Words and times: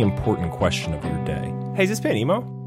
important 0.00 0.52
question 0.52 0.94
of 0.94 1.04
your 1.04 1.24
day. 1.24 1.52
Hey, 1.74 1.84
is 1.84 1.90
this 1.90 2.00
band 2.00 2.18
emo? 2.18 2.63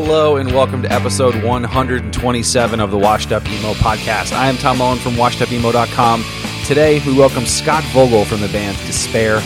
Hello 0.00 0.36
and 0.36 0.52
welcome 0.52 0.80
to 0.82 0.92
episode 0.92 1.42
127 1.42 2.80
of 2.80 2.92
the 2.92 2.96
Washed 2.96 3.32
Up 3.32 3.44
Emo 3.48 3.72
podcast. 3.74 4.32
I 4.32 4.46
am 4.46 4.56
Tom 4.56 4.78
Mullen 4.78 5.00
from 5.00 5.14
washedupemo.com. 5.14 6.24
Today 6.64 7.04
we 7.04 7.18
welcome 7.18 7.44
Scott 7.44 7.82
Vogel 7.86 8.24
from 8.24 8.40
the 8.40 8.46
bands 8.46 8.78
Despair, 8.86 9.40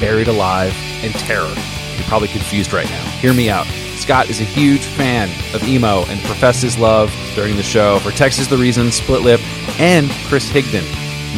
Buried 0.00 0.28
Alive, 0.28 0.76
and 1.02 1.14
Terror. 1.14 1.48
You're 1.48 2.06
probably 2.06 2.28
confused 2.28 2.74
right 2.74 2.88
now. 2.90 3.02
Hear 3.12 3.32
me 3.32 3.48
out. 3.48 3.66
Scott 3.96 4.28
is 4.28 4.42
a 4.42 4.44
huge 4.44 4.84
fan 4.84 5.30
of 5.54 5.66
emo 5.66 6.04
and 6.04 6.20
professed 6.20 6.62
his 6.62 6.78
love 6.78 7.10
during 7.34 7.56
the 7.56 7.62
show 7.62 7.98
for 8.00 8.10
Texas 8.10 8.46
the 8.46 8.58
Reason, 8.58 8.92
Split 8.92 9.22
Lip, 9.22 9.40
and 9.80 10.10
Chris 10.28 10.50
Higdon 10.50 10.84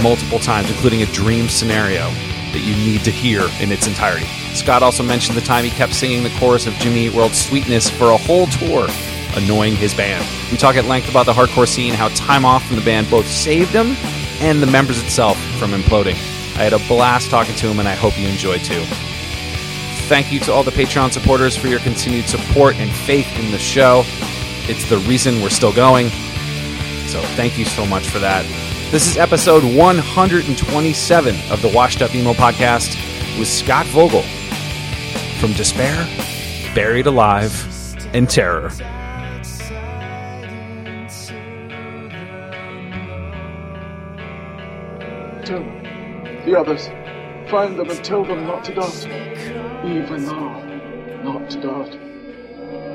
multiple 0.02 0.40
times, 0.40 0.68
including 0.68 1.02
a 1.02 1.06
dream 1.06 1.48
scenario 1.48 2.10
that 2.56 2.64
you 2.64 2.74
need 2.74 3.04
to 3.04 3.10
hear 3.10 3.42
in 3.60 3.70
its 3.70 3.86
entirety. 3.86 4.24
Scott 4.54 4.82
also 4.82 5.02
mentioned 5.02 5.36
the 5.36 5.42
time 5.42 5.62
he 5.62 5.70
kept 5.70 5.92
singing 5.92 6.22
the 6.22 6.34
chorus 6.38 6.66
of 6.66 6.72
Jimmy 6.74 7.06
Eat 7.06 7.12
World's 7.12 7.38
Sweetness 7.38 7.90
for 7.90 8.12
a 8.12 8.16
whole 8.16 8.46
tour, 8.46 8.88
annoying 9.34 9.76
his 9.76 9.92
band. 9.92 10.26
We 10.50 10.56
talk 10.56 10.76
at 10.76 10.86
length 10.86 11.10
about 11.10 11.26
the 11.26 11.34
hardcore 11.34 11.68
scene, 11.68 11.92
how 11.92 12.08
time 12.08 12.46
off 12.46 12.66
from 12.66 12.76
the 12.76 12.82
band 12.82 13.10
both 13.10 13.26
saved 13.26 13.72
him 13.72 13.94
and 14.40 14.62
the 14.62 14.66
members 14.66 15.02
itself 15.02 15.38
from 15.58 15.72
imploding. 15.72 16.14
I 16.56 16.64
had 16.64 16.72
a 16.72 16.78
blast 16.88 17.30
talking 17.30 17.54
to 17.56 17.66
him, 17.68 17.78
and 17.78 17.86
I 17.86 17.94
hope 17.94 18.18
you 18.18 18.26
enjoyed 18.26 18.64
too. 18.64 18.82
Thank 20.08 20.32
you 20.32 20.40
to 20.40 20.52
all 20.52 20.62
the 20.62 20.70
Patreon 20.70 21.12
supporters 21.12 21.56
for 21.56 21.68
your 21.68 21.80
continued 21.80 22.26
support 22.26 22.76
and 22.76 22.90
faith 22.90 23.28
in 23.38 23.50
the 23.50 23.58
show. 23.58 24.04
It's 24.68 24.88
the 24.88 24.98
reason 24.98 25.42
we're 25.42 25.50
still 25.50 25.74
going. 25.74 26.08
So 27.06 27.20
thank 27.36 27.58
you 27.58 27.66
so 27.66 27.84
much 27.84 28.08
for 28.08 28.18
that. 28.20 28.65
This 28.96 29.08
is 29.10 29.18
episode 29.18 29.62
127 29.62 31.36
of 31.50 31.60
the 31.60 31.68
Washed 31.68 32.00
Up 32.00 32.14
Emo 32.14 32.32
podcast 32.32 32.96
with 33.38 33.46
Scott 33.46 33.84
Vogel 33.88 34.22
from 35.38 35.52
Despair, 35.52 36.06
Buried 36.74 37.06
Alive, 37.06 37.52
and 38.14 38.26
Terror. 38.26 38.70
Tell 45.44 45.62
the 46.46 46.56
others, 46.58 46.88
find 47.50 47.78
them 47.78 47.90
and 47.90 48.02
tell 48.02 48.24
them 48.24 48.46
not 48.46 48.64
to 48.64 48.74
doubt. 48.74 49.06
Even 49.84 50.24
now, 50.24 50.64
not 51.22 51.50
to 51.50 51.60
doubt. 51.60 51.92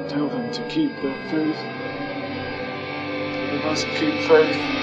Tell 0.10 0.28
them 0.30 0.52
to 0.52 0.68
keep 0.68 1.00
their 1.04 1.30
faith. 1.30 1.58
They 3.52 3.62
must 3.64 3.86
keep 3.86 4.28
faith. 4.28 4.81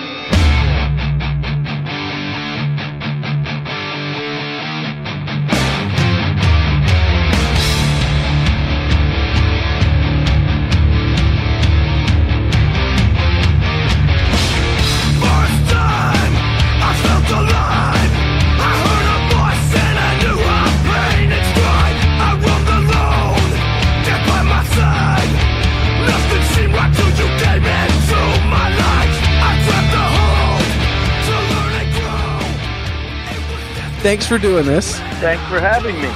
Thanks 34.08 34.26
for 34.26 34.38
doing 34.38 34.64
this. 34.64 34.98
Thanks 35.20 35.44
for 35.50 35.60
having 35.60 35.94
me. 36.00 36.08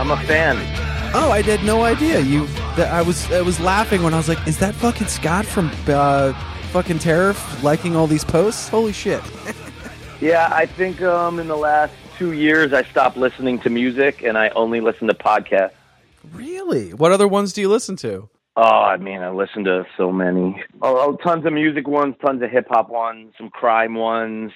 I'm 0.00 0.10
a 0.10 0.16
fan. 0.26 0.56
Oh, 1.14 1.30
I 1.30 1.42
had 1.42 1.62
no 1.62 1.84
idea. 1.84 2.18
You, 2.18 2.44
that 2.74 2.92
I 2.92 3.02
was, 3.02 3.30
I 3.30 3.40
was 3.40 3.60
laughing 3.60 4.02
when 4.02 4.12
I 4.12 4.16
was 4.16 4.28
like, 4.28 4.44
"Is 4.48 4.58
that 4.58 4.74
fucking 4.74 5.06
Scott 5.06 5.46
from 5.46 5.70
uh, 5.86 6.32
fucking 6.72 6.98
Terror 6.98 7.36
liking 7.62 7.94
all 7.94 8.08
these 8.08 8.24
posts? 8.24 8.68
Holy 8.68 8.92
shit!" 8.92 9.22
Yeah, 10.20 10.48
I 10.50 10.66
think 10.66 11.00
um, 11.02 11.38
in 11.38 11.46
the 11.46 11.56
last 11.56 11.94
two 12.18 12.32
years 12.32 12.72
I 12.72 12.82
stopped 12.82 13.16
listening 13.16 13.60
to 13.60 13.70
music 13.70 14.24
and 14.24 14.36
I 14.36 14.48
only 14.48 14.80
listen 14.80 15.06
to 15.06 15.14
podcasts. 15.14 15.70
really? 16.32 16.94
What 16.94 17.12
other 17.12 17.28
ones 17.28 17.52
do 17.52 17.60
you 17.60 17.68
listen 17.68 17.94
to? 17.96 18.28
Oh, 18.56 18.62
I 18.62 18.96
mean, 18.96 19.20
I 19.20 19.30
listen 19.30 19.62
to 19.64 19.86
so 19.96 20.10
many. 20.10 20.64
Oh, 20.82 20.98
oh 20.98 21.16
tons 21.16 21.46
of 21.46 21.52
music 21.52 21.86
ones, 21.86 22.16
tons 22.24 22.42
of 22.42 22.50
hip 22.50 22.66
hop 22.68 22.88
ones, 22.88 23.34
some 23.38 23.50
crime 23.50 23.94
ones. 23.94 24.50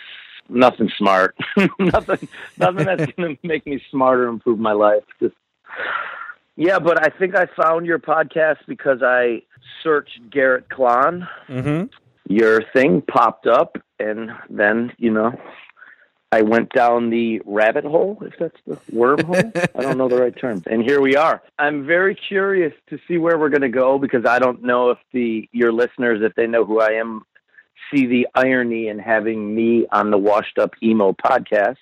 Nothing 0.49 0.91
smart. 0.97 1.37
nothing. 1.79 2.29
Nothing 2.59 2.87
that's 2.87 3.13
gonna 3.13 3.37
make 3.43 3.67
me 3.67 3.83
smarter, 3.91 4.27
improve 4.27 4.59
my 4.59 4.73
life. 4.73 5.05
Just 5.21 5.35
yeah, 6.57 6.79
but 6.79 7.01
I 7.01 7.11
think 7.17 7.35
I 7.37 7.47
found 7.47 7.87
your 7.87 7.99
podcast 7.99 8.59
because 8.67 9.03
I 9.03 9.43
searched 9.83 10.19
Garrett 10.31 10.69
Klahn. 10.69 11.29
Mm-hmm. 11.49 11.87
your 12.33 12.63
thing 12.73 13.03
popped 13.03 13.47
up 13.47 13.77
and 13.99 14.31
then 14.49 14.93
you 14.99 15.11
know 15.11 15.33
i 16.33 16.43
went 16.43 16.71
down 16.73 17.11
the 17.11 17.41
rabbit 17.45 17.85
hole 17.85 18.19
if 18.23 18.35
that's 18.39 18.57
the 18.67 18.77
wormhole 18.93 19.51
i 19.77 19.83
don't 19.83 19.99
know 19.99 20.09
the 20.09 20.17
right 20.21 20.37
term 20.39 20.63
and 20.71 20.83
here 20.83 21.01
we 21.01 21.17
are 21.17 21.43
i'm 21.59 21.85
very 21.87 22.15
curious 22.15 22.73
to 22.89 22.99
see 23.09 23.19
where 23.19 23.37
we're 23.39 23.49
going 23.49 23.63
to 23.63 23.69
go 23.69 23.99
because 23.99 24.25
i 24.25 24.39
don't 24.39 24.63
know 24.63 24.91
if 24.91 24.99
the 25.13 25.49
your 25.53 25.73
listeners 25.73 26.21
if 26.23 26.35
they 26.37 26.47
know 26.47 26.65
who 26.65 26.81
i 26.81 26.91
am 26.91 27.23
see 27.93 28.07
the 28.07 28.27
irony 28.35 28.89
in 28.89 28.99
having 28.99 29.55
me 29.55 29.87
on 29.93 30.11
the 30.11 30.19
washed 30.19 30.59
up 30.59 30.73
emo 30.83 31.13
podcast 31.13 31.77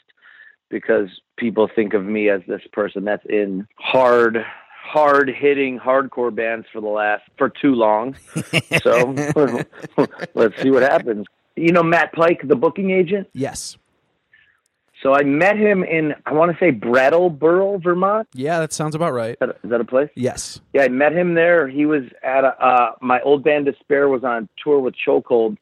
because 0.70 1.08
people 1.36 1.68
think 1.74 1.94
of 1.94 2.04
me 2.04 2.28
as 2.28 2.40
this 2.46 2.62
person 2.72 3.04
that's 3.04 3.24
in 3.28 3.66
hard 3.76 4.44
hard 4.82 5.28
hitting 5.28 5.78
hardcore 5.78 6.34
bands 6.34 6.66
for 6.72 6.80
the 6.80 6.88
last 6.88 7.22
for 7.36 7.50
too 7.50 7.74
long 7.74 8.16
so 8.82 9.14
let's 10.34 10.60
see 10.62 10.70
what 10.70 10.82
happens. 10.82 11.26
You 11.56 11.72
know 11.72 11.82
Matt 11.82 12.12
Pike, 12.12 12.40
the 12.44 12.56
booking 12.56 12.90
agent. 12.90 13.28
Yes. 13.32 13.76
So 15.02 15.14
I 15.14 15.22
met 15.22 15.56
him 15.56 15.84
in 15.84 16.14
I 16.26 16.32
want 16.32 16.52
to 16.52 16.58
say 16.58 16.70
Brattleboro, 16.70 17.78
Vermont. 17.78 18.28
Yeah, 18.34 18.58
that 18.60 18.72
sounds 18.72 18.94
about 18.94 19.12
right. 19.12 19.36
Is 19.40 19.70
that, 19.70 19.80
a 19.80 19.84
place? 19.84 20.10
Yes. 20.16 20.60
Yeah, 20.72 20.82
I 20.82 20.88
met 20.88 21.12
him 21.12 21.34
there. 21.34 21.68
He 21.68 21.86
was 21.86 22.02
at 22.22 22.44
a, 22.44 22.48
uh, 22.48 22.92
my 23.00 23.20
old 23.20 23.44
band 23.44 23.66
Despair 23.66 24.08
was 24.08 24.24
on 24.24 24.48
tour 24.62 24.80
with 24.80 24.94
Chokehold, 25.06 25.56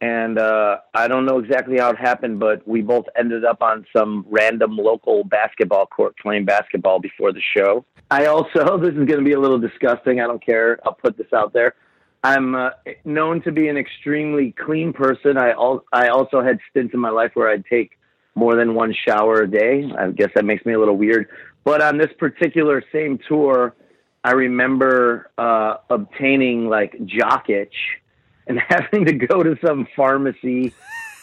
and 0.00 0.38
uh, 0.38 0.78
I 0.92 1.08
don't 1.08 1.24
know 1.24 1.38
exactly 1.38 1.78
how 1.78 1.90
it 1.90 1.98
happened, 1.98 2.40
but 2.40 2.66
we 2.66 2.82
both 2.82 3.06
ended 3.16 3.44
up 3.44 3.62
on 3.62 3.86
some 3.96 4.26
random 4.28 4.76
local 4.76 5.24
basketball 5.24 5.86
court 5.86 6.14
playing 6.18 6.44
basketball 6.44 7.00
before 7.00 7.32
the 7.32 7.40
show. 7.56 7.84
I 8.10 8.26
also 8.26 8.78
this 8.82 8.90
is 8.90 9.06
going 9.06 9.18
to 9.18 9.24
be 9.24 9.32
a 9.32 9.40
little 9.40 9.58
disgusting. 9.58 10.20
I 10.20 10.26
don't 10.26 10.44
care. 10.44 10.78
I'll 10.84 10.94
put 10.94 11.16
this 11.16 11.32
out 11.32 11.52
there. 11.52 11.74
I'm 12.22 12.54
uh, 12.54 12.70
known 13.04 13.42
to 13.42 13.52
be 13.52 13.68
an 13.68 13.76
extremely 13.76 14.52
clean 14.52 14.92
person. 14.92 15.36
I 15.36 15.50
al- 15.50 15.84
I 15.92 16.08
also 16.08 16.42
had 16.42 16.58
stints 16.70 16.94
in 16.94 17.00
my 17.00 17.10
life 17.10 17.32
where 17.34 17.50
I'd 17.50 17.66
take 17.66 17.98
more 18.34 18.56
than 18.56 18.74
one 18.74 18.94
shower 19.06 19.42
a 19.42 19.50
day. 19.50 19.90
I 19.96 20.10
guess 20.10 20.30
that 20.34 20.44
makes 20.44 20.64
me 20.64 20.72
a 20.72 20.78
little 20.78 20.96
weird. 20.96 21.28
But 21.64 21.80
on 21.80 21.98
this 21.98 22.10
particular 22.18 22.82
same 22.92 23.18
tour, 23.28 23.74
I 24.22 24.32
remember 24.32 25.30
uh, 25.38 25.76
obtaining 25.90 26.68
like 26.68 26.96
jock 27.04 27.50
itch 27.50 27.74
and 28.46 28.58
having 28.68 29.04
to 29.06 29.12
go 29.12 29.42
to 29.42 29.56
some 29.64 29.86
pharmacy 29.96 30.72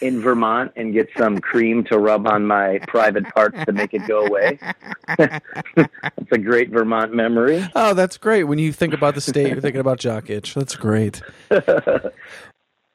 in 0.01 0.19
Vermont 0.19 0.71
and 0.75 0.93
get 0.93 1.09
some 1.17 1.39
cream 1.39 1.83
to 1.85 1.99
rub 1.99 2.27
on 2.27 2.47
my 2.47 2.79
private 2.87 3.23
parts 3.35 3.63
to 3.65 3.71
make 3.71 3.93
it 3.93 4.07
go 4.07 4.25
away. 4.25 4.59
It's 5.75 6.31
a 6.31 6.37
great 6.37 6.69
Vermont 6.69 7.13
memory. 7.13 7.67
Oh, 7.75 7.93
that's 7.93 8.17
great. 8.17 8.45
When 8.45 8.57
you 8.57 8.71
think 8.71 8.93
about 8.93 9.15
the 9.15 9.21
state, 9.21 9.51
you're 9.51 9.59
thinking 9.59 9.81
about 9.81 9.99
jock 9.99 10.29
itch. 10.29 10.53
That's 10.53 10.75
great. 10.75 11.21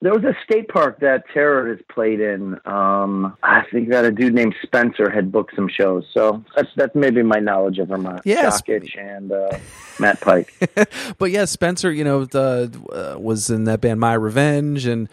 There 0.02 0.12
was 0.12 0.24
a 0.24 0.36
skate 0.42 0.68
park 0.68 1.00
that 1.00 1.24
Terror 1.32 1.68
has 1.68 1.78
played 1.90 2.20
in. 2.20 2.60
Um, 2.66 3.34
I 3.42 3.62
think 3.72 3.88
that 3.88 4.04
a 4.04 4.10
dude 4.12 4.34
named 4.34 4.54
Spencer 4.62 5.08
had 5.08 5.32
booked 5.32 5.56
some 5.56 5.68
shows. 5.68 6.04
So 6.12 6.44
that's 6.54 6.68
that's 6.76 6.94
maybe 6.94 7.22
my 7.22 7.38
knowledge 7.38 7.78
of 7.78 7.88
Vermont. 7.88 8.20
Yes. 8.24 8.60
Jock 8.60 8.68
Itch 8.68 8.94
and 8.96 9.32
uh, 9.32 9.58
Matt 9.98 10.20
Pike. 10.20 10.52
But 11.18 11.30
yeah, 11.30 11.46
Spencer, 11.46 11.90
you 11.90 12.04
know, 12.04 12.26
the, 12.26 12.70
uh, 12.92 13.18
was 13.18 13.48
in 13.48 13.64
that 13.64 13.80
band 13.80 13.98
My 13.98 14.12
Revenge, 14.12 14.84
and 14.84 15.08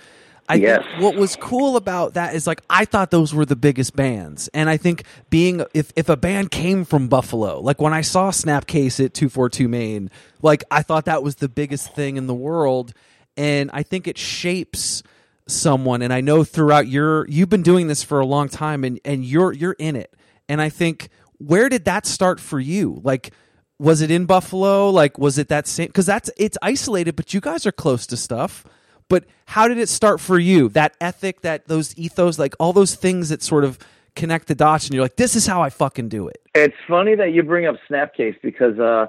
I 0.49 0.55
Yes. 0.55 0.83
think 0.85 1.01
what 1.01 1.15
was 1.15 1.37
cool 1.37 1.77
about 1.77 2.15
that 2.15 2.35
is 2.35 2.45
like 2.45 2.61
I 2.69 2.83
thought 2.83 3.09
those 3.09 3.33
were 3.33 3.45
the 3.45 3.55
biggest 3.55 3.95
bands, 3.95 4.49
and 4.53 4.69
I 4.69 4.75
think 4.75 5.03
being 5.29 5.63
if 5.73 5.93
if 5.95 6.09
a 6.09 6.17
band 6.17 6.51
came 6.51 6.83
from 6.83 7.07
Buffalo, 7.07 7.61
like 7.61 7.79
when 7.79 7.93
I 7.93 8.01
saw 8.01 8.31
Snapcase 8.31 9.03
at 9.03 9.13
two 9.13 9.29
four 9.29 9.47
two 9.49 9.69
Main, 9.69 10.11
like 10.41 10.65
I 10.69 10.81
thought 10.81 11.05
that 11.05 11.23
was 11.23 11.35
the 11.35 11.47
biggest 11.47 11.95
thing 11.95 12.17
in 12.17 12.27
the 12.27 12.33
world, 12.33 12.93
and 13.37 13.69
I 13.73 13.83
think 13.83 14.07
it 14.07 14.17
shapes 14.17 15.03
someone, 15.47 16.01
and 16.01 16.13
I 16.13 16.21
know 16.21 16.43
throughout 16.43 16.87
your 16.87 17.27
you've 17.27 17.49
been 17.49 17.63
doing 17.63 17.87
this 17.87 18.03
for 18.03 18.19
a 18.19 18.25
long 18.25 18.49
time, 18.49 18.83
and 18.83 18.99
and 19.05 19.23
you're 19.25 19.53
you're 19.53 19.75
in 19.79 19.95
it, 19.95 20.13
and 20.47 20.61
I 20.61 20.69
think 20.69 21.09
where 21.37 21.69
did 21.69 21.85
that 21.85 22.05
start 22.05 22.39
for 22.39 22.59
you, 22.59 23.01
like 23.03 23.33
was 23.79 24.01
it 24.01 24.11
in 24.11 24.25
Buffalo? 24.25 24.89
Like, 24.89 25.17
was 25.17 25.37
it 25.37 25.49
that 25.49 25.67
same? 25.67 25.87
Because 25.87 26.05
that's 26.05 26.29
it's 26.37 26.57
isolated, 26.61 27.15
but 27.15 27.33
you 27.33 27.41
guys 27.41 27.65
are 27.65 27.71
close 27.71 28.07
to 28.07 28.17
stuff. 28.17 28.65
But 29.09 29.25
how 29.45 29.67
did 29.67 29.77
it 29.77 29.89
start 29.89 30.21
for 30.21 30.39
you? 30.39 30.69
That 30.69 30.95
ethic, 31.01 31.41
that 31.41 31.67
those 31.67 31.95
ethos, 31.97 32.39
like 32.39 32.55
all 32.59 32.71
those 32.71 32.95
things 32.95 33.29
that 33.29 33.43
sort 33.43 33.65
of 33.65 33.77
connect 34.15 34.47
the 34.47 34.55
dots, 34.55 34.85
and 34.85 34.93
you're 34.93 35.03
like, 35.03 35.17
this 35.17 35.35
is 35.35 35.45
how 35.45 35.61
I 35.61 35.69
fucking 35.69 36.09
do 36.09 36.29
it. 36.29 36.41
It's 36.55 36.77
funny 36.87 37.15
that 37.15 37.33
you 37.33 37.43
bring 37.43 37.65
up 37.65 37.75
Snapcase 37.89 38.39
because 38.41 38.79
uh, 38.79 39.07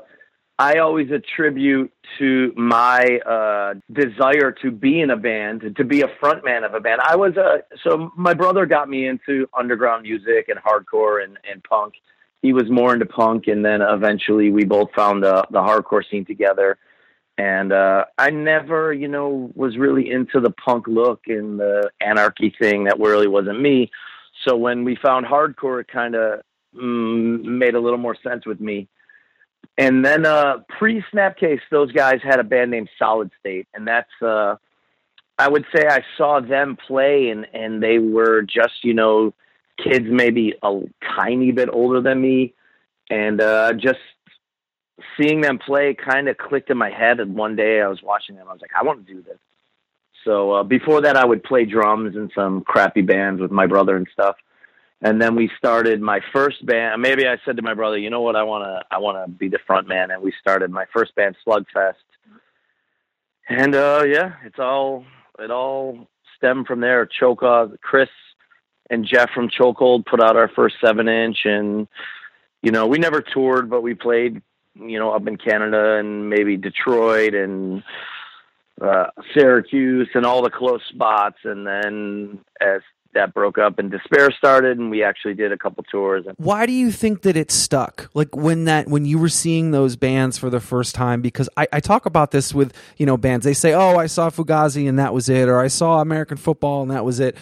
I 0.58 0.78
always 0.78 1.10
attribute 1.10 1.92
to 2.18 2.52
my 2.56 3.18
uh, 3.26 3.74
desire 3.92 4.52
to 4.62 4.70
be 4.70 5.00
in 5.00 5.10
a 5.10 5.16
band, 5.16 5.74
to 5.76 5.84
be 5.84 6.02
a 6.02 6.08
frontman 6.22 6.64
of 6.64 6.74
a 6.74 6.80
band. 6.80 7.00
I 7.02 7.16
was 7.16 7.36
a 7.36 7.62
so 7.82 8.12
my 8.16 8.34
brother 8.34 8.64
got 8.64 8.88
me 8.88 9.08
into 9.08 9.48
underground 9.56 10.04
music 10.04 10.48
and 10.48 10.58
hardcore 10.60 11.24
and, 11.24 11.38
and 11.50 11.62
punk. 11.64 11.94
He 12.40 12.52
was 12.52 12.70
more 12.70 12.92
into 12.92 13.06
punk, 13.06 13.48
and 13.48 13.64
then 13.64 13.82
eventually 13.82 14.50
we 14.50 14.64
both 14.64 14.92
found 14.94 15.24
the 15.24 15.44
the 15.50 15.60
hardcore 15.60 16.08
scene 16.08 16.24
together. 16.24 16.78
And 17.36 17.72
uh, 17.72 18.04
I 18.16 18.30
never, 18.30 18.92
you 18.92 19.08
know, 19.08 19.50
was 19.56 19.76
really 19.76 20.08
into 20.08 20.38
the 20.38 20.50
punk 20.50 20.86
look 20.86 21.22
and 21.26 21.58
the 21.58 21.90
anarchy 22.00 22.54
thing. 22.60 22.84
That 22.84 23.00
really 23.00 23.26
wasn't 23.26 23.60
me. 23.60 23.90
So 24.46 24.54
when 24.56 24.84
we 24.84 24.94
found 24.94 25.26
hardcore, 25.26 25.80
it 25.80 25.88
kind 25.88 26.14
of 26.14 26.42
mm, 26.76 27.42
made 27.42 27.74
a 27.74 27.80
little 27.80 27.98
more 27.98 28.16
sense 28.22 28.46
with 28.46 28.60
me. 28.60 28.88
And 29.76 30.04
then 30.04 30.26
uh, 30.26 30.58
pre 30.68 31.02
Snapcase, 31.12 31.60
those 31.70 31.92
guys 31.92 32.20
had 32.22 32.40
a 32.40 32.44
band 32.44 32.70
named 32.70 32.88
Solid 32.98 33.30
State, 33.40 33.66
and 33.74 33.86
that's 33.86 34.10
uh, 34.22 34.56
I 35.38 35.48
would 35.48 35.64
say 35.74 35.86
I 35.86 36.04
saw 36.16 36.40
them 36.40 36.76
play, 36.76 37.30
and 37.30 37.46
and 37.52 37.82
they 37.82 37.98
were 37.98 38.42
just 38.42 38.84
you 38.84 38.94
know 38.94 39.34
kids 39.82 40.06
maybe 40.08 40.54
a 40.62 40.80
tiny 41.16 41.52
bit 41.52 41.68
older 41.72 42.00
than 42.00 42.20
me, 42.20 42.54
and 43.10 43.40
uh, 43.40 43.72
just 43.72 43.98
seeing 45.18 45.40
them 45.40 45.58
play 45.58 45.94
kind 45.94 46.28
of 46.28 46.36
clicked 46.36 46.70
in 46.70 46.76
my 46.76 46.90
head. 46.90 47.20
And 47.20 47.34
one 47.34 47.56
day 47.56 47.80
I 47.80 47.88
was 47.88 48.02
watching 48.02 48.36
them, 48.36 48.48
I 48.48 48.52
was 48.52 48.60
like, 48.60 48.70
I 48.78 48.84
want 48.84 49.06
to 49.06 49.12
do 49.12 49.22
this. 49.22 49.38
So 50.24 50.52
uh, 50.52 50.62
before 50.62 51.02
that, 51.02 51.16
I 51.16 51.24
would 51.24 51.42
play 51.42 51.64
drums 51.64 52.16
in 52.16 52.30
some 52.34 52.62
crappy 52.62 53.02
bands 53.02 53.40
with 53.42 53.50
my 53.50 53.66
brother 53.66 53.96
and 53.96 54.06
stuff. 54.12 54.36
And 55.04 55.20
then 55.20 55.36
we 55.36 55.50
started 55.58 56.00
my 56.00 56.20
first 56.32 56.64
band. 56.64 57.00
Maybe 57.02 57.28
I 57.28 57.36
said 57.44 57.56
to 57.58 57.62
my 57.62 57.74
brother, 57.74 57.98
you 57.98 58.10
know 58.10 58.22
what, 58.22 58.36
I 58.36 58.42
want 58.42 58.64
to, 58.64 58.82
I 58.90 58.98
want 58.98 59.24
to 59.24 59.30
be 59.30 59.48
the 59.48 59.58
front 59.66 59.86
man. 59.86 60.10
And 60.10 60.22
we 60.22 60.32
started 60.40 60.70
my 60.70 60.86
first 60.92 61.14
band, 61.14 61.36
Slugfest. 61.46 61.94
And 63.48 63.74
uh, 63.74 64.04
yeah, 64.08 64.32
it's 64.44 64.58
all, 64.58 65.04
it 65.38 65.50
all 65.50 66.08
stemmed 66.36 66.66
from 66.66 66.80
there. 66.80 67.06
Choke, 67.06 67.42
uh, 67.42 67.68
Chris 67.82 68.08
and 68.90 69.06
Jeff 69.06 69.30
from 69.30 69.48
Chokehold 69.48 70.06
put 70.06 70.22
out 70.22 70.36
our 70.36 70.48
first 70.48 70.76
seven 70.82 71.08
inch, 71.08 71.38
and 71.44 71.86
you 72.62 72.70
know, 72.70 72.86
we 72.86 72.98
never 72.98 73.20
toured, 73.20 73.68
but 73.68 73.82
we 73.82 73.94
played, 73.94 74.40
you 74.74 74.98
know, 74.98 75.10
up 75.12 75.26
in 75.26 75.36
Canada 75.36 75.96
and 75.98 76.30
maybe 76.30 76.56
Detroit 76.56 77.34
and 77.34 77.82
uh, 78.80 79.06
Syracuse 79.34 80.08
and 80.14 80.24
all 80.24 80.42
the 80.42 80.50
close 80.50 80.80
spots. 80.88 81.38
And 81.44 81.66
then 81.66 82.40
as 82.60 82.80
that 83.14 83.34
broke 83.34 83.58
up 83.58 83.78
and 83.78 83.90
Despair 83.90 84.30
started, 84.30 84.78
and 84.78 84.90
we 84.90 85.02
actually 85.02 85.34
did 85.34 85.52
a 85.52 85.58
couple 85.58 85.82
tours. 85.84 86.26
Why 86.36 86.66
do 86.66 86.72
you 86.72 86.92
think 86.92 87.22
that 87.22 87.36
it 87.36 87.50
stuck? 87.50 88.10
Like 88.14 88.34
when 88.36 88.64
that 88.64 88.88
when 88.88 89.04
you 89.04 89.18
were 89.18 89.28
seeing 89.28 89.70
those 89.70 89.96
bands 89.96 90.38
for 90.38 90.50
the 90.50 90.60
first 90.60 90.94
time? 90.94 91.22
Because 91.22 91.48
I, 91.56 91.66
I 91.72 91.80
talk 91.80 92.06
about 92.06 92.30
this 92.30 92.54
with 92.54 92.72
you 92.96 93.06
know 93.06 93.16
bands. 93.16 93.44
They 93.44 93.54
say, 93.54 93.72
"Oh, 93.72 93.96
I 93.96 94.06
saw 94.06 94.30
Fugazi 94.30 94.88
and 94.88 94.98
that 94.98 95.14
was 95.14 95.28
it," 95.28 95.48
or 95.48 95.60
"I 95.60 95.68
saw 95.68 96.00
American 96.00 96.36
Football 96.36 96.82
and 96.82 96.90
that 96.90 97.04
was 97.04 97.20
it." 97.20 97.36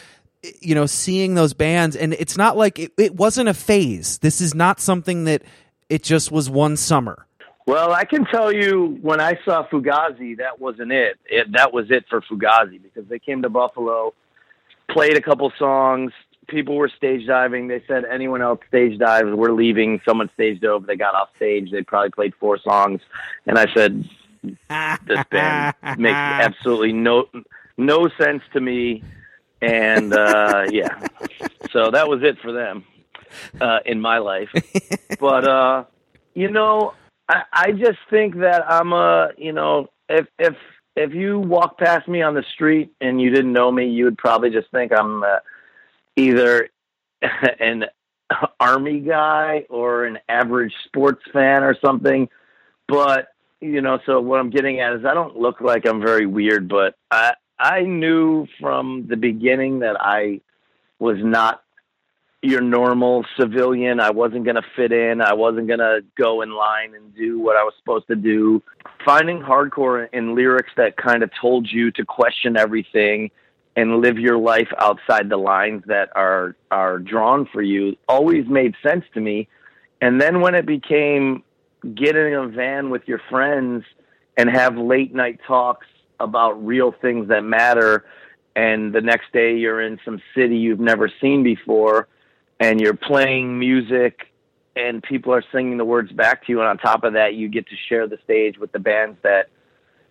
You 0.61 0.75
know, 0.75 0.87
seeing 0.87 1.35
those 1.35 1.55
bands, 1.55 1.95
and 1.95 2.15
it's 2.15 2.37
not 2.37 2.57
like 2.57 2.79
it, 2.79 2.93
it 2.99 3.15
wasn't 3.15 3.49
a 3.49 3.55
phase. 3.55 4.19
This 4.19 4.41
is 4.41 4.55
not 4.55 4.81
something 4.81 5.25
that 5.25 5.43
it 5.89 6.03
just 6.03 6.33
was 6.33 6.49
one 6.49 6.77
summer. 6.77 7.27
Well, 7.67 7.93
I 7.93 8.05
can 8.05 8.25
tell 8.25 8.53
you 8.53 8.99
when 9.03 9.21
I 9.21 9.39
saw 9.45 9.67
Fugazi, 9.69 10.39
that 10.39 10.61
wasn't 10.61 10.91
it. 10.91 11.19
it. 11.27 11.53
That 11.53 11.73
was 11.73 11.91
it 11.91 12.05
for 12.11 12.21
Fugazi 12.21 12.83
because 12.83 13.09
they 13.09 13.21
came 13.21 13.43
to 13.43 13.49
Buffalo, 13.49 14.15
played 14.93 15.17
a 15.17 15.21
couple 15.21 15.53
songs. 15.59 16.13
People 16.49 16.77
were 16.77 16.89
stage 16.89 17.27
diving. 17.27 17.69
They 17.69 17.83
said 17.87 18.05
anyone 18.05 18.43
else 18.43 18.61
stage 18.69 18.99
dives, 18.99 19.29
we're 19.33 19.53
leaving. 19.53 20.01
Someone 20.05 20.29
stage 20.35 20.61
dove. 20.61 20.87
They 20.87 20.97
got 20.97 21.15
off 21.15 21.31
stage. 21.37 21.71
They 21.71 21.83
probably 21.83 22.11
played 22.11 22.35
four 22.35 22.59
songs, 22.59 23.01
and 23.47 23.59
I 23.59 23.73
said, 23.73 24.09
"This 24.43 25.25
band 25.31 25.75
makes 25.99 26.15
absolutely 26.15 26.93
no 26.93 27.29
no 27.77 28.09
sense 28.19 28.43
to 28.53 28.61
me." 28.61 29.03
And 29.61 30.13
uh, 30.13 30.67
yeah, 30.71 31.07
so 31.71 31.91
that 31.91 32.09
was 32.09 32.23
it 32.23 32.39
for 32.41 32.53
them 32.53 32.85
uh, 33.61 33.79
in 33.87 34.01
my 34.01 34.19
life. 34.19 34.51
But 35.21 35.47
uh, 35.47 35.85
you 36.35 36.51
know, 36.51 36.95
I, 37.29 37.43
I 37.53 37.73
just 37.73 37.99
think 38.11 38.39
that 38.39 38.65
I'm 38.71 38.93
a, 38.93 39.31
you 39.39 39.53
know, 39.53 39.91
if 40.09 40.27
if 40.39 40.57
if 40.97 41.15
you 41.15 41.39
walk 41.39 41.79
past 41.79 42.09
me 42.09 42.23
on 42.23 42.35
the 42.35 42.45
street 42.55 42.93
and 43.01 43.21
you 43.21 43.31
didn't 43.31 43.53
know 43.53 43.71
me, 43.71 43.89
you 43.89 44.05
would 44.05 44.19
probably 44.19 44.51
just 44.51 44.71
think 44.71 44.93
I'm 44.93 45.23
uh, 45.23 45.39
either 46.17 46.69
an 47.61 47.87
army 48.61 49.01
guy 49.01 49.65
or 49.69 50.05
an 50.05 50.19
average 50.29 50.75
sports 50.85 51.23
fan 51.33 51.63
or 51.63 51.77
something. 51.85 52.29
But 52.89 53.29
you 53.61 53.81
know, 53.81 54.01
so 54.07 54.21
what 54.21 54.41
I'm 54.41 54.51
getting 54.51 54.81
at 54.81 54.95
is 54.95 55.05
I 55.05 55.15
don't 55.15 55.37
look 55.37 55.61
like 55.61 55.87
I'm 55.87 56.01
very 56.01 56.27
weird, 56.27 56.69
but 56.69 56.97
I 57.11 57.35
I 57.59 57.83
knew 57.83 58.47
from 58.61 59.07
the 59.09 59.17
beginning 59.17 59.81
that 59.81 59.97
I 60.01 60.41
was 60.99 61.19
not 61.21 61.63
your 62.43 62.61
normal 62.61 63.25
civilian. 63.39 64.01
I 64.01 64.11
wasn't 64.11 64.45
going 64.45 64.57
to 64.57 64.65
fit 64.75 64.91
in. 64.91 65.21
I 65.21 65.35
wasn't 65.35 65.69
going 65.69 65.79
to 65.79 66.01
go 66.19 66.43
in 66.43 66.51
line 66.51 66.95
and 66.95 67.15
do 67.15 67.39
what 67.39 67.57
I 67.57 67.63
was 67.63 67.73
supposed 67.79 68.09
to 68.09 68.17
do. 68.17 68.63
Finding 69.05 69.41
hardcore 69.41 70.09
in 70.13 70.35
lyrics 70.35 70.71
that 70.77 70.97
kind 70.97 71.23
of 71.23 71.31
told 71.41 71.71
you 71.71 71.91
to 71.93 72.05
question 72.05 72.57
everything 72.57 73.31
and 73.75 74.01
live 74.01 74.19
your 74.19 74.39
life 74.39 74.69
outside 74.79 75.29
the 75.29 75.37
lines 75.37 75.83
that 75.87 76.11
are 76.15 76.55
are 76.71 76.99
drawn 76.99 77.47
for 77.53 77.63
you 77.63 77.97
always 78.09 78.47
made 78.47 78.75
sense 78.83 79.05
to 79.15 79.21
me. 79.21 79.49
And 80.01 80.21
then 80.21 80.41
when 80.41 80.55
it 80.55 80.67
became 80.67 81.43
get 81.95 82.17
in 82.17 82.33
a 82.33 82.47
van 82.47 82.91
with 82.91 83.03
your 83.07 83.21
friends 83.31 83.85
and 84.37 84.49
have 84.51 84.77
late 84.77 85.15
night 85.15 85.41
talks 85.47 85.87
about 86.21 86.65
real 86.65 86.93
things 86.93 87.29
that 87.29 87.43
matter 87.43 88.05
and 88.55 88.93
the 88.93 89.01
next 89.01 89.33
day 89.33 89.57
you're 89.57 89.81
in 89.81 89.99
some 90.05 90.21
city 90.35 90.57
you've 90.57 90.79
never 90.79 91.11
seen 91.21 91.43
before 91.43 92.07
and 92.61 92.81
you're 92.81 92.95
playing 92.95 93.59
music 93.59 94.32
and 94.75 95.03
people 95.03 95.33
are 95.33 95.45
singing 95.53 95.77
the 95.77 95.85
words 95.85 96.11
back 96.13 96.47
to 96.47 96.53
you 96.53 96.61
and 96.61 96.69
on 96.69 96.79
top 96.79 97.05
of 97.05 97.13
that 97.15 97.35
you 97.35 97.49
get 97.49 97.67
to 97.69 97.77
share 97.89 98.07
the 98.07 98.19
stage 98.25 98.59
with 98.59 98.73
the 98.73 98.79
bands 98.79 99.19
that 99.23 99.49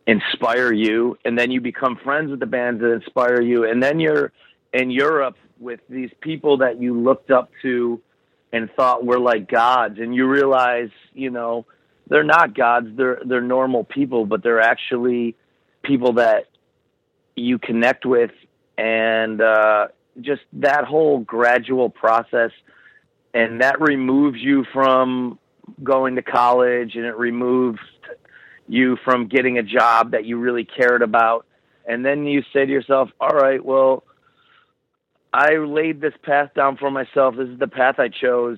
inspire 0.07 0.71
you 0.71 1.17
and 1.25 1.37
then 1.37 1.51
you 1.51 1.61
become 1.61 1.97
friends 2.03 2.29
with 2.31 2.39
the 2.39 2.45
bands 2.45 2.81
that 2.81 2.91
inspire 2.91 3.41
you. 3.41 3.69
And 3.69 3.81
then 3.81 3.99
you're 3.99 4.31
in 4.73 4.91
Europe 4.91 5.35
with 5.59 5.79
these 5.89 6.09
people 6.21 6.57
that 6.57 6.81
you 6.81 6.99
looked 6.99 7.31
up 7.31 7.51
to 7.61 8.01
and 8.53 8.69
thought 8.75 9.05
were 9.05 9.19
like 9.19 9.49
gods 9.49 9.99
and 9.99 10.13
you 10.13 10.27
realize 10.27 10.89
you 11.13 11.29
know 11.29 11.65
they're 12.07 12.23
not 12.23 12.55
gods. 12.55 12.87
They're 12.95 13.21
they're 13.25 13.41
normal 13.41 13.83
people 13.83 14.25
but 14.25 14.43
they're 14.43 14.61
actually 14.61 15.35
people 15.83 16.13
that 16.13 16.49
you 17.35 17.57
connect 17.57 18.05
with 18.05 18.31
and 18.77 19.41
uh 19.41 19.87
just 20.19 20.41
that 20.53 20.83
whole 20.83 21.19
gradual 21.19 21.89
process, 21.89 22.51
and 23.33 23.61
that 23.61 23.79
removes 23.81 24.39
you 24.39 24.65
from 24.73 25.39
going 25.83 26.15
to 26.15 26.21
college, 26.21 26.95
and 26.95 27.05
it 27.05 27.15
removes 27.15 27.79
you 28.67 28.97
from 29.03 29.27
getting 29.27 29.57
a 29.57 29.63
job 29.63 30.11
that 30.11 30.25
you 30.25 30.37
really 30.37 30.65
cared 30.65 31.01
about, 31.01 31.45
and 31.85 32.05
then 32.05 32.25
you 32.25 32.43
say 32.53 32.65
to 32.65 32.71
yourself, 32.71 33.09
"All 33.19 33.35
right, 33.35 33.63
well." 33.63 34.03
I 35.33 35.55
laid 35.55 36.01
this 36.01 36.13
path 36.23 36.53
down 36.53 36.75
for 36.75 36.91
myself. 36.91 37.37
This 37.37 37.47
is 37.47 37.57
the 37.57 37.67
path 37.67 37.99
I 37.99 38.09
chose. 38.09 38.57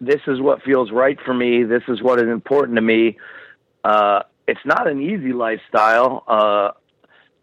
This 0.00 0.22
is 0.26 0.40
what 0.40 0.62
feels 0.62 0.90
right 0.90 1.18
for 1.24 1.34
me. 1.34 1.62
This 1.62 1.82
is 1.88 2.02
what 2.02 2.18
is 2.18 2.28
important 2.28 2.76
to 2.76 2.80
me. 2.80 3.18
Uh, 3.84 4.22
it's 4.48 4.64
not 4.64 4.88
an 4.88 5.02
easy 5.02 5.32
lifestyle. 5.32 6.24
Uh, 6.26 6.70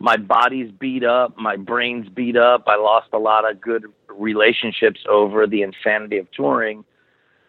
my 0.02 0.18
body's 0.18 0.72
beat 0.72 1.04
up. 1.04 1.38
My 1.38 1.56
brain's 1.56 2.10
beat 2.10 2.36
up. 2.36 2.64
I 2.68 2.76
lost 2.76 3.10
a 3.14 3.20
lot 3.20 3.50
of 3.50 3.62
good 3.62 3.86
relationships 4.10 5.00
over 5.08 5.46
the 5.46 5.62
insanity 5.62 6.18
of 6.18 6.30
touring. 6.32 6.84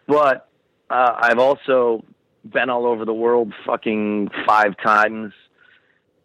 But 0.07 0.47
uh, 0.89 1.15
I've 1.17 1.39
also 1.39 2.03
been 2.45 2.69
all 2.69 2.85
over 2.85 3.05
the 3.05 3.13
world 3.13 3.53
fucking 3.65 4.29
five 4.45 4.77
times. 4.77 5.33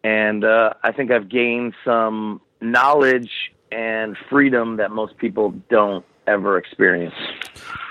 And 0.03 0.43
uh, 0.43 0.73
I 0.83 0.91
think 0.91 1.11
I've 1.11 1.29
gained 1.29 1.73
some 1.83 2.41
knowledge 2.61 3.31
and 3.71 4.15
freedom 4.29 4.77
that 4.77 4.91
most 4.91 5.17
people 5.17 5.55
don't 5.69 6.05
ever 6.27 6.57
experience. 6.57 7.15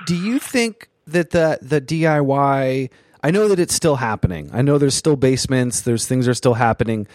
Do 0.06 0.14
you 0.14 0.38
think 0.38 0.88
that 1.08 1.30
the 1.30 1.58
the 1.60 1.80
DIY? 1.80 2.90
I 3.20 3.30
know 3.32 3.48
that 3.48 3.58
it's 3.58 3.74
still 3.74 3.96
happening. 3.96 4.48
I 4.52 4.62
know 4.62 4.78
there's 4.78 4.94
still 4.94 5.16
basements. 5.16 5.80
There's 5.80 6.06
things 6.06 6.28
are 6.28 6.34
still 6.34 6.54
happening. 6.54 7.08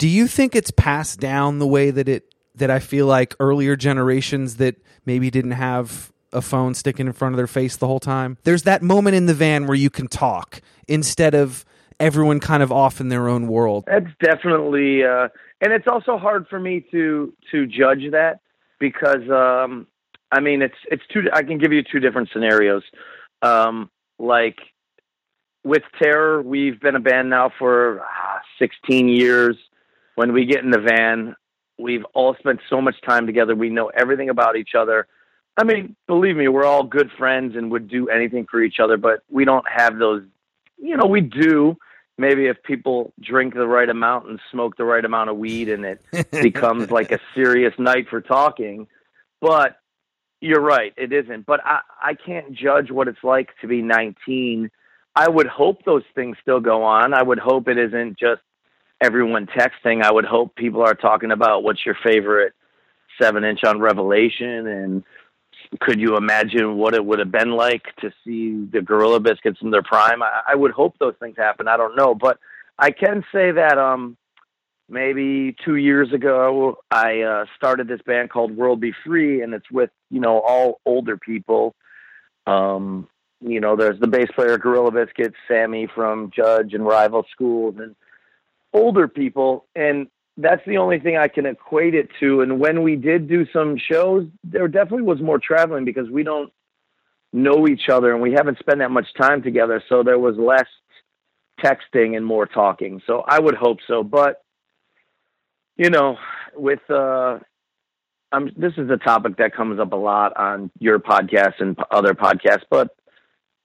Do 0.00 0.08
you 0.08 0.28
think 0.28 0.56
it's 0.56 0.70
passed 0.70 1.20
down 1.20 1.58
the 1.58 1.66
way 1.66 1.90
that 1.90 2.08
it 2.08 2.34
that 2.54 2.70
I 2.70 2.78
feel 2.78 3.04
like 3.04 3.34
earlier 3.38 3.76
generations 3.76 4.56
that 4.56 4.76
maybe 5.04 5.30
didn't 5.30 5.50
have 5.50 6.10
a 6.32 6.40
phone 6.40 6.72
sticking 6.72 7.06
in 7.06 7.12
front 7.12 7.34
of 7.34 7.36
their 7.36 7.46
face 7.46 7.76
the 7.76 7.86
whole 7.86 8.00
time? 8.00 8.38
There's 8.44 8.62
that 8.62 8.80
moment 8.80 9.16
in 9.16 9.26
the 9.26 9.34
van 9.34 9.66
where 9.66 9.76
you 9.76 9.90
can 9.90 10.08
talk 10.08 10.62
instead 10.88 11.34
of 11.34 11.66
everyone 11.98 12.40
kind 12.40 12.62
of 12.62 12.72
off 12.72 12.98
in 12.98 13.10
their 13.10 13.28
own 13.28 13.46
world. 13.46 13.84
That's 13.86 14.06
definitely, 14.22 15.04
uh, 15.04 15.28
and 15.60 15.70
it's 15.74 15.86
also 15.86 16.16
hard 16.16 16.46
for 16.48 16.58
me 16.58 16.82
to 16.92 17.34
to 17.50 17.66
judge 17.66 18.10
that 18.12 18.40
because 18.78 19.28
um, 19.30 19.86
I 20.32 20.40
mean 20.40 20.62
it's 20.62 20.78
it's 20.90 21.02
two. 21.12 21.24
I 21.30 21.42
can 21.42 21.58
give 21.58 21.74
you 21.74 21.82
two 21.82 22.00
different 22.00 22.30
scenarios. 22.32 22.84
Um, 23.42 23.90
like 24.18 24.60
with 25.62 25.82
Terror, 26.02 26.40
we've 26.40 26.80
been 26.80 26.96
a 26.96 27.00
band 27.00 27.28
now 27.28 27.52
for 27.58 28.00
ah, 28.00 28.40
16 28.58 29.06
years. 29.06 29.58
When 30.20 30.34
we 30.34 30.44
get 30.44 30.62
in 30.62 30.70
the 30.70 30.78
van, 30.78 31.34
we've 31.78 32.04
all 32.12 32.36
spent 32.38 32.60
so 32.68 32.82
much 32.82 32.96
time 33.08 33.24
together. 33.24 33.54
We 33.54 33.70
know 33.70 33.86
everything 33.86 34.28
about 34.28 34.54
each 34.54 34.74
other. 34.78 35.06
I 35.56 35.64
mean, 35.64 35.96
believe 36.06 36.36
me, 36.36 36.46
we're 36.46 36.66
all 36.66 36.82
good 36.82 37.10
friends 37.16 37.56
and 37.56 37.70
would 37.70 37.88
do 37.88 38.10
anything 38.10 38.46
for 38.50 38.62
each 38.62 38.80
other, 38.80 38.98
but 38.98 39.22
we 39.30 39.46
don't 39.46 39.64
have 39.66 39.96
those. 39.96 40.22
You 40.76 40.98
know, 40.98 41.06
we 41.06 41.22
do 41.22 41.78
maybe 42.18 42.48
if 42.48 42.62
people 42.62 43.14
drink 43.18 43.54
the 43.54 43.66
right 43.66 43.88
amount 43.88 44.28
and 44.28 44.38
smoke 44.50 44.76
the 44.76 44.84
right 44.84 45.06
amount 45.06 45.30
of 45.30 45.38
weed 45.38 45.70
and 45.70 45.86
it 45.86 46.02
becomes 46.30 46.90
like 46.90 47.12
a 47.12 47.18
serious 47.34 47.72
night 47.78 48.06
for 48.10 48.20
talking. 48.20 48.88
But 49.40 49.78
you're 50.42 50.60
right, 50.60 50.92
it 50.98 51.14
isn't. 51.14 51.46
But 51.46 51.60
I, 51.64 51.80
I 52.02 52.12
can't 52.12 52.52
judge 52.52 52.90
what 52.90 53.08
it's 53.08 53.24
like 53.24 53.48
to 53.62 53.66
be 53.66 53.80
19. 53.80 54.70
I 55.16 55.30
would 55.30 55.46
hope 55.46 55.86
those 55.86 56.04
things 56.14 56.36
still 56.42 56.60
go 56.60 56.82
on. 56.82 57.14
I 57.14 57.22
would 57.22 57.38
hope 57.38 57.68
it 57.68 57.78
isn't 57.78 58.18
just 58.18 58.42
everyone 59.00 59.46
texting. 59.46 60.02
I 60.02 60.12
would 60.12 60.24
hope 60.24 60.54
people 60.54 60.82
are 60.82 60.94
talking 60.94 61.30
about 61.30 61.62
what's 61.62 61.84
your 61.84 61.96
favorite 62.02 62.52
seven 63.20 63.44
inch 63.44 63.64
on 63.64 63.80
Revelation 63.80 64.66
and 64.66 65.04
could 65.80 66.00
you 66.00 66.16
imagine 66.16 66.76
what 66.76 66.94
it 66.94 67.04
would 67.04 67.18
have 67.18 67.30
been 67.30 67.52
like 67.52 67.94
to 68.00 68.10
see 68.24 68.66
the 68.72 68.82
Gorilla 68.82 69.20
Biscuits 69.20 69.60
in 69.62 69.70
their 69.70 69.82
prime? 69.82 70.22
I, 70.22 70.42
I 70.48 70.54
would 70.54 70.72
hope 70.72 70.96
those 70.98 71.14
things 71.20 71.36
happen. 71.36 71.68
I 71.68 71.76
don't 71.76 71.96
know, 71.96 72.14
but 72.14 72.38
I 72.78 72.90
can 72.90 73.24
say 73.32 73.52
that 73.52 73.78
um, 73.78 74.16
maybe 74.88 75.54
two 75.64 75.76
years 75.76 76.12
ago 76.12 76.78
I 76.90 77.20
uh, 77.20 77.44
started 77.56 77.88
this 77.88 78.00
band 78.02 78.30
called 78.30 78.56
World 78.56 78.80
Be 78.80 78.92
Free, 79.04 79.42
and 79.42 79.54
it's 79.54 79.70
with 79.70 79.90
you 80.10 80.20
know 80.20 80.40
all 80.40 80.80
older 80.84 81.16
people. 81.16 81.74
Um, 82.46 83.08
you 83.40 83.60
know, 83.60 83.76
there's 83.76 84.00
the 84.00 84.06
bass 84.06 84.28
player 84.34 84.58
Gorilla 84.58 84.90
Biscuits, 84.90 85.36
Sammy 85.46 85.88
from 85.94 86.30
Judge 86.34 86.74
and 86.74 86.84
Rival 86.84 87.24
Schools, 87.32 87.76
and 87.78 87.94
older 88.72 89.08
people, 89.08 89.66
and 89.74 90.08
that's 90.36 90.62
the 90.66 90.78
only 90.78 90.98
thing 90.98 91.16
I 91.16 91.28
can 91.28 91.46
equate 91.46 91.94
it 91.94 92.08
to. 92.20 92.40
And 92.40 92.58
when 92.58 92.82
we 92.82 92.96
did 92.96 93.28
do 93.28 93.46
some 93.52 93.76
shows, 93.76 94.26
there 94.44 94.68
definitely 94.68 95.02
was 95.02 95.20
more 95.20 95.38
traveling 95.38 95.84
because 95.84 96.08
we 96.08 96.22
don't 96.22 96.52
know 97.32 97.68
each 97.68 97.88
other 97.88 98.12
and 98.12 98.22
we 98.22 98.32
haven't 98.32 98.58
spent 98.58 98.78
that 98.78 98.90
much 98.90 99.06
time 99.20 99.42
together. 99.42 99.82
So 99.88 100.02
there 100.02 100.18
was 100.18 100.36
less 100.36 100.66
texting 101.62 102.16
and 102.16 102.24
more 102.24 102.46
talking. 102.46 103.02
So 103.06 103.22
I 103.26 103.38
would 103.38 103.54
hope 103.54 103.78
so. 103.86 104.02
But, 104.02 104.42
you 105.76 105.90
know, 105.90 106.16
with, 106.54 106.80
uh, 106.88 107.38
I'm, 108.32 108.50
this 108.56 108.72
is 108.76 108.88
a 108.90 108.96
topic 108.96 109.36
that 109.38 109.54
comes 109.54 109.78
up 109.80 109.92
a 109.92 109.96
lot 109.96 110.36
on 110.36 110.70
your 110.78 110.98
podcast 110.98 111.60
and 111.60 111.76
other 111.90 112.14
podcasts, 112.14 112.64
but 112.70 112.96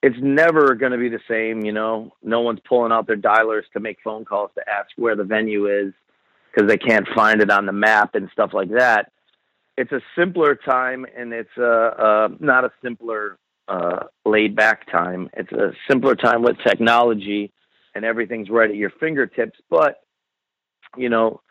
it's 0.02 0.16
never 0.20 0.74
going 0.74 0.92
to 0.92 0.98
be 0.98 1.08
the 1.08 1.20
same. 1.28 1.64
You 1.64 1.72
know, 1.72 2.12
no 2.22 2.40
one's 2.40 2.60
pulling 2.68 2.92
out 2.92 3.06
their 3.06 3.16
dialers 3.16 3.62
to 3.72 3.80
make 3.80 3.98
phone 4.02 4.24
calls 4.24 4.50
to 4.54 4.68
ask 4.68 4.90
where 4.96 5.16
the 5.16 5.24
venue 5.24 5.66
is 5.66 5.92
because 6.52 6.68
they 6.68 6.78
can't 6.78 7.06
find 7.14 7.40
it 7.40 7.50
on 7.50 7.66
the 7.66 7.72
map 7.72 8.14
and 8.14 8.28
stuff 8.32 8.50
like 8.52 8.70
that. 8.70 9.12
It's 9.76 9.92
a 9.92 10.00
simpler 10.16 10.54
time, 10.54 11.04
and 11.16 11.32
it's 11.32 11.56
a, 11.58 11.62
a 11.62 12.28
not 12.40 12.64
a 12.64 12.72
simpler 12.82 13.38
uh, 13.68 14.04
laid 14.24 14.56
back 14.56 14.90
time. 14.90 15.28
It's 15.34 15.52
a 15.52 15.72
simpler 15.88 16.14
time 16.14 16.42
with 16.42 16.56
technology, 16.66 17.52
and 17.94 18.04
everything's 18.04 18.48
right 18.48 18.70
at 18.70 18.76
your 18.76 18.90
fingertips. 18.98 19.58
But 19.68 20.00
you 20.96 21.10
know, 21.10 21.42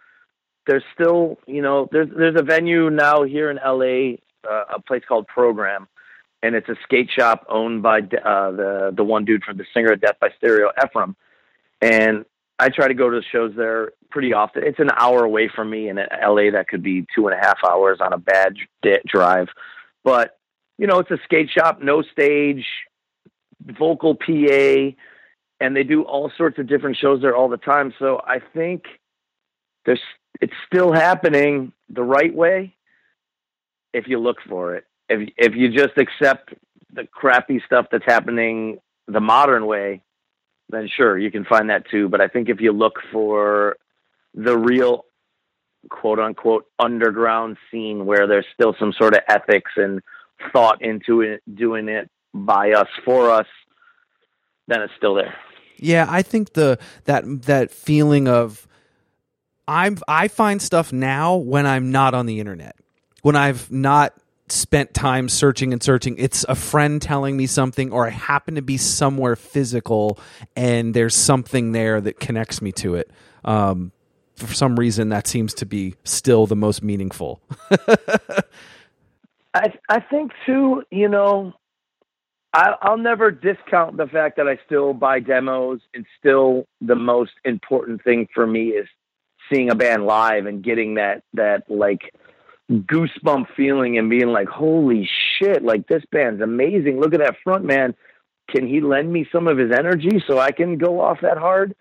there's 0.66 0.84
still 0.94 1.38
you 1.46 1.62
know 1.62 1.88
there's 1.92 2.10
there's 2.16 2.40
a 2.40 2.44
venue 2.44 2.90
now 2.90 3.24
here 3.24 3.52
in 3.52 3.58
LA, 3.58 4.16
uh, 4.50 4.66
a 4.76 4.82
place 4.82 5.04
called 5.08 5.28
Programme, 5.28 5.88
and 6.44 6.56
it's 6.56 6.70
a 6.70 6.76
skate 6.84 7.10
shop 7.10 7.46
owned 7.50 7.82
by 7.82 8.00
uh, 8.00 8.52
the 8.52 8.94
the 8.96 9.04
one 9.04 9.26
dude 9.26 9.44
from 9.44 9.58
the 9.58 9.66
singer 9.74 9.94
of 9.94 10.02
Death 10.02 10.16
by 10.20 10.30
Stereo, 10.38 10.72
Efrem, 10.80 11.16
and 11.82 12.26
I 12.58 12.70
try 12.70 12.88
to 12.88 12.94
go 12.94 13.10
to 13.10 13.18
the 13.18 13.26
shows 13.32 13.54
there 13.56 13.92
pretty 14.12 14.34
often. 14.34 14.64
It's 14.64 14.80
an 14.80 14.90
hour 14.96 15.24
away 15.24 15.50
from 15.54 15.70
me 15.70 15.90
in 15.90 15.98
LA. 15.98 16.52
That 16.52 16.68
could 16.70 16.82
be 16.82 17.06
two 17.14 17.28
and 17.28 17.38
a 17.38 17.44
half 17.44 17.60
hours 17.68 18.00
on 18.00 18.14
a 18.14 18.18
bad 18.18 18.56
drive. 19.06 19.50
But, 20.04 20.38
you 20.78 20.88
know, 20.88 21.00
it's 21.00 21.12
a 21.12 21.20
skate 21.26 21.50
shop, 21.50 21.82
no 21.82 22.02
stage, 22.02 22.66
vocal 23.62 24.16
PA, 24.16 24.96
and 25.60 25.76
they 25.76 25.84
do 25.84 26.04
all 26.04 26.32
sorts 26.38 26.58
of 26.58 26.68
different 26.68 26.98
shows 26.98 27.22
there 27.22 27.36
all 27.36 27.50
the 27.50 27.58
time. 27.58 27.94
So 28.00 28.22
I 28.26 28.40
think 28.54 28.86
there's, 29.86 30.02
it's 30.40 30.54
still 30.66 30.94
happening 30.94 31.74
the 31.90 32.04
right 32.04 32.34
way 32.34 32.74
if 33.94 34.08
you 34.08 34.20
look 34.20 34.38
for 34.48 34.76
it. 34.76 34.86
If, 35.10 35.30
if 35.38 35.56
you 35.56 35.70
just 35.70 35.98
accept 35.98 36.54
the 36.92 37.06
crappy 37.06 37.62
stuff 37.66 37.88
that's 37.92 38.06
happening 38.06 38.80
the 39.08 39.20
modern 39.20 39.66
way, 39.66 40.02
then 40.70 40.90
sure, 40.96 41.18
you 41.18 41.32
can 41.32 41.46
find 41.46 41.70
that 41.70 41.90
too. 41.90 42.10
But 42.10 42.22
I 42.22 42.28
think 42.28 42.50
if 42.50 42.60
you 42.60 42.72
look 42.72 42.96
for 43.12 43.78
the 44.34 44.58
real 44.58 45.06
quote 45.90 46.20
unquote 46.20 46.66
underground 46.80 47.58
scene 47.70 48.06
where 48.06 48.28
there's 48.28 48.46
still 48.54 48.76
some 48.80 48.94
sort 48.94 49.14
of 49.14 49.22
ethics 49.30 49.72
and 49.76 50.02
thought 50.52 50.82
into 50.82 51.22
it, 51.22 51.42
doing 51.54 51.88
it 51.88 52.10
by 52.34 52.72
us 52.72 52.88
for 53.04 53.30
us, 53.30 53.48
then 54.68 54.82
it's 54.82 54.94
still 54.98 55.16
there. 55.16 55.36
Yeah, 55.78 56.08
I 56.10 56.22
think 56.22 56.54
the 56.54 56.80
that 57.06 57.44
that 57.44 57.72
feeling 57.72 58.28
of 58.28 58.68
I'm 59.68 59.98
I 60.08 60.28
find 60.28 60.62
stuff 60.62 60.94
now 60.94 61.36
when 61.36 61.66
I'm 61.66 61.92
not 61.92 62.14
on 62.14 62.26
the 62.26 62.40
internet. 62.40 62.76
When 63.22 63.36
I've 63.36 63.72
not 63.72 64.14
spent 64.48 64.94
time 64.94 65.28
searching 65.30 65.74
and 65.74 65.82
searching. 65.82 66.18
It's 66.18 66.46
a 66.48 66.56
friend 66.56 67.02
telling 67.02 67.36
me 67.36 67.48
something, 67.48 67.92
or 67.92 68.08
I 68.08 68.12
happen 68.12 68.56
to 68.56 68.62
be 68.62 68.78
somewhere 68.78 69.36
physical 69.36 70.20
and 70.56 70.94
there's 70.94 71.16
something 71.16 71.72
there 71.72 72.00
that 72.02 72.20
connects 72.20 72.62
me 72.62 72.72
to 72.74 72.96
it. 72.96 73.10
Um, 73.44 73.92
for 74.36 74.54
some 74.54 74.76
reason, 74.76 75.10
that 75.10 75.28
seems 75.28 75.54
to 75.56 75.66
be 75.66 75.96
still 76.04 76.46
the 76.46 76.56
most 76.56 76.84
meaningful. 76.84 77.42
I 79.54 79.74
I 79.88 80.00
think 80.02 80.34
too. 80.46 80.84
You 80.92 81.08
know, 81.08 81.54
I, 82.54 82.76
I'll 82.82 82.98
never 82.98 83.32
discount 83.32 83.98
the 83.98 84.08
fact 84.08 84.38
that 84.38 84.48
I 84.48 84.60
still 84.66 84.94
buy 84.94 85.22
demos, 85.22 85.80
and 85.94 86.06
still 86.20 86.66
the 86.82 86.96
most 86.96 87.32
important 87.46 88.04
thing 88.04 88.28
for 88.34 88.46
me 88.46 88.70
is 88.70 88.88
seeing 89.52 89.70
a 89.70 89.76
band 89.76 90.06
live 90.06 90.46
and 90.46 90.64
getting 90.64 90.96
that 90.96 91.24
that 91.34 91.70
like 91.70 92.14
goosebump 92.72 93.48
feeling 93.56 93.98
and 93.98 94.10
being 94.10 94.28
like, 94.28 94.48
holy 94.48 95.10
shit, 95.40 95.64
like 95.64 95.88
this 95.88 96.04
band's 96.12 96.42
amazing. 96.42 97.00
Look 97.00 97.14
at 97.14 97.20
that 97.20 97.38
front 97.44 97.66
man. 97.66 97.96
Can 98.50 98.68
he 98.68 98.82
lend 98.82 99.12
me 99.12 99.28
some 99.32 99.48
of 99.48 99.58
his 99.58 99.72
energy 99.72 100.24
so 100.28 100.40
I 100.40 100.52
can 100.52 100.78
go 100.78 101.02
off 101.02 101.22
that 101.22 101.38
hard? 101.38 101.76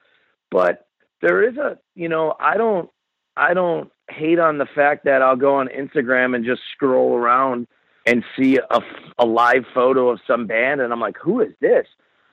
But 0.51 0.87
there 1.21 1.47
is 1.49 1.57
a, 1.57 1.79
you 1.95 2.09
know, 2.09 2.35
I 2.39 2.57
don't, 2.57 2.91
I 3.37 3.55
don't 3.55 3.91
hate 4.09 4.39
on 4.39 4.59
the 4.59 4.67
fact 4.67 5.05
that 5.05 5.23
I'll 5.23 5.37
go 5.37 5.57
on 5.57 5.69
Instagram 5.69 6.35
and 6.35 6.45
just 6.45 6.63
scroll 6.73 7.15
around 7.15 7.67
and 8.07 8.25
see 8.39 8.59
a, 8.59 8.81
a 9.19 9.25
live 9.25 9.65
photo 9.73 10.11
of 10.11 10.21
some 10.27 10.47
band, 10.47 10.81
and 10.81 10.93
I'm 10.93 11.01
like, 11.01 11.17
who 11.17 11.41
is 11.41 11.53
this? 11.61 11.87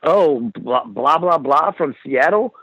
Oh, 0.03 0.51
blah 0.60 0.84
blah 0.86 1.17
blah 1.17 1.38
blah 1.38 1.72
from 1.72 1.96
Seattle. 2.03 2.53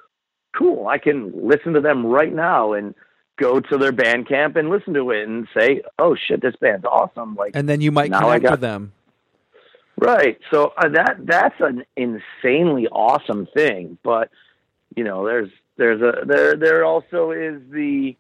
Cool, 0.57 0.89
I 0.89 0.99
can 0.99 1.33
listen 1.35 1.73
to 1.75 1.81
them 1.81 2.07
right 2.07 2.35
now 2.35 2.73
and 2.73 2.95
go 3.39 3.61
to 3.61 3.79
their 3.79 3.93
Bandcamp 3.93 4.57
and 4.57 4.69
listen 4.69 4.95
to 4.95 5.11
it 5.11 5.27
and 5.29 5.49
say, 5.57 5.83
oh 5.99 6.15
shit, 6.17 6.43
this 6.43 6.55
band's 6.61 6.85
awesome. 6.85 7.35
Like, 7.35 7.53
And 7.55 7.69
then 7.69 7.81
you 7.81 7.91
might 7.93 8.13
connect 8.13 8.43
got- 8.43 8.51
with 8.53 8.61
them. 8.61 8.93
Right. 10.01 10.39
So 10.53 10.73
uh, 10.77 10.91
that 10.91 11.17
that's 11.25 11.57
an 11.59 11.85
insanely 11.97 12.87
awesome 12.87 13.49
thing, 13.53 13.99
but 14.05 14.31
you 14.95 15.03
know, 15.03 15.27
there's 15.27 15.51
there's 15.77 16.01
a 16.01 16.25
there 16.25 16.55
there 16.55 16.85
also 16.85 17.33
is 17.33 17.61
the 17.73 18.17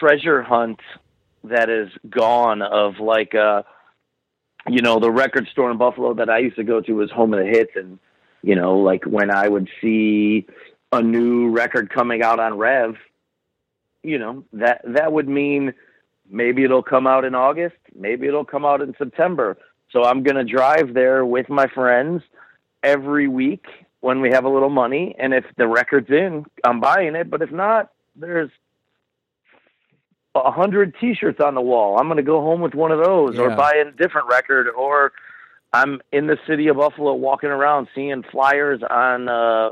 treasure 0.00 0.42
hunt 0.42 0.80
that 1.44 1.68
is 1.68 1.90
gone 2.08 2.62
of 2.62 2.98
like 2.98 3.34
uh 3.34 3.62
you 4.68 4.80
know, 4.80 4.98
the 4.98 5.10
record 5.10 5.46
store 5.52 5.70
in 5.70 5.76
Buffalo 5.76 6.14
that 6.14 6.30
I 6.30 6.38
used 6.38 6.56
to 6.56 6.64
go 6.64 6.80
to 6.80 6.92
was 6.94 7.10
Home 7.10 7.34
of 7.34 7.40
the 7.40 7.46
Hits 7.46 7.72
and 7.76 7.98
you 8.42 8.54
know, 8.54 8.78
like 8.78 9.04
when 9.04 9.30
I 9.30 9.48
would 9.48 9.68
see 9.82 10.46
a 10.92 11.02
new 11.02 11.50
record 11.50 11.90
coming 11.90 12.22
out 12.22 12.40
on 12.40 12.56
Rev, 12.56 12.94
you 14.06 14.18
know, 14.18 14.44
that 14.52 14.80
that 14.84 15.12
would 15.12 15.28
mean 15.28 15.74
maybe 16.30 16.64
it'll 16.64 16.82
come 16.82 17.06
out 17.06 17.24
in 17.24 17.34
August, 17.34 17.76
maybe 17.94 18.26
it'll 18.26 18.44
come 18.44 18.64
out 18.64 18.80
in 18.80 18.94
September. 18.96 19.58
So 19.90 20.04
I'm 20.04 20.22
going 20.22 20.36
to 20.36 20.44
drive 20.44 20.94
there 20.94 21.24
with 21.24 21.48
my 21.48 21.66
friends 21.68 22.22
every 22.82 23.28
week 23.28 23.66
when 24.00 24.20
we 24.20 24.30
have 24.30 24.44
a 24.44 24.48
little 24.48 24.70
money. 24.70 25.14
And 25.18 25.32
if 25.32 25.44
the 25.56 25.68
record's 25.68 26.10
in, 26.10 26.44
I'm 26.64 26.80
buying 26.80 27.14
it. 27.14 27.30
But 27.30 27.42
if 27.42 27.50
not, 27.50 27.90
there's 28.16 28.50
a 30.34 30.50
hundred 30.50 30.94
T-shirts 31.00 31.40
on 31.40 31.54
the 31.54 31.60
wall. 31.60 31.98
I'm 31.98 32.06
going 32.06 32.18
to 32.18 32.22
go 32.22 32.40
home 32.40 32.60
with 32.60 32.74
one 32.74 32.92
of 32.92 33.02
those, 33.02 33.38
or 33.38 33.50
buy 33.56 33.74
a 33.74 33.90
different 33.90 34.28
record, 34.28 34.68
or 34.68 35.12
I'm 35.72 36.00
in 36.12 36.26
the 36.26 36.38
city 36.46 36.68
of 36.68 36.76
Buffalo 36.76 37.14
walking 37.14 37.50
around 37.50 37.88
seeing 37.94 38.22
flyers 38.22 38.82
on 38.88 39.28
uh, 39.28 39.70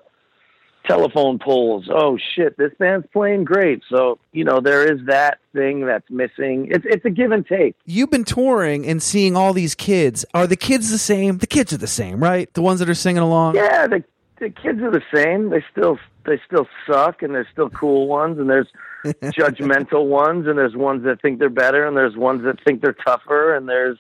telephone 0.85 1.39
poles. 1.39 1.89
Oh 1.91 2.19
shit, 2.35 2.57
this 2.57 2.73
band's 2.79 3.07
playing 3.13 3.45
great. 3.45 3.83
So 3.89 4.19
you 4.33 4.45
know 4.45 4.61
there 4.61 4.91
is 4.91 5.05
that 5.07 5.39
thing 5.53 5.87
that's 5.87 6.09
missing. 6.11 6.69
It's 6.71 6.85
it's 6.89 7.05
a 7.05 7.11
give 7.11 7.33
and 7.33 7.47
take. 7.47 7.77
You've 7.87 8.11
been 8.11 8.25
touring 8.25 8.87
and 8.87 9.03
seeing 9.03 9.37
all 9.37 9.53
these 9.53 9.75
kids. 9.75 10.25
Are 10.35 10.47
the 10.47 10.57
kids 10.57 10.91
the 10.91 10.99
same? 10.99 11.39
The 11.39 11.47
kids 11.47 11.73
are 11.73 11.79
the 11.79 11.87
same, 11.87 12.23
right? 12.23 12.53
The 12.55 12.63
ones 12.63 12.81
that 12.81 12.89
are 12.89 12.95
singing 12.95 13.23
along. 13.23 13.57
Yeah, 13.57 13.87
the 13.87 14.05
the 14.39 14.51
kids 14.51 14.81
are 14.83 14.91
the 14.91 15.03
same. 15.13 15.51
They 15.51 15.65
still 15.71 15.99
they 16.27 16.41
still 16.47 16.67
suck, 16.87 17.23
and 17.23 17.35
there's 17.35 17.49
still 17.53 17.71
cool 17.71 18.07
ones, 18.07 18.39
and 18.39 18.49
there's 18.49 18.69
judgmental 19.05 20.07
ones, 20.07 20.47
and 20.47 20.59
there's 20.59 20.77
ones 20.77 21.05
that 21.05 21.21
think 21.21 21.39
they're 21.39 21.49
better, 21.49 21.87
and 21.87 21.97
there's 21.97 22.17
ones 22.17 22.45
that 22.45 22.63
think 22.65 22.83
they're 22.83 22.93
tougher, 22.93 23.55
and 23.55 23.69
there's 23.69 23.99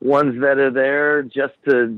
ones 0.00 0.40
that 0.40 0.58
are 0.58 0.70
there 0.70 1.22
just 1.22 1.54
to 1.68 1.96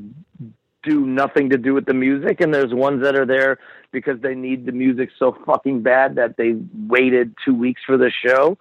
do 0.84 1.06
nothing 1.06 1.50
to 1.50 1.58
do 1.58 1.74
with 1.74 1.86
the 1.86 1.94
music, 1.94 2.40
and 2.40 2.52
there's 2.52 2.72
ones 2.72 3.02
that 3.02 3.16
are 3.16 3.26
there 3.26 3.58
because 3.92 4.20
they 4.20 4.34
need 4.34 4.66
the 4.66 4.72
music 4.72 5.10
so 5.18 5.36
fucking 5.46 5.82
bad 5.82 6.16
that 6.16 6.36
they 6.36 6.54
waited 6.86 7.34
two 7.44 7.54
weeks 7.54 7.82
for 7.86 7.96
the 7.96 8.10
show. 8.10 8.58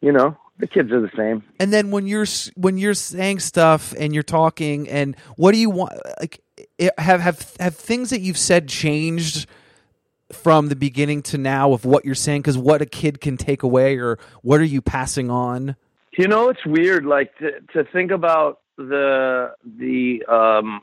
You 0.00 0.12
know, 0.12 0.36
the 0.58 0.66
kids 0.66 0.92
are 0.92 1.00
the 1.00 1.10
same. 1.16 1.42
And 1.58 1.72
then 1.72 1.90
when 1.90 2.06
you're 2.06 2.26
when 2.56 2.78
you're 2.78 2.94
saying 2.94 3.40
stuff 3.40 3.94
and 3.98 4.14
you're 4.14 4.22
talking 4.22 4.88
and 4.88 5.16
what 5.36 5.52
do 5.52 5.58
you 5.58 5.70
want 5.70 5.92
like 6.20 6.40
have 6.98 7.20
have 7.20 7.56
have 7.58 7.76
things 7.76 8.10
that 8.10 8.20
you've 8.20 8.38
said 8.38 8.68
changed 8.68 9.48
from 10.32 10.68
the 10.68 10.76
beginning 10.76 11.22
to 11.22 11.38
now 11.38 11.72
of 11.72 11.84
what 11.84 12.04
you're 12.04 12.14
saying 12.14 12.42
cuz 12.42 12.58
what 12.58 12.82
a 12.82 12.86
kid 12.86 13.20
can 13.20 13.36
take 13.36 13.62
away 13.62 13.96
or 13.96 14.18
what 14.42 14.60
are 14.60 14.64
you 14.64 14.82
passing 14.82 15.30
on? 15.30 15.76
You 16.16 16.26
know, 16.26 16.48
it's 16.48 16.66
weird, 16.66 17.06
like 17.06 17.36
to 17.38 17.60
to 17.72 17.84
think 17.84 18.10
about 18.10 18.60
the 18.76 19.52
the 19.64 20.24
um, 20.26 20.80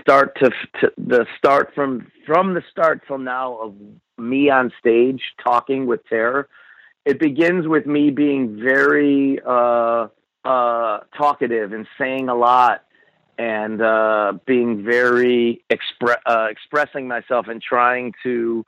start 0.00 0.36
to, 0.38 0.50
to 0.80 0.92
the 0.96 1.26
start 1.36 1.72
from 1.74 2.10
from 2.26 2.54
the 2.54 2.62
start 2.70 3.02
till 3.06 3.18
now 3.18 3.56
of 3.56 3.74
me 4.18 4.50
on 4.50 4.72
stage 4.78 5.20
talking 5.42 5.86
with 5.86 6.06
terror. 6.08 6.48
It 7.04 7.18
begins 7.18 7.66
with 7.66 7.86
me 7.86 8.10
being 8.10 8.60
very 8.62 9.40
uh, 9.44 10.08
uh, 10.44 11.00
talkative 11.16 11.72
and 11.72 11.86
saying 11.98 12.28
a 12.28 12.34
lot 12.34 12.84
and 13.38 13.82
uh, 13.82 14.34
being 14.46 14.84
very 14.84 15.64
expre- 15.70 16.20
uh, 16.26 16.46
expressing 16.48 17.08
myself 17.08 17.48
and 17.48 17.60
trying 17.60 18.12
to 18.22 18.64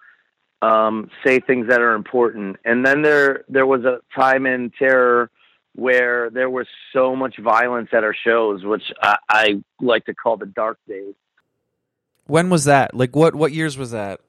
um, 0.62 1.11
say 1.25 1.38
things 1.38 1.69
that 1.69 1.81
are 1.81 1.95
important. 1.95 2.57
And 2.65 2.85
then 2.85 3.03
there 3.03 3.45
there 3.49 3.67
was 3.67 3.85
a 3.85 4.01
time 4.19 4.47
in 4.47 4.71
terror 4.71 5.31
where 5.75 6.31
there 6.31 6.49
was 6.51 6.67
so 6.93 7.17
much 7.17 7.39
violence 7.39 7.89
at 7.93 8.05
our 8.05 8.15
shows, 8.15 8.65
which 8.65 8.85
I, 9.03 9.17
I 9.29 9.65
like 9.81 10.05
to 10.07 10.15
call 10.15 10.37
the 10.37 10.47
dark 10.47 10.79
days. 10.89 11.15
When 12.27 12.49
was 12.51 12.65
that? 12.65 12.95
Like 12.95 13.15
what 13.15 13.35
what 13.35 13.53
years 13.53 13.77
was 13.77 13.91
that? 13.91 14.21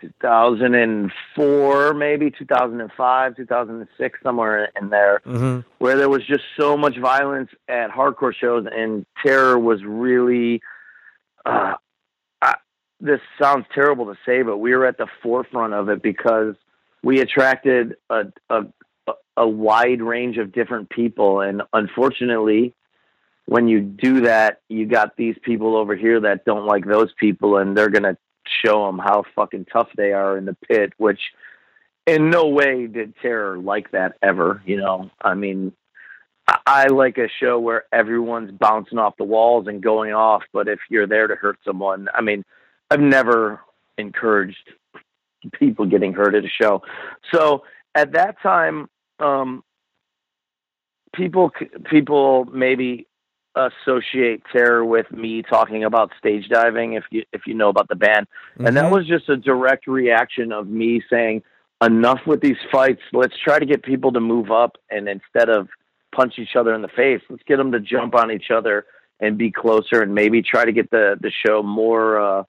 2004, 0.00 1.94
maybe 1.94 2.30
2005, 2.30 3.36
2006, 3.36 4.18
somewhere 4.22 4.68
in 4.80 4.90
there, 4.90 5.20
Mhm. 5.24 5.64
where 5.78 5.96
there 5.96 6.08
was 6.08 6.24
just 6.26 6.44
so 6.58 6.76
much 6.76 6.96
violence 6.98 7.50
at 7.68 7.90
hardcore 7.90 8.34
shows, 8.34 8.66
and 8.70 9.06
terror 9.24 9.58
was 9.58 9.82
really. 9.84 10.60
Uh, 11.44 11.74
I, 12.42 12.56
this 13.00 13.20
sounds 13.40 13.66
terrible 13.74 14.06
to 14.06 14.18
say, 14.26 14.42
but 14.42 14.58
we 14.58 14.74
were 14.74 14.84
at 14.86 14.98
the 14.98 15.06
forefront 15.22 15.74
of 15.74 15.88
it 15.88 16.02
because 16.02 16.56
we 17.02 17.20
attracted 17.20 17.96
a, 18.10 18.24
a 18.50 18.66
a 19.36 19.46
wide 19.46 20.00
range 20.00 20.38
of 20.38 20.52
different 20.52 20.90
people, 20.90 21.40
and 21.40 21.62
unfortunately, 21.72 22.74
when 23.46 23.68
you 23.68 23.80
do 23.80 24.22
that, 24.22 24.60
you 24.68 24.86
got 24.86 25.16
these 25.16 25.36
people 25.42 25.76
over 25.76 25.94
here 25.94 26.20
that 26.20 26.44
don't 26.44 26.66
like 26.66 26.84
those 26.84 27.12
people, 27.18 27.58
and 27.58 27.76
they're 27.76 27.90
gonna 27.90 28.16
show 28.64 28.86
them 28.86 28.98
how 28.98 29.24
fucking 29.34 29.66
tough 29.66 29.88
they 29.96 30.12
are 30.12 30.36
in 30.36 30.44
the 30.44 30.56
pit. 30.68 30.92
Which, 30.96 31.20
in 32.06 32.30
no 32.30 32.48
way 32.48 32.86
did 32.86 33.14
Terror 33.20 33.58
like 33.58 33.90
that 33.92 34.16
ever. 34.22 34.62
You 34.66 34.78
know, 34.78 35.10
I 35.20 35.34
mean, 35.34 35.72
I 36.66 36.86
like 36.86 37.18
a 37.18 37.28
show 37.40 37.58
where 37.58 37.84
everyone's 37.92 38.52
bouncing 38.52 38.98
off 38.98 39.16
the 39.16 39.24
walls 39.24 39.66
and 39.66 39.82
going 39.82 40.12
off, 40.12 40.42
but 40.52 40.68
if 40.68 40.78
you're 40.88 41.06
there 41.06 41.26
to 41.26 41.34
hurt 41.34 41.58
someone, 41.64 42.08
I 42.14 42.20
mean, 42.20 42.44
I've 42.90 43.00
never 43.00 43.60
encouraged 43.98 44.70
people 45.52 45.86
getting 45.86 46.12
hurt 46.12 46.34
at 46.34 46.44
a 46.44 46.48
show. 46.48 46.82
So 47.32 47.64
at 47.94 48.12
that 48.12 48.40
time, 48.42 48.88
um, 49.18 49.62
people 51.14 51.50
people 51.90 52.44
maybe 52.46 53.06
associate 53.54 54.42
terror 54.52 54.84
with 54.84 55.10
me 55.10 55.42
talking 55.42 55.82
about 55.84 56.12
stage 56.18 56.48
diving 56.48 56.92
if 56.92 57.04
you 57.10 57.24
if 57.32 57.46
you 57.46 57.54
know 57.54 57.70
about 57.70 57.88
the 57.88 57.94
band 57.94 58.26
and 58.58 58.76
that 58.76 58.84
Mhm. 58.84 58.92
was 58.92 59.06
just 59.06 59.30
a 59.30 59.36
direct 59.36 59.86
reaction 59.86 60.52
of 60.52 60.68
me 60.68 61.00
saying 61.08 61.42
enough 61.82 62.20
with 62.26 62.42
these 62.42 62.58
fights 62.70 63.00
let's 63.14 63.36
try 63.38 63.58
to 63.58 63.64
get 63.64 63.82
people 63.82 64.12
to 64.12 64.20
move 64.20 64.50
up 64.50 64.76
and 64.90 65.08
instead 65.08 65.48
of 65.48 65.68
punch 66.12 66.38
each 66.38 66.54
other 66.54 66.74
in 66.74 66.82
the 66.82 66.88
face 66.88 67.22
let's 67.30 67.42
get 67.44 67.56
them 67.56 67.72
to 67.72 67.80
jump 67.80 68.14
on 68.14 68.30
each 68.30 68.50
other 68.50 68.84
and 69.20 69.38
be 69.38 69.50
closer 69.50 70.02
and 70.02 70.14
maybe 70.14 70.42
try 70.42 70.66
to 70.66 70.72
get 70.72 70.90
the 70.90 71.16
the 71.22 71.30
show 71.30 71.62
more 71.62 72.20
uh 72.20 72.42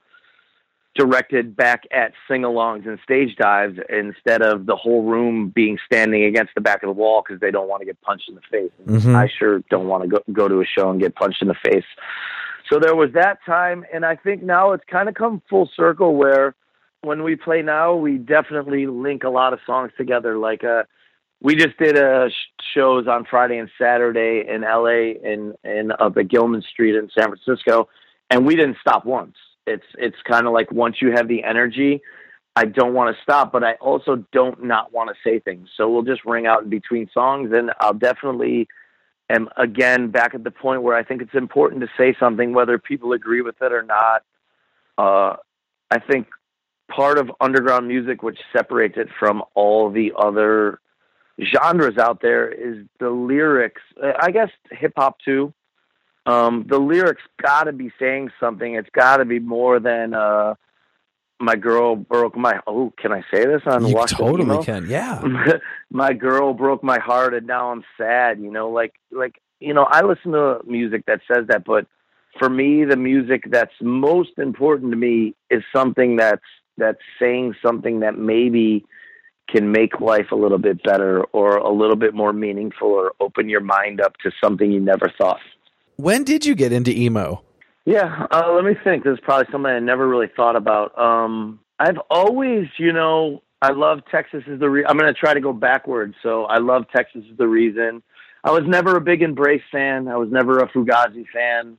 directed 0.97 1.55
back 1.55 1.83
at 1.91 2.11
sing-alongs 2.27 2.87
and 2.87 2.99
stage 3.03 3.35
dives 3.37 3.77
instead 3.89 4.41
of 4.41 4.65
the 4.65 4.75
whole 4.75 5.03
room 5.03 5.49
being 5.49 5.77
standing 5.85 6.23
against 6.23 6.53
the 6.55 6.61
back 6.61 6.83
of 6.83 6.87
the 6.87 6.93
wall 6.93 7.23
because 7.25 7.39
they 7.39 7.51
don't 7.51 7.69
want 7.69 7.81
to 7.81 7.85
get 7.85 8.01
punched 8.01 8.27
in 8.27 8.35
the 8.35 8.41
face. 8.51 8.71
Mhm. 8.85 9.15
I 9.15 9.27
sure 9.27 9.59
don't 9.69 9.87
want 9.87 10.03
to 10.03 10.09
go, 10.09 10.19
go 10.33 10.47
to 10.47 10.61
a 10.61 10.65
show 10.65 10.89
and 10.89 10.99
get 10.99 11.15
punched 11.15 11.41
in 11.41 11.47
the 11.47 11.55
face. 11.63 11.85
So 12.69 12.79
there 12.79 12.95
was 12.95 13.11
that 13.13 13.39
time, 13.45 13.85
and 13.93 14.05
I 14.05 14.15
think 14.15 14.43
now 14.43 14.73
it's 14.73 14.83
kind 14.91 15.07
of 15.07 15.15
come 15.15 15.41
full 15.49 15.69
circle 15.75 16.15
where 16.15 16.53
when 17.01 17.23
we 17.23 17.35
play 17.35 17.61
now, 17.61 17.95
we 17.95 18.17
definitely 18.17 18.87
link 18.87 19.23
a 19.23 19.29
lot 19.29 19.53
of 19.53 19.59
songs 19.65 19.91
together. 19.97 20.37
Like 20.37 20.63
uh, 20.63 20.83
we 21.41 21.55
just 21.55 21.77
did 21.77 21.97
uh, 21.97 22.27
sh- 22.29 22.33
shows 22.73 23.07
on 23.07 23.23
Friday 23.23 23.57
and 23.57 23.69
Saturday 23.77 24.43
in 24.47 24.61
LA 24.61 25.13
and 25.23 25.53
and 25.63 25.93
up 25.99 26.17
at 26.17 26.27
Gilman 26.27 26.61
Street 26.63 26.95
in 26.95 27.09
San 27.17 27.27
Francisco, 27.27 27.87
and 28.29 28.45
we 28.45 28.55
didn't 28.55 28.77
stop 28.81 29.05
once. 29.05 29.35
It's 29.67 29.85
it's 29.97 30.17
kind 30.23 30.47
of 30.47 30.53
like 30.53 30.71
once 30.71 31.01
you 31.01 31.11
have 31.11 31.27
the 31.27 31.43
energy, 31.43 32.01
I 32.55 32.65
don't 32.65 32.93
want 32.93 33.15
to 33.15 33.21
stop, 33.21 33.51
but 33.51 33.63
I 33.63 33.73
also 33.73 34.25
don't 34.31 34.63
not 34.63 34.91
want 34.91 35.09
to 35.09 35.15
say 35.23 35.39
things. 35.39 35.69
So 35.77 35.89
we'll 35.89 36.01
just 36.01 36.25
ring 36.25 36.47
out 36.47 36.63
in 36.63 36.69
between 36.69 37.09
songs, 37.13 37.51
and 37.53 37.71
I'll 37.79 37.93
definitely 37.93 38.67
am 39.29 39.49
again 39.57 40.09
back 40.09 40.33
at 40.33 40.43
the 40.43 40.51
point 40.51 40.81
where 40.81 40.95
I 40.95 41.03
think 41.03 41.21
it's 41.21 41.35
important 41.35 41.81
to 41.81 41.89
say 41.97 42.15
something, 42.19 42.53
whether 42.53 42.79
people 42.79 43.13
agree 43.13 43.41
with 43.41 43.61
it 43.61 43.71
or 43.71 43.83
not. 43.83 44.23
Uh, 44.97 45.35
I 45.91 45.99
think 45.99 46.27
part 46.89 47.17
of 47.17 47.29
underground 47.39 47.87
music, 47.87 48.23
which 48.23 48.39
separates 48.51 48.97
it 48.97 49.09
from 49.19 49.43
all 49.53 49.91
the 49.91 50.13
other 50.17 50.79
genres 51.43 51.97
out 51.97 52.21
there, 52.21 52.49
is 52.49 52.85
the 52.99 53.09
lyrics. 53.09 53.81
I 54.19 54.31
guess 54.31 54.49
hip 54.71 54.93
hop 54.95 55.19
too. 55.19 55.53
Um, 56.27 56.65
the 56.67 56.77
lyrics 56.77 57.23
got 57.41 57.63
to 57.63 57.71
be 57.71 57.91
saying 57.97 58.31
something. 58.39 58.75
It's 58.75 58.89
got 58.91 59.17
to 59.17 59.25
be 59.25 59.39
more 59.39 59.79
than 59.79 60.13
uh, 60.13 60.55
my 61.39 61.55
girl 61.55 61.95
broke 61.95 62.35
my. 62.35 62.59
Oh, 62.67 62.91
can 62.97 63.13
I 63.13 63.21
say 63.31 63.45
this 63.45 63.61
on 63.65 63.85
you 63.85 63.95
Watch 63.95 64.11
the 64.11 64.17
totally 64.17 64.43
Emo? 64.43 64.63
can. 64.63 64.89
Yeah. 64.89 65.21
my 65.89 66.13
girl 66.13 66.53
broke 66.53 66.83
my 66.83 66.99
heart, 66.99 67.33
and 67.33 67.47
now 67.47 67.71
I'm 67.71 67.83
sad. 67.97 68.39
You 68.39 68.51
know, 68.51 68.69
like 68.69 68.93
like 69.11 69.41
you 69.59 69.73
know, 69.73 69.85
I 69.89 70.01
listen 70.01 70.33
to 70.33 70.59
music 70.65 71.05
that 71.07 71.21
says 71.31 71.47
that, 71.47 71.63
but 71.63 71.87
for 72.37 72.49
me, 72.49 72.83
the 72.83 72.97
music 72.97 73.45
that's 73.49 73.73
most 73.81 74.37
important 74.37 74.91
to 74.91 74.97
me 74.97 75.33
is 75.49 75.63
something 75.73 76.17
that's 76.17 76.41
that's 76.77 76.99
saying 77.19 77.55
something 77.65 78.01
that 78.01 78.17
maybe 78.17 78.85
can 79.49 79.71
make 79.71 80.01
life 80.01 80.31
a 80.31 80.35
little 80.35 80.57
bit 80.57 80.83
better 80.83 81.23
or 81.25 81.55
a 81.55 81.71
little 81.71 81.95
bit 81.95 82.13
more 82.13 82.33
meaningful 82.33 82.89
or 82.89 83.13
open 83.21 83.47
your 83.47 83.61
mind 83.61 84.01
up 84.01 84.17
to 84.17 84.31
something 84.43 84.71
you 84.71 84.79
never 84.79 85.11
thought. 85.17 85.39
When 85.97 86.23
did 86.23 86.45
you 86.45 86.55
get 86.55 86.71
into 86.71 86.91
emo? 86.91 87.43
Yeah, 87.85 88.27
uh, 88.31 88.51
let 88.53 88.63
me 88.63 88.75
think. 88.83 89.03
This 89.03 89.13
is 89.13 89.19
probably 89.23 89.47
something 89.51 89.71
I 89.71 89.79
never 89.79 90.07
really 90.07 90.29
thought 90.35 90.55
about. 90.55 90.97
Um, 90.97 91.59
I've 91.79 91.97
always, 92.09 92.67
you 92.77 92.93
know, 92.93 93.41
I 93.61 93.71
love 93.71 94.01
Texas 94.11 94.43
is 94.45 94.59
the. 94.59 94.69
Re- 94.69 94.85
I'm 94.87 94.97
going 94.97 95.11
to 95.11 95.19
try 95.19 95.33
to 95.33 95.41
go 95.41 95.53
backwards. 95.53 96.15
So 96.21 96.45
I 96.45 96.59
love 96.59 96.85
Texas 96.95 97.23
is 97.29 97.37
the 97.37 97.47
reason. 97.47 98.03
I 98.43 98.51
was 98.51 98.63
never 98.67 98.95
a 98.95 99.01
big 99.01 99.23
Embrace 99.23 99.63
fan. 99.71 100.07
I 100.07 100.17
was 100.17 100.29
never 100.31 100.59
a 100.59 100.69
Fugazi 100.69 101.25
fan. 101.33 101.77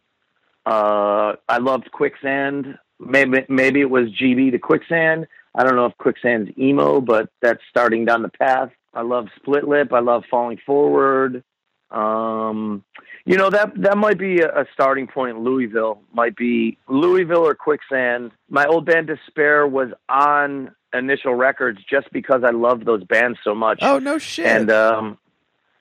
Uh, 0.67 1.35
I 1.49 1.59
loved 1.59 1.91
Quicksand. 1.93 2.79
Maybe 2.99 3.45
maybe 3.49 3.81
it 3.81 3.91
was 3.91 4.09
GB 4.21 4.51
to 4.51 4.59
Quicksand. 4.59 5.27
I 5.55 5.63
don't 5.63 5.77
know 5.77 5.87
if 5.87 5.97
Quicksand's 5.99 6.51
emo, 6.59 7.01
but 7.01 7.31
that's 7.41 7.61
starting 7.71 8.05
down 8.05 8.23
the 8.23 8.29
path. 8.29 8.71
I 8.93 9.03
love 9.03 9.29
Split 9.37 9.69
Lip. 9.69 9.93
I 9.93 10.01
love 10.01 10.25
Falling 10.31 10.59
Forward. 10.67 11.45
Um, 11.91 12.85
you 13.29 13.37
know 13.37 13.51
that 13.51 13.73
that 13.83 13.99
might 13.99 14.19
be 14.19 14.41
a, 14.41 14.49
a 14.49 14.65
starting 14.73 15.07
point. 15.07 15.41
Louisville 15.41 16.01
might 16.13 16.35
be 16.35 16.79
Louisville 16.89 17.47
or 17.47 17.55
Quicksand. 17.55 18.33
My 18.49 18.65
old 18.65 18.87
band 18.87 19.09
Despair 19.09 19.67
was 19.67 19.91
on 20.09 20.75
Initial 20.95 21.35
Records 21.35 21.79
just 21.89 22.11
because 22.11 22.43
I 22.43 22.51
loved 22.51 22.87
those 22.87 23.05
bands 23.05 23.39
so 23.45 23.55
much. 23.55 23.81
Oh 23.83 23.99
no 23.99 24.17
shit. 24.19 24.47
And 24.47 24.71
um, 24.71 25.19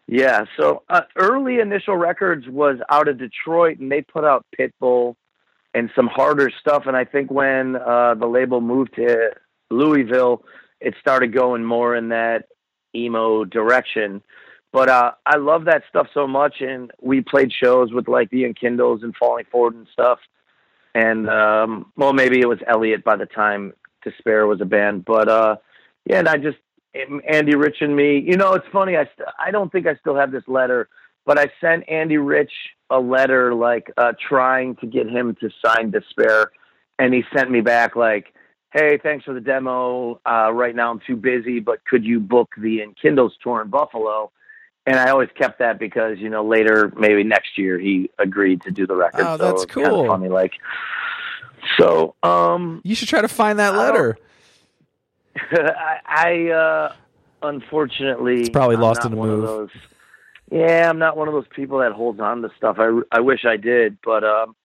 yeah, 0.08 0.44
so 0.60 0.84
uh, 0.90 1.02
early 1.16 1.60
Initial 1.60 1.96
Records 1.96 2.48
was 2.50 2.80
out 2.90 3.08
of 3.08 3.18
Detroit, 3.18 3.80
and 3.80 3.90
they 3.90 4.02
put 4.02 4.26
out 4.26 4.46
Pitbull 4.58 5.16
and 5.74 5.90
some 5.96 6.08
harder 6.08 6.50
stuff. 6.60 6.84
And 6.86 6.98
I 6.98 7.06
think 7.06 7.32
when 7.32 7.78
uh, 7.78 8.16
the 8.16 8.28
label 8.28 8.60
moved 8.60 8.96
to 8.96 9.32
Louisville, 9.70 10.44
it 10.82 10.96
started 11.00 11.34
going 11.34 11.64
more 11.64 11.96
in 11.96 12.10
that 12.10 12.50
emo 12.94 13.46
direction. 13.46 14.22
But 14.74 14.90
uh, 14.90 15.12
I 15.26 15.38
love 15.38 15.66
that 15.66 15.84
stuff 15.90 16.08
so 16.14 16.28
much, 16.28 16.62
and 16.62 16.92
we 17.02 17.22
played 17.22 17.52
shows 17.52 17.94
with 17.94 18.08
like 18.08 18.30
the 18.30 18.54
Kindles 18.54 19.02
and 19.04 19.16
Falling 19.16 19.46
Forward 19.52 19.76
and 19.76 19.88
stuff. 19.92 20.20
And 20.94 21.30
um, 21.30 21.92
well, 21.96 22.14
maybe 22.14 22.40
it 22.40 22.48
was 22.48 22.60
Elliott 22.68 23.04
by 23.04 23.16
the 23.16 23.26
time 23.26 23.74
Despair 24.04 24.48
was 24.48 24.62
a 24.62 24.66
band, 24.66 25.06
but 25.06 25.30
uh, 25.30 25.58
yeah, 26.06 26.20
and 26.20 26.28
I 26.28 26.38
just 26.38 26.58
Andy 27.30 27.56
Rich 27.56 27.78
and 27.82 27.96
me. 27.96 28.20
You 28.20 28.38
know, 28.38 28.54
it's 28.54 28.68
funny. 28.72 28.98
I 28.98 29.06
st- 29.06 29.28
I 29.40 29.52
don't 29.52 29.72
think 29.72 29.88
I 29.88 29.96
still 29.96 30.16
have 30.16 30.32
this 30.32 30.48
letter, 30.48 30.90
but 31.26 31.38
I 31.38 31.52
sent 31.62 31.88
Andy 31.90 32.18
Rich 32.18 32.52
a 32.90 33.00
letter 33.00 33.54
like 33.54 33.92
uh, 33.98 34.14
trying 34.28 34.76
to 34.78 34.88
get 34.88 35.10
him 35.10 35.36
to 35.42 35.50
sign 35.64 35.92
Despair, 35.92 36.52
and 37.00 37.14
he 37.14 37.24
sent 37.36 37.52
me 37.52 37.62
back 37.62 37.96
like, 37.96 38.34
"Hey, 38.74 38.98
thanks 39.02 39.26
for 39.26 39.34
the 39.34 39.42
demo. 39.42 40.20
Uh, 40.26 40.52
right 40.52 40.76
now 40.76 40.92
I'm 40.92 41.02
too 41.06 41.16
busy, 41.18 41.60
but 41.60 41.84
could 41.86 42.06
you 42.06 42.20
book 42.20 42.50
the 42.58 42.84
Kindles 43.02 43.34
tour 43.44 43.62
in 43.62 43.70
Buffalo?" 43.70 44.32
And 44.88 44.96
I 44.98 45.10
always 45.10 45.30
kept 45.36 45.60
that 45.60 45.78
because 45.80 46.18
you 46.18 46.30
know 46.30 46.44
later 46.46 46.92
maybe 46.98 47.24
next 47.24 47.58
year 47.58 47.78
he 47.78 48.10
agreed 48.18 48.62
to 48.64 48.72
do 48.72 48.88
the 48.88 48.96
record. 48.96 49.22
Oh, 49.28 49.38
so 49.38 49.44
that's 49.46 49.64
it's 49.64 49.74
kinda 49.74 49.90
cool. 49.90 50.08
funny, 50.08 50.30
like. 50.30 50.54
So, 51.78 52.16
um, 52.24 52.82
you 52.86 52.96
should 52.96 53.10
try 53.10 53.22
to 53.22 53.28
find 53.28 53.60
that 53.60 53.76
letter. 53.76 54.18
I, 55.52 55.98
I 56.06 56.50
uh, 56.52 56.94
unfortunately 57.42 58.42
It's 58.42 58.50
probably 58.50 58.76
I'm 58.78 58.82
lost 58.82 59.02
not 59.04 59.12
in 59.12 59.14
a 59.14 59.16
one 59.18 59.30
of 59.30 59.38
move. 59.40 59.46
those- 59.46 59.70
yeah, 60.50 60.90
I'm 60.90 60.98
not 60.98 61.18
one 61.18 61.28
of 61.28 61.34
those 61.34 61.48
people 61.54 61.80
that 61.80 61.92
holds 61.92 62.22
on 62.22 62.42
to 62.42 62.50
stuff. 62.56 62.78
I, 62.80 62.98
I 63.12 63.20
wish 63.20 63.44
I 63.44 63.58
did, 63.58 63.98
but 64.02 64.24
um, 64.24 64.56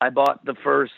I 0.00 0.10
bought 0.10 0.44
the 0.44 0.56
first 0.64 0.92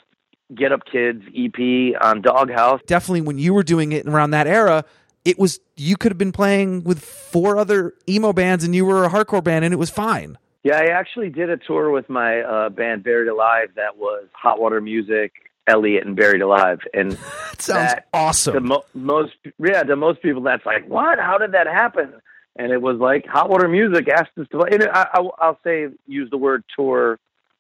Get 0.55 0.73
Up 0.73 0.87
Kids 0.91 1.23
EP 1.37 1.95
on 2.01 2.23
Doghouse. 2.23 2.81
Definitely 2.87 3.21
when 3.21 3.39
you 3.39 3.53
were 3.53 3.63
doing 3.63 3.93
it 3.93 4.07
around 4.07 4.31
that 4.31 4.47
era, 4.47 4.87
it 5.25 5.39
was 5.39 5.61
you 5.77 5.97
could 5.97 6.11
have 6.13 6.19
been 6.19 6.33
playing 6.33 6.85
with 6.85 7.03
four 7.05 7.57
other 7.59 7.95
emo 8.09 8.33
bands 8.33 8.65
and 8.65 8.75
you 8.75 8.85
were 8.85 9.05
a 9.05 9.09
hardcore 9.11 9.43
band 9.43 9.65
and 9.65 9.73
it 9.73 9.79
was 9.79 9.91
fine. 9.91 10.39
Yeah, 10.63 10.77
I 10.79 10.87
actually 10.93 11.29
did 11.31 11.51
a 11.51 11.57
tour 11.59 11.91
with 11.91 12.09
my 12.09 12.41
uh, 12.41 12.69
band 12.71 13.05
Buried 13.05 13.29
Alive 13.29 13.69
that 13.77 13.97
was 13.99 14.25
Hot 14.33 14.59
Water 14.59 14.81
Music, 14.81 15.33
Elliott, 15.67 16.07
and 16.07 16.17
Buried 16.17 16.41
Alive, 16.41 16.81
and 16.95 17.13
That 17.51 17.63
sounds 17.63 17.93
That- 17.93 18.07
the 18.13 18.19
awesome. 18.19 18.67
mo- 18.69 18.85
most 18.95 19.33
yeah 19.59 19.83
to 19.83 19.97
most 19.97 20.23
people 20.23 20.43
that's 20.43 20.65
like 20.67 20.87
what? 20.89 21.19
How 21.19 21.39
did 21.39 21.53
that 21.53 21.67
happen? 21.67 22.15
And 22.57 22.71
it 22.73 22.81
was 22.81 22.99
like 22.99 23.27
hot 23.27 23.51
water 23.51 23.69
music 23.69 24.09
asked 24.09 24.31
us 24.39 24.47
to 24.53 24.59
play. 24.59 24.69
And 24.73 24.85
I, 24.85 25.09
I, 25.13 25.21
i'll 25.39 25.59
say 25.65 25.89
use 26.07 26.31
the 26.31 26.37
word 26.39 26.63
tour 26.77 27.19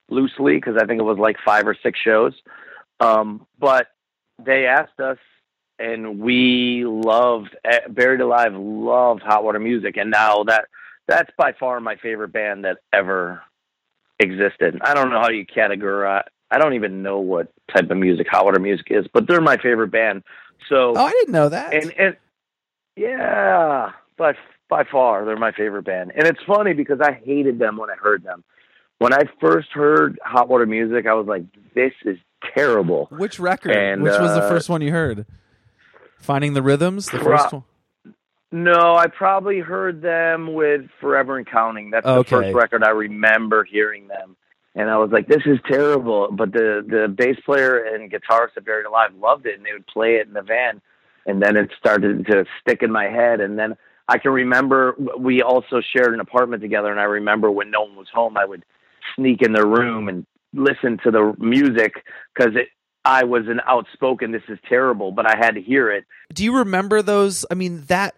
loosely 0.08 0.54
because 0.56 0.76
i 0.80 0.84
think 0.86 1.00
it 1.00 1.04
was 1.04 1.18
like 1.18 1.36
five 1.44 1.66
or 1.66 1.76
six 1.82 1.98
shows. 1.98 2.32
Um, 3.00 3.46
but 3.58 3.88
they 4.44 4.66
asked 4.66 5.00
us 5.00 5.18
and 5.78 6.18
we 6.20 6.84
loved 6.86 7.56
eh, 7.64 7.80
buried 7.88 8.20
alive 8.20 8.52
loved 8.54 9.22
hot 9.22 9.42
water 9.44 9.58
music 9.58 9.96
and 9.96 10.10
now 10.10 10.44
that 10.44 10.66
that's 11.08 11.30
by 11.36 11.52
far 11.52 11.80
my 11.80 11.96
favorite 11.96 12.32
band 12.32 12.64
that 12.64 12.78
ever 12.92 13.42
existed 14.20 14.78
i 14.82 14.94
don't 14.94 15.10
know 15.10 15.20
how 15.20 15.28
you 15.30 15.44
categorize 15.44 16.24
i 16.50 16.58
don't 16.58 16.74
even 16.74 17.02
know 17.02 17.18
what 17.18 17.48
type 17.74 17.90
of 17.90 17.96
music 17.96 18.26
hot 18.30 18.44
water 18.44 18.60
music 18.60 18.86
is 18.90 19.06
but 19.12 19.26
they're 19.26 19.40
my 19.40 19.56
favorite 19.56 19.90
band 19.90 20.22
so 20.68 20.94
Oh, 20.96 21.04
I 21.04 21.10
didn't 21.10 21.32
know 21.32 21.48
that. 21.50 21.74
and 21.74 21.92
and 21.98 22.16
yeah, 22.96 23.90
by 24.16 24.34
by 24.70 24.84
far 24.84 25.24
they're 25.24 25.36
my 25.36 25.52
favorite 25.52 25.84
band. 25.84 26.12
And 26.16 26.26
it's 26.26 26.40
funny 26.46 26.72
because 26.72 27.00
I 27.00 27.12
hated 27.12 27.58
them 27.58 27.76
when 27.76 27.90
I 27.90 27.96
heard 27.96 28.22
them. 28.22 28.44
When 28.98 29.12
I 29.12 29.22
first 29.40 29.68
heard 29.72 30.18
Hot 30.24 30.48
Water 30.48 30.64
Music, 30.64 31.06
I 31.06 31.14
was 31.14 31.26
like, 31.26 31.42
"This 31.74 31.92
is 32.04 32.16
terrible." 32.54 33.08
Which 33.10 33.38
record? 33.40 33.72
And, 33.76 34.02
Which 34.02 34.12
was 34.18 34.32
the 34.34 34.44
uh, 34.44 34.48
first 34.48 34.68
one 34.68 34.80
you 34.80 34.92
heard? 34.92 35.26
Finding 36.24 36.54
the 36.54 36.62
Rhythms, 36.62 37.06
the 37.06 37.18
Pro- 37.18 37.36
first 37.36 37.52
one. 37.52 37.64
No, 38.50 38.96
I 38.96 39.08
probably 39.08 39.58
heard 39.58 40.00
them 40.00 40.54
with 40.54 40.82
Forever 41.00 41.36
and 41.38 41.46
Counting. 41.46 41.90
That's 41.90 42.06
the 42.06 42.24
first 42.24 42.54
record 42.54 42.82
I 42.82 42.90
remember 42.90 43.64
hearing 43.64 44.08
them. 44.08 44.36
And 44.74 44.88
I 44.88 44.96
was 44.96 45.10
like, 45.10 45.26
this 45.28 45.42
is 45.44 45.58
terrible. 45.68 46.28
But 46.30 46.52
the, 46.52 46.84
the 46.86 47.08
bass 47.08 47.36
player 47.44 47.78
and 47.78 48.10
guitarist 48.10 48.56
at 48.56 48.64
Buried 48.64 48.86
Alive 48.86 49.10
loved 49.20 49.46
it, 49.46 49.56
and 49.56 49.66
they 49.66 49.72
would 49.72 49.86
play 49.86 50.16
it 50.16 50.26
in 50.26 50.32
the 50.32 50.42
van. 50.42 50.80
And 51.26 51.42
then 51.42 51.56
it 51.56 51.70
started 51.78 52.26
to 52.26 52.44
stick 52.60 52.82
in 52.82 52.90
my 52.90 53.04
head. 53.04 53.40
And 53.40 53.58
then 53.58 53.76
I 54.08 54.18
can 54.18 54.30
remember 54.30 54.96
we 55.18 55.42
also 55.42 55.82
shared 55.94 56.14
an 56.14 56.20
apartment 56.20 56.62
together. 56.62 56.90
And 56.90 57.00
I 57.00 57.04
remember 57.04 57.50
when 57.50 57.70
no 57.70 57.82
one 57.82 57.96
was 57.96 58.08
home, 58.12 58.36
I 58.36 58.44
would 58.44 58.64
sneak 59.16 59.42
in 59.42 59.52
the 59.52 59.66
room 59.66 60.08
and 60.08 60.26
listen 60.54 60.98
to 61.04 61.10
the 61.10 61.34
music 61.38 62.04
because 62.34 62.54
it. 62.56 62.68
I 63.04 63.24
was 63.24 63.48
an 63.48 63.60
outspoken, 63.66 64.32
this 64.32 64.42
is 64.48 64.58
terrible, 64.68 65.12
but 65.12 65.26
I 65.26 65.36
had 65.36 65.52
to 65.56 65.60
hear 65.60 65.90
it. 65.90 66.04
Do 66.32 66.44
you 66.44 66.58
remember 66.58 67.02
those? 67.02 67.44
I 67.50 67.54
mean, 67.54 67.84
that 67.86 68.14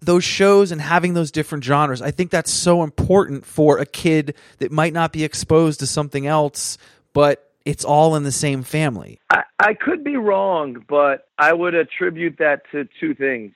those 0.00 0.24
shows 0.24 0.70
and 0.70 0.80
having 0.80 1.14
those 1.14 1.30
different 1.30 1.64
genres. 1.64 2.02
I 2.02 2.10
think 2.10 2.30
that's 2.30 2.50
so 2.50 2.82
important 2.82 3.46
for 3.46 3.78
a 3.78 3.86
kid 3.86 4.34
that 4.58 4.70
might 4.70 4.92
not 4.92 5.12
be 5.12 5.24
exposed 5.24 5.80
to 5.80 5.86
something 5.86 6.26
else, 6.26 6.76
but 7.12 7.50
it's 7.64 7.84
all 7.84 8.14
in 8.16 8.22
the 8.22 8.32
same 8.32 8.62
family. 8.62 9.20
I, 9.30 9.44
I 9.58 9.74
could 9.74 10.04
be 10.04 10.16
wrong, 10.16 10.84
but 10.88 11.28
I 11.38 11.52
would 11.52 11.74
attribute 11.74 12.36
that 12.38 12.62
to 12.72 12.86
two 13.00 13.14
things. 13.14 13.54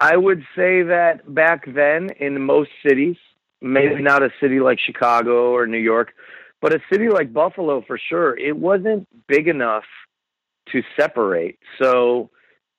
I 0.00 0.16
would 0.16 0.40
say 0.54 0.82
that 0.82 1.22
back 1.32 1.64
then 1.72 2.10
in 2.18 2.42
most 2.42 2.70
cities, 2.86 3.16
maybe 3.60 4.02
not 4.02 4.22
a 4.22 4.30
city 4.40 4.60
like 4.60 4.78
Chicago 4.78 5.54
or 5.54 5.66
New 5.66 5.78
York, 5.78 6.12
but 6.60 6.74
a 6.74 6.80
city 6.90 7.08
like 7.08 7.32
Buffalo 7.32 7.82
for 7.86 7.98
sure, 7.98 8.36
it 8.36 8.56
wasn't 8.56 9.06
big 9.26 9.48
enough 9.48 9.84
to 10.72 10.82
separate. 10.98 11.58
So, 11.80 12.30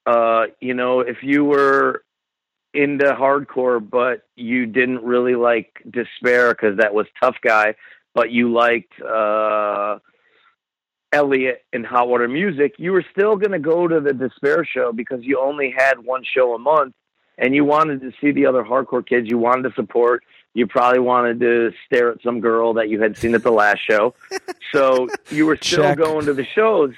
uh, 0.05 0.47
you 0.59 0.73
know, 0.73 1.01
if 1.01 1.17
you 1.21 1.45
were 1.45 2.03
into 2.73 3.05
hardcore, 3.05 3.87
but 3.87 4.23
you 4.35 4.65
didn't 4.65 5.03
really 5.03 5.35
like 5.35 5.81
Despair 5.89 6.51
because 6.51 6.77
that 6.77 6.93
was 6.93 7.07
Tough 7.21 7.37
Guy, 7.41 7.75
but 8.13 8.31
you 8.31 8.51
liked 8.51 8.99
uh, 9.01 9.99
Elliott 11.11 11.63
and 11.73 11.85
Hot 11.85 12.09
Water 12.09 12.27
Music, 12.27 12.75
you 12.77 12.91
were 12.91 13.05
still 13.11 13.35
going 13.35 13.51
to 13.51 13.59
go 13.59 13.87
to 13.87 13.99
the 13.99 14.13
Despair 14.13 14.65
show 14.65 14.91
because 14.91 15.19
you 15.23 15.39
only 15.39 15.73
had 15.75 15.99
one 15.99 16.23
show 16.23 16.53
a 16.53 16.59
month 16.59 16.93
and 17.37 17.55
you 17.55 17.63
wanted 17.63 18.01
to 18.01 18.11
see 18.19 18.31
the 18.31 18.45
other 18.45 18.63
hardcore 18.63 19.05
kids. 19.05 19.27
You 19.29 19.37
wanted 19.37 19.69
to 19.69 19.75
support. 19.75 20.23
You 20.57 20.67
probably 20.67 20.99
wanted 20.99 21.39
to 21.41 21.71
stare 21.85 22.11
at 22.11 22.21
some 22.21 22.41
girl 22.41 22.73
that 22.75 22.89
you 22.89 23.01
had 23.01 23.17
seen 23.17 23.35
at 23.35 23.43
the 23.43 23.51
last 23.51 23.79
show. 23.79 24.15
so 24.73 25.07
you 25.29 25.45
were 25.45 25.57
still 25.61 25.83
Check. 25.83 25.97
going 25.97 26.25
to 26.25 26.33
the 26.33 26.45
shows. 26.45 26.93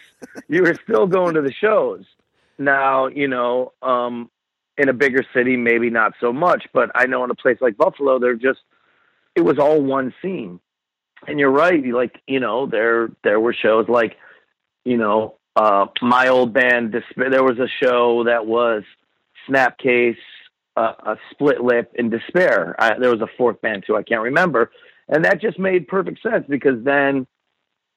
You 0.48 0.63
were 0.63 0.76
still 0.84 1.08
going 1.08 1.36
to 1.36 1.41
the 1.41 1.54
shows. 1.54 2.06
Now, 2.58 3.08
you 3.08 3.28
know, 3.28 3.74
um, 3.82 4.30
in 4.78 4.89
a 4.89 4.93
bigger 4.93 5.26
city, 5.34 5.58
maybe 5.58 5.89
not 5.89 6.13
so 6.22 6.32
much, 6.32 6.67
but 6.74 6.89
I 6.95 7.06
know 7.06 7.24
in 7.24 7.32
a 7.32 7.36
place 7.36 7.58
like 7.60 7.76
Buffalo, 7.78 8.19
they're 8.19 8.36
just, 8.36 8.60
it 9.36 9.41
was 9.41 9.60
all 9.60 9.82
one 9.82 10.13
scene 10.22 10.60
and 11.28 11.39
you're 11.39 11.52
right. 11.52 11.86
Like 11.86 12.22
you 12.28 12.39
know, 12.39 12.65
there 12.65 13.12
there 13.24 13.39
were 13.39 13.54
shows 13.54 13.88
like 13.89 14.17
you 14.86 14.98
know 14.98 15.36
uh, 15.56 15.88
my 16.02 16.28
old 16.28 16.54
band. 16.54 16.95
There 17.15 17.43
was 17.43 17.60
a 17.60 17.67
show 17.67 18.24
that 18.26 18.45
was 18.45 18.84
Snapcase, 19.48 20.17
uh, 20.80 20.94
a 21.12 21.18
Split 21.32 21.62
Lip, 21.62 21.92
in 21.96 22.10
Despair. 22.10 22.76
I, 22.80 22.98
there 22.98 23.12
was 23.12 23.22
a 23.22 23.30
fourth 23.38 23.62
band 23.62 23.84
too. 23.86 23.96
I 23.96 24.04
can't 24.04 24.22
remember, 24.22 24.72
and 25.08 25.26
that 25.26 25.42
just 25.42 25.60
made 25.60 25.88
perfect 25.88 26.22
sense 26.22 26.46
because 26.48 26.84
then 26.84 27.28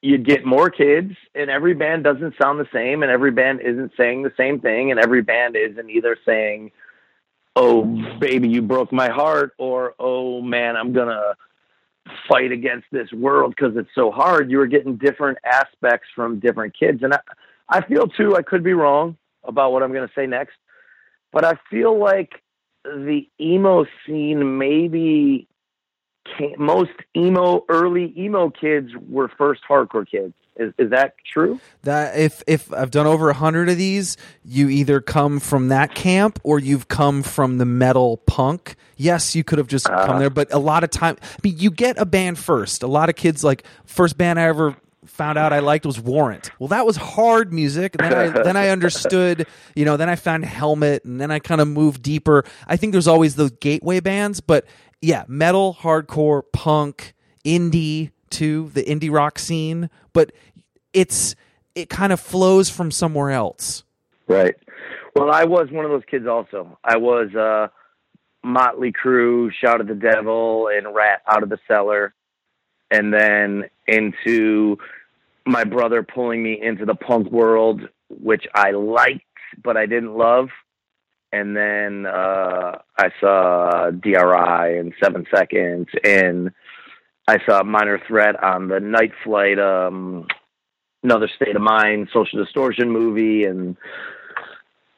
you'd 0.00 0.26
get 0.26 0.44
more 0.44 0.68
kids, 0.68 1.12
and 1.34 1.48
every 1.48 1.74
band 1.74 2.04
doesn't 2.04 2.34
sound 2.40 2.58
the 2.58 2.68
same, 2.72 3.02
and 3.02 3.12
every 3.12 3.30
band 3.30 3.60
isn't 3.60 3.92
saying 3.96 4.22
the 4.22 4.32
same 4.36 4.60
thing, 4.60 4.90
and 4.90 4.98
every 4.98 5.22
band 5.22 5.56
isn't 5.56 5.90
either 5.90 6.16
saying 6.26 6.72
oh 7.56 7.84
baby 8.18 8.48
you 8.48 8.62
broke 8.62 8.92
my 8.92 9.10
heart 9.10 9.52
or 9.58 9.94
oh 9.98 10.40
man 10.40 10.76
i'm 10.76 10.92
gonna 10.92 11.34
fight 12.28 12.50
against 12.50 12.86
this 12.90 13.12
world 13.12 13.54
because 13.54 13.76
it's 13.76 13.90
so 13.94 14.10
hard 14.10 14.50
you 14.50 14.58
were 14.58 14.66
getting 14.66 14.96
different 14.96 15.38
aspects 15.44 16.08
from 16.14 16.40
different 16.40 16.76
kids 16.78 17.02
and 17.02 17.12
i 17.12 17.18
i 17.68 17.80
feel 17.86 18.06
too 18.08 18.36
i 18.36 18.42
could 18.42 18.64
be 18.64 18.72
wrong 18.72 19.16
about 19.44 19.72
what 19.72 19.82
i'm 19.82 19.92
gonna 19.92 20.10
say 20.14 20.26
next 20.26 20.54
but 21.30 21.44
i 21.44 21.52
feel 21.70 21.98
like 21.98 22.42
the 22.84 23.28
emo 23.40 23.86
scene 24.04 24.58
maybe 24.58 25.46
came, 26.38 26.54
most 26.58 26.90
emo 27.16 27.64
early 27.68 28.12
emo 28.16 28.50
kids 28.50 28.90
were 29.08 29.30
first 29.36 29.62
hardcore 29.68 30.08
kids 30.08 30.34
is, 30.56 30.72
is 30.78 30.90
that 30.90 31.14
true 31.32 31.60
That 31.82 32.18
if 32.18 32.42
if 32.46 32.72
I've 32.72 32.90
done 32.90 33.06
over 33.06 33.30
a 33.30 33.34
hundred 33.34 33.68
of 33.68 33.78
these, 33.78 34.16
you 34.44 34.68
either 34.68 35.00
come 35.00 35.40
from 35.40 35.68
that 35.68 35.94
camp 35.94 36.38
or 36.42 36.58
you've 36.58 36.88
come 36.88 37.22
from 37.22 37.58
the 37.58 37.64
metal 37.64 38.18
punk. 38.18 38.76
Yes, 38.96 39.34
you 39.34 39.44
could 39.44 39.58
have 39.58 39.66
just 39.66 39.86
come 39.86 39.96
uh-huh. 39.96 40.18
there, 40.18 40.30
but 40.30 40.52
a 40.52 40.58
lot 40.58 40.84
of 40.84 40.90
time, 40.90 41.16
I 41.22 41.36
mean, 41.42 41.58
you 41.58 41.70
get 41.70 41.98
a 41.98 42.04
band 42.04 42.38
first. 42.38 42.82
A 42.82 42.86
lot 42.86 43.08
of 43.08 43.16
kids 43.16 43.42
like 43.42 43.64
first 43.84 44.18
band 44.18 44.38
I 44.38 44.44
ever 44.44 44.76
found 45.04 45.38
out 45.38 45.52
I 45.52 45.60
liked 45.60 45.84
was 45.84 46.00
Warrant. 46.00 46.50
Well, 46.58 46.68
that 46.68 46.86
was 46.86 46.96
hard 46.96 47.52
music. 47.52 47.96
And 47.98 48.12
then 48.12 48.18
I 48.18 48.42
then 48.42 48.56
I 48.56 48.68
understood, 48.68 49.46
you 49.74 49.84
know, 49.84 49.96
then 49.96 50.08
I 50.08 50.16
found 50.16 50.44
Helmet 50.44 51.04
and 51.04 51.20
then 51.20 51.30
I 51.30 51.38
kind 51.38 51.60
of 51.60 51.68
moved 51.68 52.02
deeper. 52.02 52.44
I 52.66 52.76
think 52.76 52.92
there's 52.92 53.08
always 53.08 53.36
those 53.36 53.50
gateway 53.52 54.00
bands, 54.00 54.40
but 54.40 54.64
yeah, 55.00 55.24
metal, 55.26 55.76
hardcore, 55.80 56.42
punk, 56.52 57.14
indie 57.44 58.12
too, 58.30 58.70
the 58.74 58.82
indie 58.82 59.12
rock 59.12 59.38
scene, 59.38 59.90
but 60.12 60.32
it's 60.92 61.34
it 61.74 61.88
kind 61.88 62.12
of 62.12 62.20
flows 62.20 62.70
from 62.70 62.90
somewhere 62.90 63.30
else. 63.30 63.84
Right. 64.26 64.54
Well, 65.14 65.30
I 65.30 65.44
was 65.44 65.68
one 65.70 65.84
of 65.84 65.90
those 65.90 66.04
kids 66.10 66.26
also. 66.26 66.78
I 66.84 66.96
was 66.96 67.34
uh 67.34 67.68
Motley 68.44 68.92
Crue, 68.92 69.50
Shout 69.52 69.80
at 69.80 69.86
the 69.86 69.94
Devil, 69.94 70.68
and 70.68 70.94
Ratt 70.94 71.22
Out 71.26 71.42
of 71.42 71.48
the 71.48 71.58
Cellar, 71.68 72.14
and 72.92 73.12
then 73.12 73.64
into 73.88 74.76
my 75.44 75.64
brother 75.64 76.04
pulling 76.04 76.42
me 76.42 76.60
into 76.62 76.84
the 76.84 76.94
punk 76.94 77.30
world, 77.32 77.88
which 78.08 78.46
I 78.54 78.70
liked 78.70 79.24
but 79.62 79.76
I 79.76 79.86
didn't 79.86 80.16
love. 80.16 80.48
And 81.32 81.56
then 81.56 82.06
uh 82.06 82.78
I 82.98 83.10
saw 83.20 83.90
DRI 83.90 84.78
and 84.78 84.92
Seven 85.02 85.26
Seconds 85.34 85.88
and 86.04 86.50
I 87.26 87.38
saw 87.46 87.62
Minor 87.62 88.00
Threat 88.06 88.42
on 88.42 88.68
the 88.68 88.80
Night 88.80 89.12
Flight 89.24 89.58
um 89.58 90.26
Another 91.02 91.28
State 91.34 91.56
of 91.56 91.62
Mind, 91.62 92.08
Social 92.12 92.44
Distortion 92.44 92.90
movie 92.90 93.44
and 93.44 93.76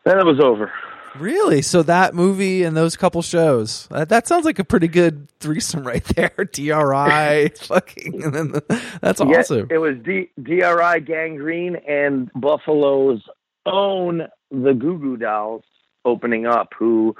then 0.05 0.19
it 0.19 0.27
was 0.27 0.41
over. 0.41 0.73
Really? 1.19 1.63
So 1.63 1.83
that 1.85 2.15
movie 2.15 2.63
and 2.65 2.77
those 2.77 2.97
couple 2.97 3.23
shows. 3.23 3.87
That, 3.91 4.09
that 4.09 4.27
sounds 4.27 4.45
like 4.45 4.59
a 4.59 4.65
pretty 4.65 4.89
good 4.89 5.29
threesome 5.41 5.87
right 5.87 6.03
there. 6.05 6.31
DRI, 6.53 7.51
fucking, 7.61 8.23
and 8.25 8.35
then 8.35 8.53
the, 8.53 8.83
that's 9.01 9.21
Yeah, 9.21 9.27
awesome. 9.39 9.69
it 9.71 9.79
was 9.79 9.97
D- 10.05 10.31
DRI 10.43 11.01
Gang 11.01 11.37
Green 11.37 11.77
and 11.77 12.31
Buffalo's 12.35 13.23
own 13.67 14.27
the 14.51 14.73
Goo 14.75 14.99
Goo 14.99 15.17
Dolls 15.17 15.63
opening 16.05 16.47
up. 16.47 16.73
Who, 16.79 17.15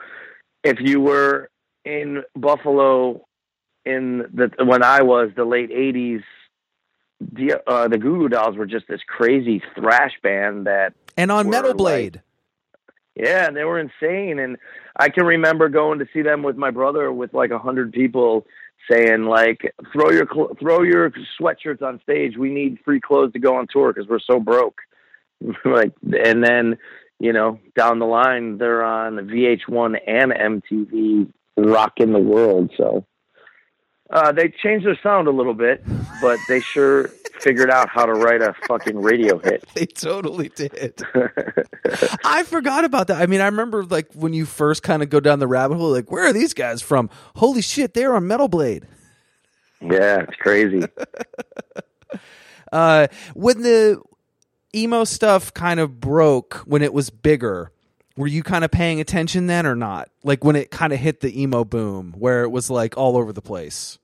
if 0.63 0.79
you 0.81 1.01
were 1.01 1.51
in 1.85 2.23
Buffalo 2.37 3.25
in 3.85 4.19
the 4.33 4.51
when 4.65 4.83
I 4.83 5.03
was 5.03 5.31
the 5.37 5.45
late 5.45 5.71
'80s, 5.71 6.23
D- 7.35 7.53
uh, 7.67 7.89
the 7.89 7.99
Goo 7.99 8.19
Goo 8.19 8.29
Dolls 8.29 8.57
were 8.57 8.67
just 8.67 8.89
this 8.89 9.01
crazy 9.07 9.63
thrash 9.75 10.13
band 10.23 10.67
that 10.67 10.95
And 11.17 11.31
on 11.31 11.49
Metal 11.49 11.71
like- 11.71 11.77
Blade. 11.77 12.23
Yeah, 13.15 13.47
and 13.47 13.57
they 13.57 13.65
were 13.65 13.79
insane. 13.79 14.39
And 14.39 14.57
I 14.97 15.09
can 15.09 15.25
remember 15.25 15.69
going 15.69 15.99
to 16.01 16.07
see 16.13 16.23
them 16.23 16.43
with 16.43 16.57
my 16.57 16.71
brother 16.71 17.13
with 17.13 17.33
like 17.33 17.51
a 17.51 17.59
hundred 17.59 17.93
people 17.93 18.47
saying 18.91 19.25
like, 19.25 19.75
throw 19.93 20.11
your 20.11 20.29
cl- 20.33 20.57
throw 20.61 20.83
your 20.83 21.13
sweatshirts 21.41 21.83
on 21.83 22.01
stage. 22.03 22.37
We 22.37 22.51
need 22.51 22.79
free 22.85 23.01
clothes 23.01 23.33
to 23.33 23.39
go 23.39 23.57
on 23.57 23.67
tour 23.71 23.93
because 23.93 24.09
we're 24.09 24.19
so 24.19 24.41
broke. 24.41 24.79
like, 25.65 25.93
and 26.03 26.43
then 26.43 26.77
you 27.21 27.33
know 27.33 27.61
down 27.77 27.99
the 27.99 28.07
line 28.07 28.59
they're 28.59 28.85
on 28.85 29.17
VH1 29.17 29.99
and 30.07 30.33
MTV, 30.33 31.33
rocking 31.57 32.13
the 32.13 32.19
world. 32.19 32.71
So. 32.77 33.05
Uh, 34.11 34.31
they 34.31 34.53
changed 34.63 34.87
their 34.87 34.99
sound 35.03 35.27
a 35.27 35.31
little 35.31 35.55
bit, 35.55 35.83
but 36.21 36.39
they 36.47 36.61
sure 36.61 37.11
figured 37.45 37.71
out 37.71 37.91
how 37.91 38.07
to 38.07 38.15
write 38.15 38.41
a 38.41 38.55
fucking 38.67 39.01
radio 39.01 39.39
hit. 39.39 39.65
They 39.75 39.87
totally 39.87 40.49
did. 40.49 41.03
I 42.25 42.45
forgot 42.45 42.85
about 42.85 43.09
that. 43.09 43.21
I 43.21 43.27
mean, 43.27 43.41
I 43.41 43.47
remember 43.47 43.85
like 43.85 44.13
when 44.15 44.33
you 44.33 44.47
first 44.47 44.83
kind 44.83 45.03
of 45.03 45.11
go 45.11 45.21
down 45.21 45.41
the 45.41 45.47
rabbit 45.47 45.77
hole, 45.77 45.91
like, 45.91 46.11
where 46.11 46.25
are 46.27 46.33
these 46.33 46.55
guys 46.55 46.81
from? 46.81 47.11
Holy 47.37 47.61
shit, 47.61 47.93
they're 47.93 48.15
on 48.15 48.27
Metal 48.27 48.49
Blade. 48.49 48.87
yeah, 49.81 50.23
it's 50.23 50.37
crazy. 50.37 50.83
Uh, 52.73 53.07
when 53.35 53.63
the 53.63 54.03
emo 54.75 55.05
stuff 55.05 55.55
kind 55.55 55.79
of 55.79 56.01
broke, 56.01 56.55
when 56.67 56.83
it 56.83 56.93
was 56.93 57.09
bigger, 57.09 57.71
were 58.17 58.27
you 58.27 58.43
kind 58.43 58.65
of 58.65 58.71
paying 58.73 59.01
attention 59.01 59.47
then 59.47 59.65
or 59.65 59.77
not? 59.77 60.09
Like 60.25 60.43
when 60.43 60.57
it 60.57 60.73
kind 60.73 60.93
of 60.93 60.99
hit 60.99 61.21
the 61.21 61.41
emo 61.41 61.65
boom, 61.65 62.15
where 62.19 62.43
it 62.43 62.49
was 62.51 62.71
like 62.71 62.97
all 62.97 63.17
over 63.17 63.33
the 63.33 63.41
place. 63.41 64.01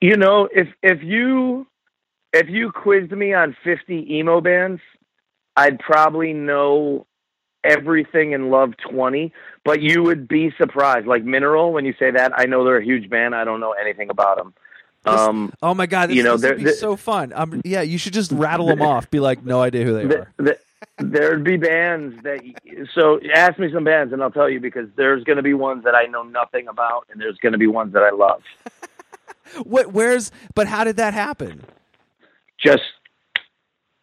You 0.00 0.16
know, 0.16 0.48
if 0.54 0.68
if 0.84 1.02
you 1.02 1.66
if 2.34 2.48
you 2.48 2.70
quizzed 2.72 3.12
me 3.12 3.32
on 3.32 3.56
50 3.64 4.14
emo 4.16 4.40
bands, 4.40 4.80
I'd 5.56 5.78
probably 5.78 6.32
know 6.32 7.06
everything 7.62 8.34
and 8.34 8.50
love 8.50 8.74
20, 8.90 9.32
but 9.64 9.80
you 9.80 10.02
would 10.02 10.28
be 10.28 10.52
surprised. 10.58 11.06
Like 11.06 11.24
Mineral, 11.24 11.72
when 11.72 11.84
you 11.84 11.94
say 11.98 12.10
that, 12.10 12.32
I 12.38 12.44
know 12.46 12.64
they're 12.64 12.76
a 12.78 12.84
huge 12.84 13.08
band. 13.08 13.34
I 13.34 13.44
don't 13.44 13.60
know 13.60 13.72
anything 13.72 14.10
about 14.10 14.36
them. 14.36 14.54
Um, 15.06 15.52
Oh 15.62 15.74
my 15.74 15.86
god, 15.86 16.08
this, 16.10 16.16
You 16.16 16.22
know, 16.22 16.36
this 16.36 16.56
be 16.58 16.64
there- 16.64 16.72
so 16.74 16.96
fun. 16.96 17.32
Um, 17.34 17.60
yeah, 17.64 17.82
you 17.82 17.98
should 17.98 18.12
just 18.14 18.32
rattle 18.32 18.66
them 18.66 18.82
off. 18.82 19.10
Be 19.10 19.20
like, 19.20 19.44
no 19.44 19.60
idea 19.60 19.84
who 19.84 19.92
they 19.94 20.08
th- 20.08 20.20
are. 20.20 20.32
th- 20.44 20.58
there'd 20.98 21.44
be 21.44 21.56
bands 21.56 22.22
that. 22.22 22.40
So 22.94 23.20
ask 23.34 23.58
me 23.58 23.70
some 23.72 23.84
bands, 23.84 24.12
and 24.12 24.22
I'll 24.22 24.30
tell 24.30 24.48
you 24.48 24.60
because 24.60 24.88
there's 24.96 25.22
going 25.24 25.36
to 25.36 25.42
be 25.42 25.52
ones 25.54 25.84
that 25.84 25.94
I 25.94 26.04
know 26.06 26.22
nothing 26.22 26.68
about, 26.68 27.06
and 27.12 27.20
there's 27.20 27.36
going 27.38 27.52
to 27.52 27.58
be 27.58 27.66
ones 27.66 27.92
that 27.92 28.02
I 28.02 28.10
love. 28.10 28.42
What? 29.62 29.92
Where's? 29.92 30.32
But 30.54 30.66
how 30.66 30.84
did 30.84 30.96
that 30.96 31.12
happen? 31.14 31.62
Just 32.64 32.82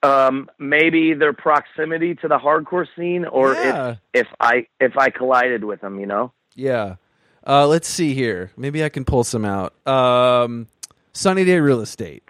um, 0.03 0.49
maybe 0.59 1.13
their 1.13 1.33
proximity 1.33 2.15
to 2.15 2.27
the 2.27 2.37
hardcore 2.37 2.87
scene, 2.95 3.25
or 3.25 3.53
Yeah. 3.53 3.95
if 4.13 4.25
if 4.25 4.27
I 4.39 4.67
if 4.79 4.97
I 4.97 5.09
collided 5.09 5.63
with 5.63 5.81
them, 5.81 5.99
you 5.99 6.05
know. 6.05 6.33
Yeah. 6.55 6.95
Uh, 7.45 7.67
let's 7.67 7.87
see 7.87 8.13
here. 8.13 8.51
Maybe 8.55 8.83
I 8.83 8.89
can 8.89 9.03
pull 9.05 9.23
some 9.23 9.45
out. 9.45 9.73
Um, 9.87 10.67
Sunny 11.13 11.43
Day 11.43 11.59
Real 11.59 11.81
Estate. 11.81 12.23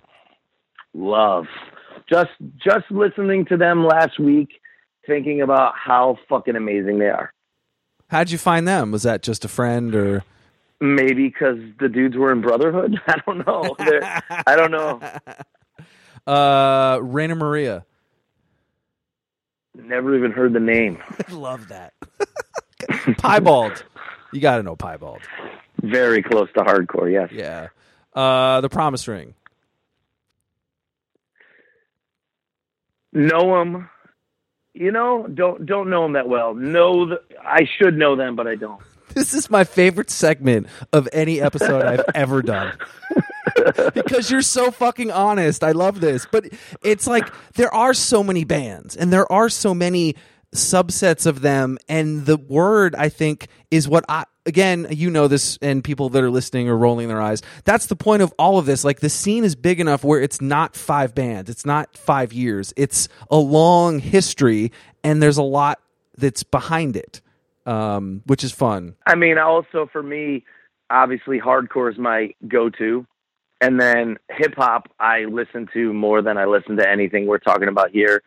Love 0.94 1.46
just 2.10 2.32
just 2.58 2.89
listening 2.91 3.46
to 3.46 3.58
them 3.58 3.86
last 3.86 4.20
week, 4.20 4.50
thinking 5.08 5.41
about 5.41 5.74
how 5.78 6.17
fucking 6.28 6.56
amazing 6.56 7.00
they 7.00 7.08
are. 7.08 7.32
How'd 8.10 8.30
you 8.32 8.38
find 8.38 8.67
them? 8.67 8.91
Was 8.91 9.04
that 9.04 9.24
just 9.24 9.46
a 9.46 9.48
friend 9.48 9.96
or? 9.96 10.24
Maybe 10.82 11.28
because 11.28 11.58
the 11.80 11.88
dudes 11.88 12.17
were 12.17 12.32
in 12.32 12.41
Brotherhood. 12.41 13.00
I 13.08 13.22
don't 13.26 13.46
know. 13.46 13.76
I 14.48 14.56
don't 14.56 14.72
know. 14.72 15.00
Uh, 16.28 17.00
Rainer 17.02 17.36
Maria. 17.36 17.86
Never 19.76 20.16
even 20.16 20.32
heard 20.32 20.54
the 20.54 20.60
name. 20.60 21.00
Love 21.30 21.70
that. 21.70 21.94
Piebald. 23.18 23.84
You 24.34 24.42
got 24.42 24.58
to 24.58 24.64
know 24.64 24.76
Piebald. 24.76 25.22
Very 25.82 26.22
close 26.22 26.50
to 26.54 26.64
hardcore. 26.64 27.12
Yes. 27.12 27.32
Yeah. 27.32 27.70
Uh, 28.14 28.62
the 28.62 28.70
Promise 28.70 29.08
Ring. 29.08 29.34
know 33.14 33.60
them 33.60 33.90
you 34.74 34.92
know 34.92 35.28
don't 35.28 35.66
don't 35.66 35.90
know 35.90 36.04
them 36.04 36.14
that 36.14 36.28
well 36.28 36.54
know 36.54 37.08
the, 37.10 37.22
i 37.44 37.68
should 37.78 37.98
know 37.98 38.16
them 38.16 38.36
but 38.36 38.48
i 38.48 38.56
don't 38.56 38.82
This 39.14 39.34
is 39.34 39.50
my 39.50 39.66
favorite 39.66 40.10
segment 40.10 40.68
of 40.94 41.10
any 41.12 41.42
episode 41.42 41.84
I've 41.84 42.06
ever 42.16 42.42
done. 42.42 42.78
because 43.93 44.32
you're 44.32 44.41
so 44.41 44.71
fucking 44.71 45.12
honest. 45.12 45.63
I 45.63 45.71
love 45.71 46.02
this. 46.02 46.28
But 46.32 46.45
it's 46.84 47.08
like 47.08 47.32
there 47.54 47.74
are 47.74 47.93
so 47.93 48.24
many 48.24 48.43
bands 48.43 48.95
and 48.95 49.12
there 49.12 49.32
are 49.32 49.50
so 49.50 49.74
many 49.74 50.15
subsets 50.54 51.26
of 51.26 51.41
them 51.41 51.78
and 51.88 52.26
the 52.26 52.38
word 52.38 52.93
I 52.95 53.08
think 53.10 53.47
is 53.69 53.88
what 53.88 54.04
I 54.10 54.26
again, 54.45 54.88
you 54.89 55.10
know 55.10 55.28
this, 55.28 55.58
and 55.62 55.84
people 55.84 56.10
that 56.10 56.24
are 56.24 56.30
listening 56.30 56.69
are 56.69 56.78
rolling 56.78 57.08
their 57.08 57.21
eyes. 57.21 57.41
That's 57.63 57.88
the 57.88 57.95
point 57.95 58.21
of 58.21 58.34
all 58.38 58.58
of 58.58 58.65
this. 58.65 58.84
Like 58.84 59.00
the 59.00 59.10
scene 59.10 59.43
is 59.43 59.56
big 59.56 59.80
enough 59.80 60.04
where 60.04 60.21
it's 60.21 60.41
not 60.41 60.76
five 60.76 61.13
bands, 61.13 61.50
it's 61.50 61.65
not 61.65 61.97
five 61.97 62.34
years, 62.34 62.74
it's 62.76 63.08
a 63.30 63.38
long 63.38 64.00
history, 64.00 64.71
and 65.04 65.21
there's 65.21 65.38
a 65.38 65.43
lot 65.43 65.80
that's 66.17 66.43
behind 66.43 66.95
it, 66.95 67.21
um, 67.65 68.21
which 68.26 68.43
is 68.43 68.52
fun. 68.52 68.95
I 69.06 69.15
mean, 69.15 69.38
also 69.38 69.89
for 69.91 70.04
me, 70.04 70.43
obviously 70.89 71.39
hardcore 71.39 71.91
is 71.91 71.97
my 71.97 72.34
go-to, 72.47 73.06
and 73.62 73.80
then 73.80 74.17
hip 74.30 74.56
hop 74.56 74.91
I 75.00 75.26
listen 75.26 75.67
to 75.74 75.93
more 75.93 76.21
than 76.21 76.38
I 76.38 76.45
listen 76.45 76.76
to 76.78 76.89
anything 76.89 77.28
we're 77.28 77.38
talking 77.38 77.69
about 77.69 77.91
here. 77.91 78.24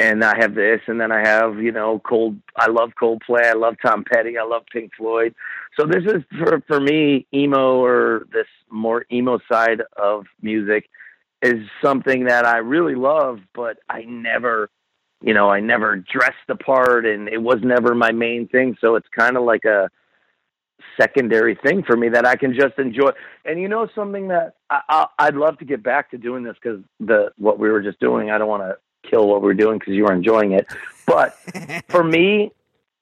And 0.00 0.24
I 0.24 0.36
have 0.38 0.54
this, 0.54 0.80
and 0.86 1.00
then 1.00 1.10
I 1.10 1.26
have 1.26 1.58
you 1.58 1.72
know 1.72 2.00
Cold. 2.08 2.36
I 2.56 2.70
love 2.70 2.92
Coldplay. 3.00 3.44
I 3.44 3.54
love 3.54 3.74
Tom 3.84 4.04
Petty. 4.04 4.38
I 4.38 4.44
love 4.44 4.62
Pink 4.72 4.92
Floyd. 4.96 5.34
So 5.78 5.86
this 5.86 6.04
is 6.04 6.22
for 6.38 6.62
for 6.68 6.80
me 6.80 7.26
emo 7.34 7.82
or 7.82 8.26
this 8.32 8.46
more 8.70 9.04
emo 9.10 9.40
side 9.50 9.82
of 9.96 10.26
music 10.40 10.88
is 11.42 11.66
something 11.82 12.24
that 12.24 12.46
I 12.46 12.58
really 12.58 12.94
love, 12.94 13.40
but 13.54 13.78
I 13.88 14.02
never, 14.02 14.70
you 15.20 15.34
know, 15.34 15.50
I 15.50 15.60
never 15.60 15.96
dressed 15.96 16.46
the 16.48 16.56
part, 16.56 17.06
and 17.06 17.28
it 17.28 17.42
was 17.42 17.58
never 17.62 17.94
my 17.94 18.12
main 18.12 18.48
thing. 18.48 18.76
So 18.80 18.96
it's 18.96 19.08
kind 19.16 19.36
of 19.36 19.44
like 19.44 19.64
a 19.64 19.90
secondary 21.00 21.54
thing 21.54 21.82
for 21.82 21.96
me 21.96 22.08
that 22.08 22.26
I 22.26 22.36
can 22.36 22.54
just 22.54 22.78
enjoy. 22.78 23.10
And 23.44 23.60
you 23.60 23.68
know, 23.68 23.88
something 23.94 24.28
that 24.28 24.54
I, 24.70 24.80
I, 24.88 25.06
I'd 25.18 25.34
love 25.34 25.58
to 25.58 25.64
get 25.64 25.82
back 25.82 26.10
to 26.10 26.18
doing 26.18 26.44
this 26.44 26.56
because 26.62 26.80
the 27.00 27.30
what 27.38 27.58
we 27.58 27.68
were 27.68 27.82
just 27.82 28.00
doing, 28.00 28.30
I 28.30 28.38
don't 28.38 28.48
want 28.48 28.62
to 28.62 28.76
kill 29.08 29.28
what 29.28 29.42
we're 29.42 29.54
doing 29.54 29.78
because 29.78 29.94
you 29.94 30.04
were 30.04 30.12
enjoying 30.12 30.52
it. 30.52 30.66
But 31.06 31.36
for 31.88 32.04
me, 32.04 32.52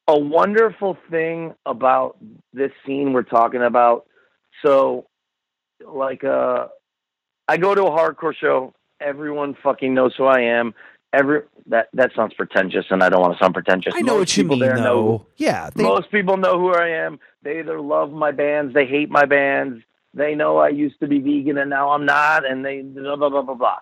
a 0.08 0.18
wonderful 0.18 0.96
thing 1.10 1.54
about 1.64 2.16
this 2.52 2.70
scene 2.86 3.12
we're 3.12 3.22
talking 3.22 3.62
about. 3.62 4.06
So, 4.64 5.06
like, 5.84 6.24
uh, 6.24 6.68
I 7.48 7.56
go 7.56 7.74
to 7.74 7.84
a 7.84 7.90
hardcore 7.90 8.34
show. 8.34 8.74
Everyone 9.00 9.56
fucking 9.62 9.92
knows 9.92 10.14
who 10.16 10.24
I 10.24 10.40
am. 10.40 10.74
Every 11.16 11.40
that 11.66 11.88
that 11.94 12.10
sounds 12.14 12.34
pretentious, 12.34 12.84
and 12.90 13.02
I 13.02 13.08
don't 13.08 13.22
want 13.22 13.38
to 13.38 13.42
sound 13.42 13.54
pretentious. 13.54 13.94
I 13.96 14.02
know 14.02 14.14
Most 14.14 14.20
what 14.20 14.36
you 14.36 14.44
people 14.44 14.56
mean, 14.56 14.68
there 14.68 14.76
know. 14.76 15.26
Yeah, 15.36 15.70
they, 15.74 15.82
most 15.82 16.10
people 16.10 16.36
know 16.36 16.58
who 16.58 16.74
I 16.74 16.88
am. 16.88 17.18
They 17.42 17.60
either 17.60 17.80
love 17.80 18.12
my 18.12 18.32
bands, 18.32 18.74
they 18.74 18.86
hate 18.86 19.10
my 19.10 19.24
bands. 19.24 19.82
They 20.12 20.34
know 20.34 20.58
I 20.58 20.68
used 20.68 21.00
to 21.00 21.06
be 21.06 21.20
vegan 21.20 21.58
and 21.58 21.70
now 21.70 21.90
I'm 21.90 22.04
not, 22.04 22.46
and 22.46 22.64
they 22.64 22.82
blah 22.82 23.16
blah 23.16 23.30
blah 23.30 23.42
blah 23.42 23.54
blah. 23.54 23.78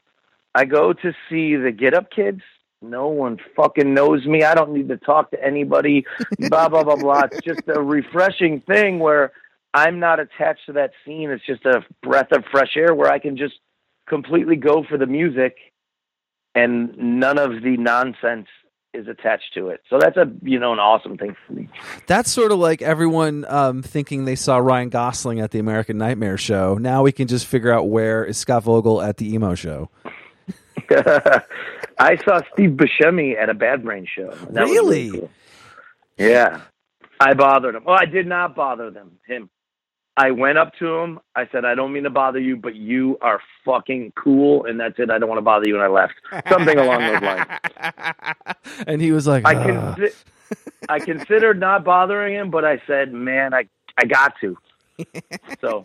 I 0.54 0.64
go 0.64 0.92
to 0.92 1.12
see 1.28 1.56
the 1.56 1.72
Get 1.72 1.94
Up 1.94 2.10
Kids. 2.10 2.42
No 2.80 3.08
one 3.08 3.38
fucking 3.56 3.94
knows 3.94 4.26
me. 4.26 4.44
I 4.44 4.54
don't 4.54 4.72
need 4.72 4.88
to 4.88 4.96
talk 4.96 5.30
to 5.32 5.42
anybody. 5.42 6.04
blah 6.38 6.68
blah 6.68 6.84
blah 6.84 6.96
blah. 6.96 7.22
It's 7.32 7.40
just 7.40 7.62
a 7.66 7.80
refreshing 7.80 8.60
thing 8.60 9.00
where 9.00 9.32
I'm 9.72 9.98
not 9.98 10.20
attached 10.20 10.66
to 10.66 10.72
that 10.74 10.92
scene. 11.04 11.30
It's 11.30 11.44
just 11.44 11.64
a 11.64 11.84
breath 12.02 12.30
of 12.32 12.44
fresh 12.50 12.76
air 12.76 12.94
where 12.94 13.10
I 13.10 13.18
can 13.18 13.36
just 13.36 13.54
completely 14.08 14.56
go 14.56 14.84
for 14.88 14.98
the 14.98 15.06
music, 15.06 15.56
and 16.54 16.96
none 16.96 17.38
of 17.38 17.62
the 17.62 17.76
nonsense 17.78 18.46
is 18.92 19.08
attached 19.08 19.52
to 19.54 19.68
it. 19.70 19.80
So 19.90 19.98
that's 20.00 20.16
a 20.16 20.30
you 20.42 20.58
know 20.58 20.72
an 20.72 20.78
awesome 20.78 21.16
thing 21.16 21.34
for 21.46 21.52
me. 21.54 21.68
that's 22.06 22.30
sort 22.30 22.52
of 22.52 22.58
like 22.58 22.80
everyone 22.80 23.44
um, 23.48 23.82
thinking 23.82 24.24
they 24.24 24.36
saw 24.36 24.58
Ryan 24.58 24.88
Gosling 24.88 25.40
at 25.40 25.50
the 25.50 25.58
American 25.58 25.98
Nightmare 25.98 26.38
show. 26.38 26.74
Now 26.76 27.02
we 27.02 27.10
can 27.12 27.26
just 27.26 27.46
figure 27.46 27.72
out 27.72 27.88
where 27.88 28.24
is 28.24 28.38
Scott 28.38 28.62
Vogel 28.62 29.02
at 29.02 29.16
the 29.16 29.34
emo 29.34 29.54
show. 29.56 29.90
I 30.90 32.16
saw 32.24 32.40
Steve 32.52 32.70
Buscemi 32.70 33.36
at 33.40 33.48
a 33.48 33.54
Bad 33.54 33.84
Brain 33.84 34.06
show. 34.12 34.28
Was 34.28 34.48
Really? 34.52 35.10
cool. 35.10 35.30
Yeah. 36.18 36.60
I 37.20 37.34
bothered 37.34 37.74
him. 37.74 37.84
Well, 37.84 37.96
I 37.98 38.04
did 38.06 38.26
not 38.26 38.54
bother 38.56 38.90
them. 38.90 39.12
Him. 39.26 39.48
I 40.16 40.30
went 40.30 40.58
up 40.58 40.74
to 40.78 40.86
him. 40.86 41.18
I 41.34 41.48
said, 41.50 41.64
"I 41.64 41.74
don't 41.74 41.92
mean 41.92 42.04
to 42.04 42.10
bother 42.10 42.38
you, 42.38 42.56
but 42.56 42.76
you 42.76 43.18
are 43.20 43.40
fucking 43.64 44.12
cool, 44.16 44.64
and 44.64 44.78
that's 44.78 44.98
it. 44.98 45.10
I 45.10 45.18
don't 45.18 45.28
want 45.28 45.38
to 45.38 45.42
bother 45.42 45.66
you." 45.66 45.74
And 45.74 45.82
I 45.82 45.88
left. 45.88 46.14
Something 46.48 46.78
along 46.78 47.00
those 47.00 47.22
lines. 47.22 47.46
and 48.86 49.00
he 49.00 49.10
was 49.10 49.26
like, 49.26 49.44
I 49.44 49.54
consi- 49.54 50.24
I 50.88 51.00
considered 51.00 51.58
not 51.58 51.84
bothering 51.84 52.34
him, 52.34 52.50
but 52.50 52.64
I 52.64 52.80
said, 52.86 53.12
"Man, 53.12 53.54
I 53.54 53.68
I 53.98 54.04
got 54.04 54.34
to." 54.40 54.56
So, 55.60 55.84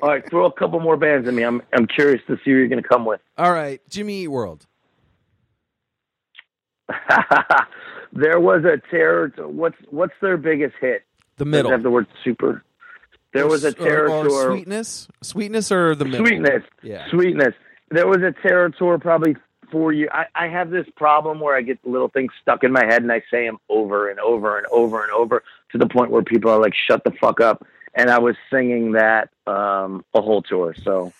all 0.00 0.10
right, 0.10 0.28
throw 0.30 0.44
a 0.44 0.52
couple 0.52 0.78
more 0.78 0.96
bands 0.96 1.26
at 1.26 1.34
me. 1.34 1.42
I'm 1.42 1.60
I'm 1.72 1.86
curious 1.86 2.22
to 2.28 2.36
see 2.36 2.50
who 2.50 2.58
you're 2.58 2.68
going 2.68 2.82
to 2.82 2.88
come 2.88 3.04
with. 3.04 3.20
"All 3.36 3.52
right, 3.52 3.80
Jimmy 3.88 4.22
Eat 4.22 4.28
World." 4.28 4.66
there 8.12 8.38
was 8.38 8.64
a 8.64 8.80
terror. 8.90 9.32
What's 9.38 9.76
what's 9.90 10.12
their 10.20 10.36
biggest 10.36 10.74
hit? 10.80 11.02
The 11.36 11.44
middle. 11.44 11.70
Have 11.70 11.82
the 11.82 11.90
word 11.90 12.06
super. 12.22 12.62
There 13.34 13.48
was 13.48 13.64
a 13.64 13.72
terror 13.72 14.08
or, 14.08 14.24
or 14.24 14.28
tour. 14.28 14.50
sweetness, 14.52 15.08
sweetness, 15.20 15.72
or 15.72 15.96
the 15.96 16.04
middle. 16.04 16.24
Sweetness. 16.24 16.62
Yeah. 16.82 17.10
Sweetness. 17.10 17.54
There 17.90 18.06
was 18.06 18.22
a 18.22 18.30
terror 18.30 18.70
tour 18.70 18.96
probably 18.98 19.34
four 19.72 19.92
years. 19.92 20.10
I, 20.12 20.26
I 20.36 20.46
have 20.46 20.70
this 20.70 20.86
problem 20.94 21.40
where 21.40 21.56
I 21.56 21.62
get 21.62 21.84
little 21.84 22.08
things 22.08 22.30
stuck 22.40 22.62
in 22.62 22.70
my 22.70 22.84
head 22.84 23.02
and 23.02 23.10
I 23.10 23.22
say 23.32 23.44
them 23.44 23.58
over 23.68 24.08
and 24.08 24.20
over 24.20 24.56
and 24.56 24.66
over 24.68 25.02
and 25.02 25.10
over 25.10 25.42
to 25.72 25.78
the 25.78 25.88
point 25.88 26.12
where 26.12 26.22
people 26.22 26.48
are 26.48 26.60
like, 26.60 26.74
"Shut 26.74 27.02
the 27.02 27.10
fuck 27.10 27.40
up." 27.40 27.66
And 27.92 28.08
I 28.08 28.20
was 28.20 28.36
singing 28.52 28.92
that 28.92 29.30
um, 29.48 30.04
a 30.14 30.22
whole 30.22 30.42
tour, 30.42 30.74
so 30.84 31.12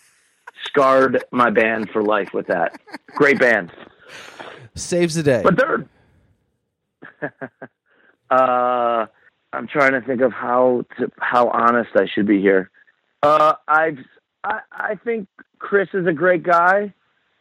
scarred 0.65 1.25
my 1.33 1.51
band 1.51 1.91
for 1.91 2.03
life 2.03 2.33
with 2.33 2.47
that. 2.47 2.81
Great 3.09 3.41
band. 3.41 3.73
Saves 4.77 5.17
the 5.17 5.25
day. 5.25 5.43
But 5.43 5.57
they're. 5.57 5.89
uh, 8.31 9.07
I'm 9.55 9.69
trying 9.69 9.93
to 9.93 10.01
think 10.01 10.21
of 10.21 10.33
how 10.33 10.85
to, 10.99 11.11
how 11.19 11.49
honest 11.49 11.91
I 11.95 12.07
should 12.13 12.27
be 12.27 12.41
here. 12.41 12.71
Uh, 13.23 13.55
I've 13.69 13.99
I, 14.45 14.61
I 14.73 14.95
think 14.97 15.29
Chris 15.59 15.89
is 15.95 16.07
a 16.07 16.13
great 16.13 16.43
guy, 16.43 16.93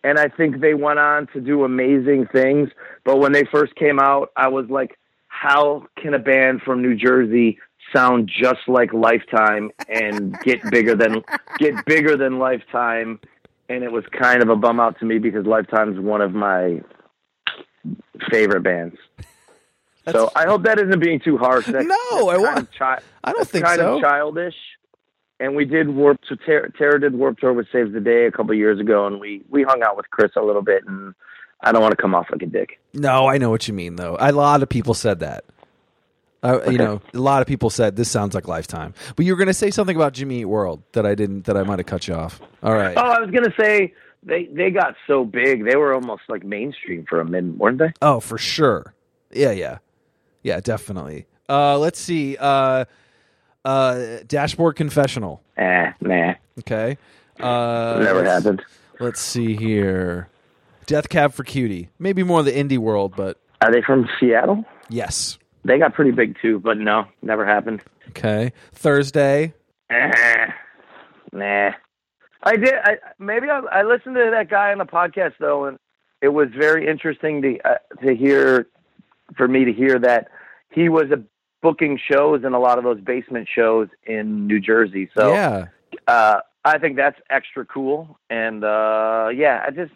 and 0.03 0.17
I 0.17 0.29
think 0.29 0.61
they 0.61 0.73
went 0.73 0.99
on 0.99 1.27
to 1.33 1.41
do 1.41 1.63
amazing 1.63 2.27
things. 2.31 2.69
But 3.03 3.19
when 3.19 3.33
they 3.33 3.43
first 3.51 3.75
came 3.75 3.99
out, 3.99 4.31
I 4.35 4.47
was 4.47 4.67
like, 4.69 4.97
how 5.27 5.87
can 5.97 6.13
a 6.13 6.19
band 6.19 6.61
from 6.61 6.81
New 6.81 6.95
Jersey 6.95 7.59
sound 7.93 8.31
just 8.33 8.61
like 8.67 8.93
Lifetime 8.93 9.71
and 9.89 10.37
get 10.39 10.59
bigger 10.71 10.95
than 10.95 11.23
get 11.59 11.85
bigger 11.85 12.15
than 12.15 12.39
Lifetime? 12.39 13.19
And 13.69 13.83
it 13.83 13.91
was 13.91 14.03
kind 14.11 14.41
of 14.41 14.49
a 14.49 14.55
bum 14.55 14.79
out 14.79 14.99
to 14.99 15.05
me 15.05 15.17
because 15.17 15.45
Lifetime's 15.45 15.99
one 15.99 16.21
of 16.21 16.33
my 16.33 16.81
favorite 18.29 18.61
bands. 18.61 18.95
So 20.11 20.31
I 20.35 20.45
hope 20.45 20.63
that 20.63 20.79
isn't 20.79 20.99
being 20.99 21.19
too 21.19 21.37
harsh. 21.37 21.65
That's, 21.67 21.85
No, 21.85 21.95
that's 22.11 22.29
I 22.29 22.37
want- 22.37 22.69
chi- 22.77 22.99
I 23.23 23.31
don't 23.31 23.39
that's 23.39 23.51
think 23.51 23.65
kind 23.65 23.79
so. 23.79 23.95
of 23.97 24.01
childish. 24.01 24.55
And 25.39 25.55
we 25.55 25.65
did 25.65 25.89
warp 25.89 26.21
to 26.29 26.37
Terror, 26.37 26.69
Terror 26.77 26.99
did 26.99 27.15
Warp 27.15 27.37
Tour 27.39 27.53
with 27.53 27.67
Saves 27.71 27.91
the 27.91 27.99
Day 27.99 28.25
a 28.27 28.31
couple 28.31 28.53
years 28.53 28.79
ago, 28.79 29.07
and 29.07 29.19
we 29.19 29.43
we 29.49 29.63
hung 29.63 29.81
out 29.83 29.97
with 29.97 30.09
Chris 30.09 30.31
a 30.37 30.41
little 30.41 30.61
bit. 30.61 30.83
And 30.87 31.13
I 31.61 31.71
don't 31.71 31.81
want 31.81 31.91
to 31.91 32.01
come 32.01 32.15
off 32.15 32.27
like 32.31 32.41
a 32.43 32.45
dick. 32.45 32.79
no, 32.93 33.27
I 33.27 33.37
know 33.39 33.49
what 33.49 33.67
you 33.67 33.73
mean, 33.73 33.95
though. 33.97 34.15
A 34.19 34.31
lot 34.31 34.61
of 34.63 34.69
people 34.69 34.93
said 34.93 35.19
that. 35.19 35.43
Uh, 36.43 36.59
You 36.69 36.77
know, 36.77 37.01
a 37.13 37.17
lot 37.19 37.41
of 37.41 37.47
people 37.47 37.69
said 37.69 37.95
this 37.95 38.11
sounds 38.11 38.35
like 38.35 38.47
Lifetime. 38.49 38.93
But 39.15 39.25
you 39.25 39.31
were 39.33 39.37
going 39.37 39.47
to 39.47 39.53
say 39.53 39.71
something 39.71 39.95
about 39.95 40.13
Jimmy 40.13 40.41
Eat 40.41 40.45
World 40.45 40.83
that 40.91 41.05
I 41.05 41.15
didn't. 41.15 41.45
That 41.45 41.55
I 41.57 41.63
might 41.63 41.79
have 41.79 41.85
cut 41.85 42.07
you 42.07 42.13
off. 42.13 42.41
All 42.61 42.73
right. 42.73 42.95
Oh, 42.97 43.01
I 43.01 43.19
was 43.19 43.31
gonna 43.31 43.53
say 43.59 43.93
they 44.23 44.45
they 44.45 44.69
got 44.69 44.95
so 45.07 45.25
big, 45.25 45.65
they 45.65 45.75
were 45.77 45.93
almost 45.93 46.23
like 46.29 46.43
mainstream 46.45 47.05
for 47.09 47.19
a 47.21 47.25
minute, 47.25 47.57
weren't 47.57 47.79
they? 47.79 47.91
Oh, 48.01 48.19
for 48.19 48.37
sure. 48.37 48.93
Yeah, 49.31 49.51
yeah, 49.51 49.77
yeah, 50.43 50.59
definitely. 50.59 51.25
Uh, 51.49 51.77
let's 51.79 51.99
see. 51.99 52.37
Uh, 52.39 52.85
uh, 53.65 54.17
Dashboard 54.27 54.75
Confessional. 54.75 55.41
Eh, 55.57 55.91
nah, 56.01 56.33
Okay. 56.59 56.97
Uh, 57.39 57.99
never 58.03 58.21
let's- 58.21 58.29
happened. 58.43 58.61
Let's 58.99 59.19
see 59.19 59.55
here. 59.55 60.29
Death 60.85 61.09
Cab 61.09 61.33
for 61.33 61.43
Cutie. 61.43 61.89
Maybe 61.97 62.21
more 62.23 62.43
the 62.43 62.51
indie 62.51 62.77
world, 62.77 63.13
but 63.17 63.37
Are 63.61 63.71
they 63.71 63.81
from 63.81 64.07
Seattle? 64.19 64.63
yes. 64.89 65.37
They 65.65 65.79
got 65.79 65.93
pretty 65.93 66.11
big 66.11 66.35
too, 66.41 66.59
but 66.59 66.77
no, 66.77 67.05
never 67.21 67.45
happened. 67.45 67.81
Okay. 68.09 68.51
Thursday. 68.73 69.53
Eh, 69.89 70.47
nah. 71.31 71.71
I 72.43 72.55
did. 72.57 72.73
I 72.83 72.97
maybe 73.17 73.49
I, 73.49 73.59
I 73.59 73.83
listened 73.83 74.15
to 74.15 74.29
that 74.31 74.49
guy 74.49 74.73
on 74.73 74.77
the 74.77 74.85
podcast 74.85 75.33
though, 75.39 75.63
and 75.65 75.77
it 76.21 76.27
was 76.29 76.49
very 76.57 76.85
interesting 76.87 77.41
to 77.43 77.57
uh, 77.63 77.77
to 78.05 78.13
hear 78.13 78.67
for 79.37 79.47
me 79.47 79.65
to 79.65 79.73
hear 79.73 79.99
that 79.99 80.29
he 80.71 80.89
was 80.89 81.11
a 81.11 81.21
booking 81.61 81.99
shows 82.11 82.43
and 82.43 82.53
a 82.53 82.59
lot 82.59 82.77
of 82.77 82.83
those 82.83 82.99
basement 82.99 83.47
shows 83.53 83.87
in 84.05 84.47
New 84.47 84.59
Jersey. 84.59 85.09
So 85.17 85.33
yeah. 85.33 85.67
uh, 86.07 86.39
I 86.65 86.77
think 86.77 86.97
that's 86.97 87.19
extra 87.29 87.65
cool. 87.65 88.19
And 88.29 88.63
uh, 88.63 89.29
yeah, 89.33 89.63
I 89.65 89.71
just 89.71 89.91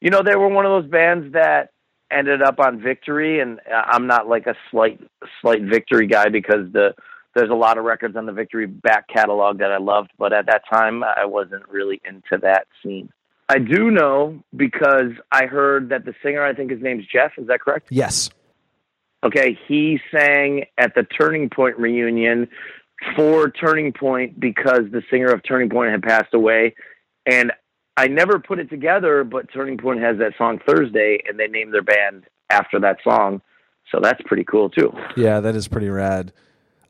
you 0.00 0.10
know 0.10 0.22
they 0.22 0.36
were 0.36 0.48
one 0.48 0.66
of 0.66 0.82
those 0.82 0.90
bands 0.90 1.32
that 1.32 1.70
ended 2.10 2.42
up 2.42 2.60
on 2.60 2.80
Victory, 2.80 3.40
and 3.40 3.60
I'm 3.72 4.06
not 4.06 4.28
like 4.28 4.46
a 4.46 4.54
slight 4.70 5.00
slight 5.40 5.62
Victory 5.62 6.06
guy 6.06 6.28
because 6.28 6.70
the 6.72 6.94
there's 7.34 7.50
a 7.50 7.54
lot 7.54 7.78
of 7.78 7.84
records 7.84 8.16
on 8.16 8.26
the 8.26 8.32
Victory 8.32 8.66
back 8.66 9.08
catalog 9.08 9.58
that 9.58 9.72
I 9.72 9.78
loved, 9.78 10.10
but 10.18 10.32
at 10.32 10.46
that 10.46 10.62
time 10.70 11.02
I 11.02 11.24
wasn't 11.24 11.66
really 11.68 12.00
into 12.04 12.36
that 12.42 12.66
scene. 12.82 13.10
I 13.48 13.58
do 13.58 13.90
know 13.90 14.42
because 14.54 15.12
I 15.30 15.46
heard 15.46 15.88
that 15.90 16.04
the 16.04 16.14
singer, 16.22 16.44
I 16.44 16.54
think 16.54 16.70
his 16.70 16.80
name's 16.80 17.04
Jeff. 17.06 17.32
Is 17.38 17.46
that 17.48 17.60
correct? 17.60 17.88
Yes. 17.90 18.30
Okay, 19.24 19.58
he 19.68 20.00
sang 20.10 20.64
at 20.78 20.94
the 20.94 21.04
Turning 21.04 21.48
Point 21.48 21.78
reunion 21.78 22.48
for 23.16 23.50
Turning 23.50 23.92
Point 23.92 24.38
because 24.38 24.82
the 24.90 25.02
singer 25.10 25.28
of 25.28 25.42
Turning 25.42 25.70
Point 25.70 25.92
had 25.92 26.02
passed 26.02 26.34
away, 26.34 26.74
and 27.26 27.52
I 27.96 28.08
never 28.08 28.38
put 28.38 28.58
it 28.58 28.68
together. 28.68 29.22
But 29.24 29.52
Turning 29.52 29.78
Point 29.78 30.00
has 30.00 30.18
that 30.18 30.32
song 30.36 30.58
Thursday, 30.66 31.20
and 31.28 31.38
they 31.38 31.46
named 31.46 31.72
their 31.72 31.82
band 31.82 32.24
after 32.50 32.80
that 32.80 32.98
song, 33.04 33.40
so 33.90 34.00
that's 34.00 34.20
pretty 34.26 34.44
cool 34.44 34.70
too. 34.70 34.92
Yeah, 35.16 35.40
that 35.40 35.54
is 35.54 35.68
pretty 35.68 35.88
rad. 35.88 36.32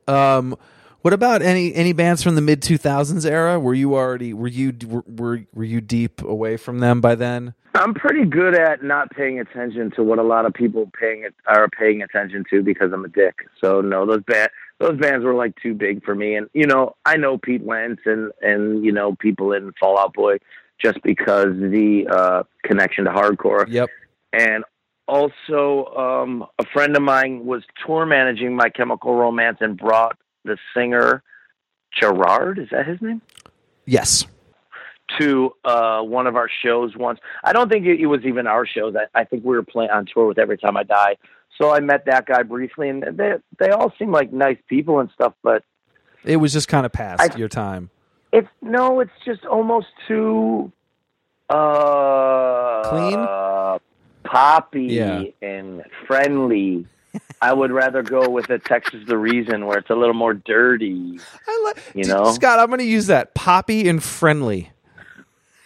Um, 0.09 0.57
what 1.03 1.13
about 1.13 1.43
any 1.43 1.75
any 1.75 1.93
bands 1.93 2.23
from 2.23 2.35
the 2.35 2.41
mid 2.41 2.63
two 2.63 2.79
thousands 2.79 3.27
era? 3.27 3.61
Were 3.61 3.75
you 3.75 3.95
already 3.95 4.33
were 4.33 4.49
you 4.49 4.75
were, 4.87 5.05
were 5.07 5.45
were 5.53 5.65
you 5.65 5.81
deep 5.81 6.23
away 6.23 6.57
from 6.57 6.79
them 6.79 7.01
by 7.01 7.15
then? 7.15 7.55
I'm 7.75 7.95
pretty 7.95 8.25
good 8.25 8.55
at 8.55 8.83
not 8.83 9.11
paying 9.11 9.41
attention 9.41 9.91
to 9.93 10.03
what 10.03 10.19
a 10.19 10.23
lot 10.23 10.45
of 10.45 10.53
people 10.53 10.91
paying 10.99 11.27
are 11.47 11.69
paying 11.69 12.03
attention 12.03 12.45
to 12.51 12.63
because 12.63 12.93
I'm 12.93 13.05
a 13.05 13.09
dick. 13.09 13.47
So 13.63 13.81
no, 13.81 14.07
those 14.07 14.23
band 14.25 14.51
those 14.79 14.99
bands 14.99 15.25
were 15.25 15.35
like 15.35 15.55
too 15.63 15.75
big 15.75 16.05
for 16.05 16.15
me. 16.15 16.35
And 16.35 16.49
you 16.55 16.67
know, 16.67 16.97
I 17.05 17.17
know 17.17 17.39
Pete 17.39 17.63
Wentz 17.63 18.03
and 18.05 18.31
and 18.43 18.85
you 18.85 18.93
know 18.93 19.15
people 19.17 19.53
in 19.53 19.73
Fall 19.81 19.99
Out 19.99 20.15
Boy 20.15 20.39
just 20.83 21.03
because 21.03 21.55
the 21.59 22.07
uh, 22.11 22.43
connection 22.65 23.05
to 23.05 23.11
hardcore. 23.11 23.65
Yep. 23.69 23.89
And 24.33 24.65
also, 25.09 25.87
um, 25.97 26.47
a 26.59 26.65
friend 26.73 26.97
of 26.97 27.03
mine 27.03 27.45
was 27.45 27.63
tour 27.85 28.07
managing 28.07 28.57
My 28.57 28.69
Chemical 28.69 29.15
Romance 29.15 29.59
and 29.61 29.77
brought 29.77 30.17
the 30.45 30.57
singer 30.75 31.23
Gerard. 31.99 32.59
Is 32.59 32.69
that 32.71 32.87
his 32.87 33.01
name? 33.03 33.21
Yes. 33.87 34.27
to 35.19 35.53
uh, 35.65 36.01
one 36.03 36.27
of 36.27 36.37
our 36.37 36.49
shows 36.63 36.97
once. 36.97 37.19
I 37.45 37.53
don't 37.53 37.69
think 37.71 37.85
it, 37.85 38.01
it 38.01 38.07
was 38.07 38.23
even 38.25 38.47
our 38.47 38.65
shows. 38.67 38.95
I, 38.97 39.21
I 39.21 39.25
think 39.25 39.45
we 39.45 39.55
were 39.55 39.63
playing 39.63 39.91
on 39.91 40.07
tour 40.07 40.27
with 40.27 40.39
Every 40.39 40.57
Time 40.57 40.77
I 40.77 40.85
Die. 40.85 41.17
So 41.59 41.71
I 41.75 41.81
met 41.81 42.07
that 42.07 42.25
guy 42.27 42.43
briefly, 42.45 42.89
and 42.89 43.03
they 43.03 43.35
they 43.59 43.69
all 43.71 43.93
seem 43.99 44.11
like 44.11 44.33
nice 44.33 44.57
people 44.69 45.01
and 45.01 45.11
stuff. 45.11 45.35
But 45.43 45.65
It 46.25 46.37
was 46.37 46.53
just 46.53 46.67
kind 46.69 46.87
of 46.87 46.93
past 46.93 47.21
I- 47.35 47.37
your 47.37 47.49
time. 47.49 47.91
it's 48.33 48.49
no, 48.63 49.01
it's 49.01 49.11
just 49.27 49.45
almost 49.45 49.89
too 50.09 50.73
uh, 51.51 52.89
Clean? 52.89 53.79
poppy, 54.25 54.85
Yeah. 54.85 55.25
and 55.43 55.83
friendly. 56.07 56.87
I 57.43 57.53
would 57.53 57.73
rather 57.73 58.03
go 58.05 58.29
with 58.31 58.49
a 58.51 58.59
Texas 58.61 59.01
the 59.07 59.19
Reason 59.19 59.67
where 59.67 59.77
it's 59.77 59.91
a 59.91 59.95
little 59.97 60.15
more 60.15 60.33
dirty. 60.33 61.19
I 61.49 61.63
like 61.65 61.83
You 61.95 62.05
know? 62.05 62.31
Scott. 62.33 62.61
I'm 62.61 62.69
going 62.69 62.79
to 62.79 62.85
use 62.85 63.09
that 63.09 63.35
poppy 63.35 63.89
and 63.89 64.03
friendly. 64.03 64.71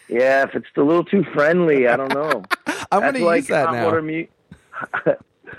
Yeah, 0.09 0.43
if 0.43 0.55
it's 0.55 0.65
a 0.75 0.81
little 0.81 1.03
too 1.03 1.23
friendly, 1.35 1.87
I 1.87 1.95
don't 1.95 2.13
know. 2.13 2.43
I'm 2.91 3.01
going 3.01 3.13
to 3.13 3.23
like 3.25 3.41
use 3.41 3.47
that 3.49 3.67
hot 3.67 3.73
now. 3.75 3.85
water 3.85 4.01
mu- 4.01 4.25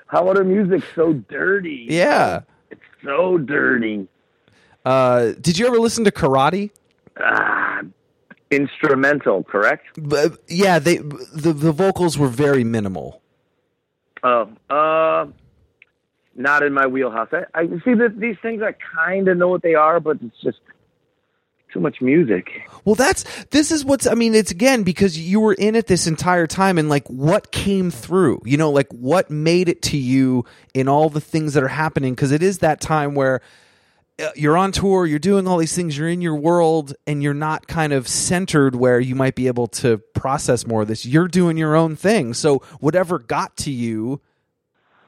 hot 0.09 0.27
water 0.27 0.43
music's 0.43 0.87
so 0.97 1.13
dirty. 1.13 1.87
Yeah. 1.89 2.41
It's 2.71 2.81
so 3.05 3.39
dirty. 3.39 4.09
Uh, 4.85 5.33
did 5.41 5.57
you 5.59 5.67
ever 5.67 5.79
listen 5.79 6.05
to 6.05 6.11
Karate? 6.11 6.71
Ah, 7.21 7.83
instrumental, 8.51 9.45
correct? 9.45 9.87
B- 10.09 10.29
yeah, 10.49 10.79
they 10.79 10.97
the 10.97 11.53
the 11.53 11.73
vocals 11.73 12.17
were 12.19 12.29
very 12.29 12.65
minimal. 12.65 13.21
Oh, 14.23 14.49
uh, 14.71 15.27
not 16.39 16.63
in 16.63 16.73
my 16.73 16.87
wheelhouse. 16.87 17.29
I, 17.33 17.45
I 17.55 17.67
see 17.85 17.95
that 17.95 18.15
these 18.19 18.37
things. 18.41 18.63
I 18.63 18.75
kind 18.95 19.29
of 19.29 19.37
know 19.37 19.49
what 19.49 19.63
they 19.63 19.75
are, 19.75 20.01
but 20.01 20.19
it's 20.23 20.41
just 20.43 20.61
too 21.73 21.81
much 21.81 22.01
music. 22.01 22.49
Well, 22.85 22.95
that's 22.95 23.25
this 23.47 23.71
is 23.71 23.85
what's. 23.85 24.07
I 24.07 24.15
mean, 24.15 24.35
it's 24.35 24.51
again 24.51 24.85
because 24.85 25.19
you 25.19 25.41
were 25.41 25.55
in 25.55 25.75
it 25.75 25.87
this 25.87 26.07
entire 26.07 26.47
time, 26.47 26.79
and 26.79 26.89
like 26.89 27.07
what 27.09 27.51
came 27.51 27.91
through, 27.91 28.43
you 28.45 28.57
know, 28.57 28.71
like 28.71 28.91
what 28.93 29.31
made 29.31 29.69
it 29.69 29.83
to 29.83 29.97
you 29.97 30.45
in 30.75 30.89
all 30.89 31.11
the 31.11 31.21
things 31.21 31.55
that 31.55 31.63
are 31.63 31.69
happening. 31.69 32.15
Because 32.15 32.33
it 32.33 32.43
is 32.43 32.59
that 32.59 32.81
time 32.81 33.15
where 33.15 33.41
uh, 34.21 34.31
you're 34.35 34.57
on 34.57 34.73
tour, 34.73 35.07
you're 35.07 35.19
doing 35.19 35.47
all 35.47 35.59
these 35.59 35.75
things, 35.75 35.99
you're 35.99 36.09
in 36.09 36.21
your 36.21 36.37
world, 36.37 36.95
and 37.07 37.23
you're 37.23 37.35
not 37.35 37.67
kind 37.67 37.93
of 37.93 38.09
centered 38.09 38.75
where 38.75 39.01
you 39.01 39.15
might 39.15 39.35
be 39.35 39.49
able 39.49 39.67
to 39.67 39.99
process 40.15 40.67
more 40.67 40.83
of 40.83 40.89
this. 40.89 41.05
You're 41.05 41.29
doing 41.29 41.57
your 41.57 41.77
own 41.77 41.97
thing, 41.97 42.33
so 42.35 42.63
whatever 42.81 43.19
got 43.19 43.57
to 43.59 43.71
you, 43.71 44.21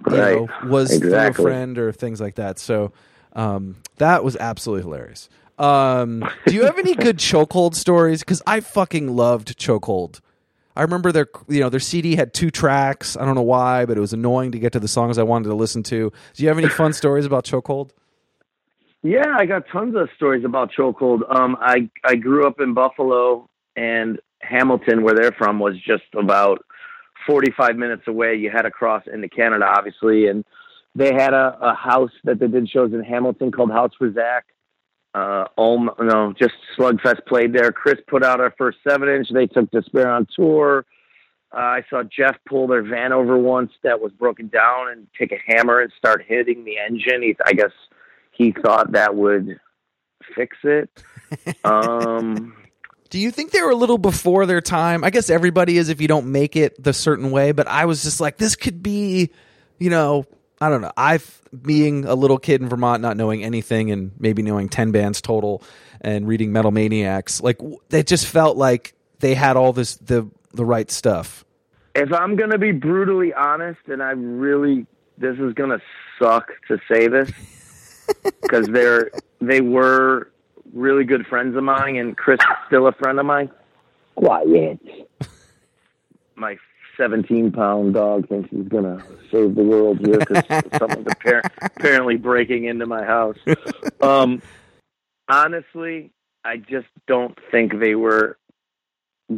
you 0.09 0.17
Right. 0.17 0.35
know, 0.37 0.49
was 0.69 0.97
through 0.99 1.15
a 1.15 1.33
friend 1.33 1.79
or 1.79 1.93
things 1.93 2.21
like 2.21 2.37
that. 2.37 2.59
So 2.59 2.93
um, 3.35 3.77
that 3.97 4.25
was 4.25 4.37
absolutely 4.37 4.83
hilarious. 4.83 5.29
Um, 5.59 6.25
do 6.47 6.55
you 6.55 6.65
have 6.65 6.79
any 6.79 6.95
good 6.95 7.19
chokehold 7.19 7.75
stories? 7.75 8.21
Because 8.21 8.43
I 8.47 8.61
fucking 8.61 9.15
loved 9.15 9.59
chokehold. 9.59 10.21
I 10.77 10.83
remember 10.83 11.13
their 11.13 11.27
you 11.49 11.61
know 11.61 11.69
their 11.69 11.81
CD 11.81 12.17
had 12.17 12.33
two 12.33 12.51
tracks. 12.51 13.17
I 13.17 13.25
don't 13.25 13.35
know 13.35 13.43
why, 13.43 13.85
but 13.85 13.97
it 13.97 14.01
was 14.01 14.13
annoying 14.13 14.53
to 14.53 14.59
get 14.59 14.73
to 14.73 14.81
the 14.81 14.89
songs 14.89 15.19
I 15.19 15.23
wanted 15.23 15.49
to 15.49 15.55
listen 15.55 15.83
to. 15.85 16.13
Do 16.35 16.43
you 16.43 16.49
have 16.49 16.59
any 16.59 16.69
fun 16.69 16.93
stories 17.03 17.27
about 17.27 17.45
chokehold? 17.45 17.91
Yeah, 19.03 19.35
I 19.39 19.47
got 19.47 19.65
tons 19.73 19.95
of 19.97 20.09
stories 20.17 20.45
about 20.45 20.71
chokehold. 20.73 21.21
Um, 21.35 21.57
I 21.61 21.91
I 22.05 22.17
grew 22.17 22.47
up 22.47 22.61
in 22.61 22.73
Buffalo 22.75 23.49
and 23.77 24.19
Hamilton, 24.41 25.03
where 25.03 25.15
they're 25.15 25.33
from, 25.33 25.59
was 25.59 25.75
just 25.81 26.05
about 26.19 26.65
forty 27.31 27.53
five 27.53 27.77
minutes 27.77 28.03
away. 28.09 28.35
You 28.35 28.51
had 28.51 28.63
to 28.63 28.71
cross 28.71 29.05
into 29.13 29.29
Canada, 29.29 29.67
obviously, 29.67 30.27
and 30.27 30.45
they 30.95 31.13
had 31.15 31.33
a, 31.33 31.57
a 31.61 31.75
house 31.75 32.11
that 32.25 32.41
they 32.41 32.49
did 32.49 32.69
shows 32.69 32.93
in 32.93 33.03
Hamilton 33.03 33.53
called 33.53 33.71
House 33.71 33.93
for 33.97 34.13
Zach. 34.13 34.47
Uh, 35.15 35.45
Ulm, 35.59 35.91
no, 36.01 36.33
just 36.39 36.55
Slugfest 36.77 37.27
played 37.27 37.53
there. 37.53 37.73
Chris 37.73 37.99
put 38.07 38.25
out 38.25 38.41
our 38.41 38.55
first 38.57 38.79
seven 38.89 39.09
inch. 39.09 39.29
They 39.33 39.47
took 39.47 39.71
Despair 39.71 40.11
on 40.11 40.27
tour. 40.35 40.87
Uh, 41.53 41.59
I 41.59 41.85
saw 41.91 42.03
Jeff 42.05 42.37
pull 42.49 42.69
their 42.69 42.83
van 42.83 43.13
over 43.13 43.37
once 43.37 43.73
that 43.83 44.01
was 44.01 44.13
broken 44.13 44.49
down 44.49 44.91
and 44.91 45.09
take 45.19 45.33
a 45.33 45.53
hammer 45.53 45.81
and 45.81 45.93
start 45.99 46.25
hitting 46.27 46.65
the 46.65 46.79
engine. 46.79 47.23
He, 47.23 47.37
I 47.45 47.53
guess 47.55 47.73
he 48.31 48.53
thought 48.53 48.93
that 48.93 49.15
would 49.17 49.59
fix 50.35 50.57
it. 50.65 50.91
Um, 51.65 52.57
Do 53.11 53.19
you 53.19 53.31
think 53.31 53.51
they 53.51 53.61
were 53.61 53.71
a 53.71 53.77
little 53.77 53.99
before 53.99 54.47
their 54.47 54.61
time? 54.61 55.03
I 55.05 55.11
guess 55.11 55.31
everybody 55.31 55.77
is 55.77 55.89
if 55.89 56.01
you 56.01 56.09
don't 56.09 56.31
make 56.31 56.57
it 56.57 56.83
the 56.83 56.93
certain 56.93 57.33
way, 57.33 57.53
but 57.53 57.67
I 57.67 57.85
was 57.85 58.03
just 58.05 58.21
like, 58.21 58.37
this 58.37 58.55
could 58.55 58.83
be, 58.83 59.31
you 59.79 59.91
know, 59.91 60.25
I 60.61 60.69
don't 60.69 60.81
know. 60.81 60.93
I, 60.97 61.19
being 61.61 62.05
a 62.05 62.15
little 62.15 62.39
kid 62.39 62.63
in 62.63 62.69
Vermont, 62.69 63.03
not 63.03 63.17
knowing 63.17 63.43
anything 63.43 63.91
and 63.91 64.13
maybe 64.19 64.43
knowing 64.43 64.69
10 64.69 64.93
bands 64.93 65.21
total 65.21 65.63
and 66.01 66.29
reading 66.29 66.53
Metal 66.53 66.71
Maniacs, 66.71 67.41
like, 67.41 67.61
it 67.91 68.07
just 68.07 68.27
felt 68.27 68.57
like 68.57 68.95
they 69.19 69.35
had 69.35 69.57
all 69.57 69.73
this, 69.73 69.97
the, 69.97 70.31
the 70.53 70.65
right 70.65 70.91
stuff. 70.91 71.45
if 71.95 72.13
I'm 72.13 72.37
gonna 72.37 72.59
be 72.59 72.73
brutally 72.73 73.33
honest, 73.35 73.81
and 73.87 74.03
I 74.03 74.11
really, 74.11 74.87
this 75.19 75.37
is 75.39 75.53
gonna 75.55 75.81
suck 76.19 76.53
to 76.69 76.79
say 76.89 77.09
this 77.09 77.31
because 78.43 78.67
they're 78.69 79.11
they 79.41 79.61
were 79.61 80.30
really 80.73 81.05
good 81.05 81.27
friends 81.27 81.57
of 81.57 81.65
mine, 81.65 81.97
and 81.97 82.17
Chris 82.17 82.41
is 82.41 82.57
still 82.67 82.87
a 82.87 82.93
friend 82.93 83.19
of 83.19 83.27
mine. 83.27 83.51
Quiet. 84.15 84.79
My 86.37 86.57
17 86.97 87.53
pound 87.53 87.95
dog 87.95 88.29
thinks 88.29 88.51
he's 88.51 88.69
gonna 88.69 89.03
save 89.31 89.55
the 89.55 89.63
world 89.63 89.99
here 90.01 90.19
because 90.19 90.45
someone's 90.79 91.07
appar- 91.07 91.49
apparently 91.63 92.17
breaking 92.17 92.65
into 92.65 92.87
my 92.87 93.05
house. 93.05 93.39
Um, 94.01 94.43
honestly, 95.29 96.13
I 96.45 96.59
just 96.59 96.89
don't 97.07 97.39
think 97.51 97.79
they 97.79 97.95
were 97.95 98.39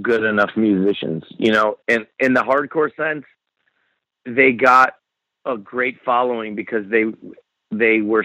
good 0.00 0.24
enough 0.24 0.50
musicians. 0.56 1.24
You 1.38 1.52
know, 1.52 1.78
in 1.86 2.06
in 2.18 2.34
the 2.34 2.42
hardcore 2.42 2.94
sense, 2.96 3.24
they 4.24 4.52
got 4.52 4.94
a 5.44 5.56
great 5.56 5.98
following 6.04 6.54
because 6.54 6.88
they 6.88 7.04
they 7.72 8.00
were 8.00 8.24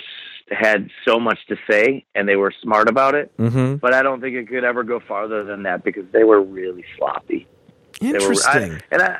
had 0.51 0.89
so 1.05 1.19
much 1.19 1.39
to 1.47 1.57
say 1.69 2.05
and 2.15 2.27
they 2.27 2.35
were 2.35 2.53
smart 2.61 2.87
about 2.87 3.15
it. 3.15 3.35
Mm-hmm. 3.37 3.75
But 3.75 3.93
I 3.93 4.01
don't 4.01 4.21
think 4.21 4.35
it 4.35 4.47
could 4.47 4.63
ever 4.63 4.83
go 4.83 4.99
farther 4.99 5.43
than 5.43 5.63
that 5.63 5.83
because 5.83 6.05
they 6.11 6.23
were 6.23 6.41
really 6.41 6.85
sloppy. 6.97 7.47
They 7.99 8.11
were- 8.11 8.15
Interesting. 8.15 8.73
I, 8.73 8.81
and 8.91 9.01
I 9.01 9.19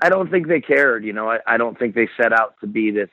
I 0.00 0.08
don't 0.08 0.30
think 0.30 0.46
they 0.46 0.60
cared. 0.60 1.04
You 1.04 1.12
know, 1.12 1.30
I, 1.30 1.38
I 1.46 1.56
don't 1.56 1.78
think 1.78 1.94
they 1.94 2.08
set 2.16 2.32
out 2.32 2.54
to 2.60 2.66
be 2.66 2.90
this 2.90 3.10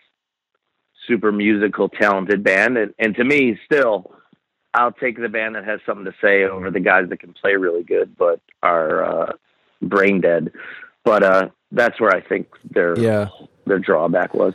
super 1.07 1.31
musical, 1.31 1.89
talented 1.89 2.43
band. 2.43 2.77
And 2.77 2.93
and 2.99 3.15
to 3.15 3.23
me, 3.23 3.59
still, 3.65 4.13
I'll 4.73 4.91
take 4.91 5.19
the 5.19 5.29
band 5.29 5.55
that 5.55 5.65
has 5.65 5.79
something 5.85 6.05
to 6.05 6.13
say 6.21 6.43
over 6.43 6.69
the 6.69 6.79
guys 6.79 7.09
that 7.09 7.19
can 7.19 7.33
play 7.33 7.55
really 7.55 7.83
good 7.83 8.15
but 8.17 8.41
are 8.61 9.03
uh, 9.03 9.33
brain 9.81 10.21
dead. 10.21 10.51
But 11.03 11.23
uh, 11.23 11.49
that's 11.71 11.99
where 11.99 12.15
I 12.15 12.21
think 12.21 12.47
their 12.69 12.97
yeah. 12.99 13.29
their 13.65 13.79
drawback 13.79 14.33
was 14.33 14.53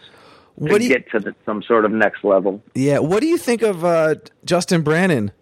What 0.61 0.78
do 0.78 0.84
you, 0.84 0.90
get 0.90 1.11
to 1.12 1.20
the, 1.20 1.34
some 1.46 1.62
sort 1.62 1.86
of 1.86 1.90
next 1.90 2.22
level. 2.22 2.62
yeah. 2.74 2.98
What 2.98 3.20
do 3.20 3.26
you 3.26 3.38
think 3.38 3.62
of 3.62 3.82
uh, 3.82 4.16
Justin 4.44 4.82
Brannan? 4.82 5.32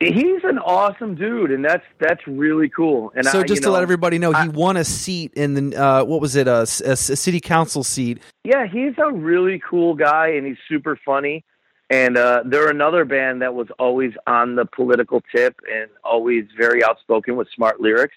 He's 0.00 0.42
an 0.42 0.58
awesome 0.58 1.14
dude, 1.14 1.50
and 1.50 1.64
that's 1.64 1.84
that's 1.98 2.26
really 2.26 2.68
cool. 2.68 3.12
And 3.14 3.26
so 3.26 3.40
I, 3.40 3.44
just 3.44 3.62
to 3.62 3.68
know, 3.68 3.74
let 3.74 3.82
everybody 3.82 4.18
know, 4.18 4.32
he 4.32 4.38
I- 4.38 4.48
won 4.48 4.76
a 4.76 4.84
seat 4.84 5.32
in 5.34 5.54
the 5.54 5.76
uh, 5.76 6.04
what 6.04 6.20
was 6.20 6.34
it? 6.34 6.48
a 6.48 6.66
city 6.66 7.40
council 7.40 7.84
seat. 7.84 8.20
Yeah, 8.42 8.66
he's 8.66 8.94
a 8.98 9.12
really 9.12 9.60
cool 9.68 9.94
guy 9.94 10.28
and 10.28 10.46
he's 10.46 10.56
super 10.68 10.98
funny. 11.04 11.44
And 11.90 12.16
uh, 12.16 12.42
they're 12.46 12.70
another 12.70 13.04
band 13.04 13.42
that 13.42 13.54
was 13.54 13.68
always 13.78 14.12
on 14.26 14.56
the 14.56 14.64
political 14.64 15.22
tip 15.34 15.60
and 15.70 15.90
always 16.02 16.44
very 16.56 16.82
outspoken 16.82 17.36
with 17.36 17.48
smart 17.54 17.80
lyrics. 17.80 18.14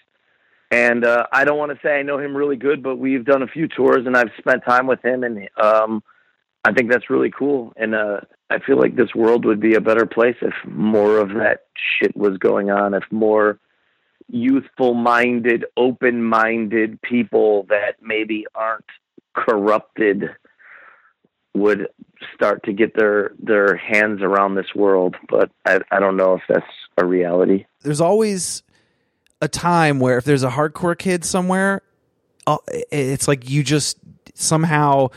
And 0.70 1.04
uh, 1.04 1.26
I 1.32 1.44
don't 1.44 1.58
want 1.58 1.72
to 1.72 1.78
say 1.82 1.98
I 1.98 2.02
know 2.02 2.18
him 2.18 2.36
really 2.36 2.56
good, 2.56 2.82
but 2.82 2.96
we've 2.96 3.24
done 3.24 3.42
a 3.42 3.46
few 3.46 3.68
tours 3.68 4.06
and 4.06 4.16
I've 4.16 4.30
spent 4.38 4.64
time 4.64 4.86
with 4.86 5.02
him, 5.04 5.22
and 5.22 5.48
um, 5.62 6.02
I 6.68 6.72
think 6.72 6.90
that's 6.90 7.08
really 7.08 7.30
cool. 7.30 7.72
And 7.76 7.94
uh, 7.94 8.20
I 8.50 8.58
feel 8.58 8.78
like 8.78 8.94
this 8.94 9.14
world 9.14 9.46
would 9.46 9.58
be 9.58 9.74
a 9.74 9.80
better 9.80 10.04
place 10.04 10.36
if 10.42 10.52
more 10.66 11.16
of 11.16 11.30
that 11.30 11.64
shit 11.74 12.14
was 12.14 12.36
going 12.36 12.70
on. 12.70 12.92
If 12.92 13.04
more 13.10 13.58
youthful 14.30 14.92
minded, 14.92 15.64
open 15.78 16.22
minded 16.22 17.00
people 17.00 17.62
that 17.70 17.94
maybe 18.02 18.44
aren't 18.54 18.84
corrupted 19.34 20.28
would 21.54 21.88
start 22.34 22.62
to 22.64 22.74
get 22.74 22.94
their 22.94 23.32
their 23.38 23.74
hands 23.74 24.20
around 24.20 24.54
this 24.54 24.74
world. 24.74 25.16
But 25.30 25.50
I, 25.64 25.80
I 25.90 26.00
don't 26.00 26.18
know 26.18 26.34
if 26.34 26.42
that's 26.50 26.66
a 26.98 27.06
reality. 27.06 27.64
there's 27.80 28.02
always 28.02 28.62
a 29.40 29.48
time 29.48 30.00
where 30.00 30.18
if 30.18 30.24
there's 30.24 30.42
a 30.42 30.50
hardcore 30.50 30.98
kid 30.98 31.24
somewhere, 31.24 31.80
uh, 32.46 32.58
it's 32.92 33.26
like 33.26 33.48
you 33.48 33.62
just 33.62 33.96
somehow 34.34 35.08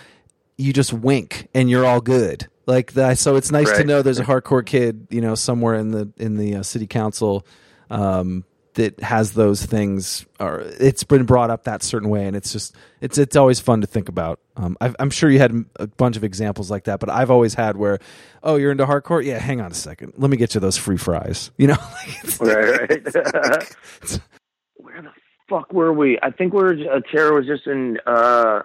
you 0.58 0.74
just 0.74 0.93
wink 0.93 1.47
and 1.54 1.70
you're 1.70 1.86
all 1.86 2.02
good. 2.02 2.47
Like 2.68 2.93
that. 2.93 3.18
So 3.18 3.36
it's 3.36 3.52
nice 3.52 3.72
to 3.72 3.84
know 3.84 4.02
there's 4.02 4.20
a 4.20 4.24
hardcore 4.24 4.66
kid, 4.66 5.08
you 5.10 5.20
know, 5.20 5.36
somewhere 5.36 5.76
in 5.76 5.91
the 5.91 6.12
in 6.18 6.38
the 6.38 6.56
uh, 6.56 6.64
city 6.64 6.86
council 6.88 7.45
um, 7.89 8.45
that 8.76 8.99
has 9.02 9.34
those 9.34 9.66
things, 9.66 10.26
or 10.39 10.60
it's 10.62 11.04
been 11.04 11.26
brought 11.26 11.49
up 11.49 11.64
that 11.64 11.82
certain 11.84 12.08
way, 12.10 12.28
and 12.28 12.36
it's 12.36 12.54
just 12.54 12.76
it's 13.02 13.18
it's 13.18 13.36
always 13.36 13.60
fun 13.60 13.82
to 13.82 13.88
think 13.88 14.10
about. 14.10 14.39
Um, 14.56 14.78
I've, 14.80 14.95
I'm 14.99 15.10
sure 15.10 15.30
you 15.30 15.39
had 15.39 15.66
a 15.78 15.88
bunch 15.88 16.16
of 16.18 16.24
examples 16.24 16.70
like 16.72 16.84
that, 16.86 16.99
but 16.99 17.10
I've 17.10 17.32
always 17.32 17.56
had 17.56 17.76
where, 17.76 17.97
oh, 18.43 18.56
you're 18.58 18.72
into 18.72 18.86
hardcore, 18.86 19.26
yeah. 19.26 19.39
Hang 19.39 19.60
on 19.60 19.72
a 19.72 19.76
second, 19.76 20.14
let 20.18 20.30
me 20.30 20.38
get 20.38 20.54
you 20.54 20.62
those 20.62 20.78
free 20.78 20.97
fries. 20.97 21.52
You 21.58 21.68
know, 21.68 21.78
Right, 22.39 22.80
right. 23.16 23.76
Where 24.76 25.02
the 25.02 25.10
fuck 25.49 25.74
were 25.74 25.91
we? 25.91 26.20
I 26.22 26.30
think 26.30 26.54
we 26.54 26.62
were. 26.62 26.74
Uh, 26.76 27.02
Terror 27.12 27.34
was 27.34 27.47
just 27.47 27.66
in. 27.68 27.97
uh 28.06 28.62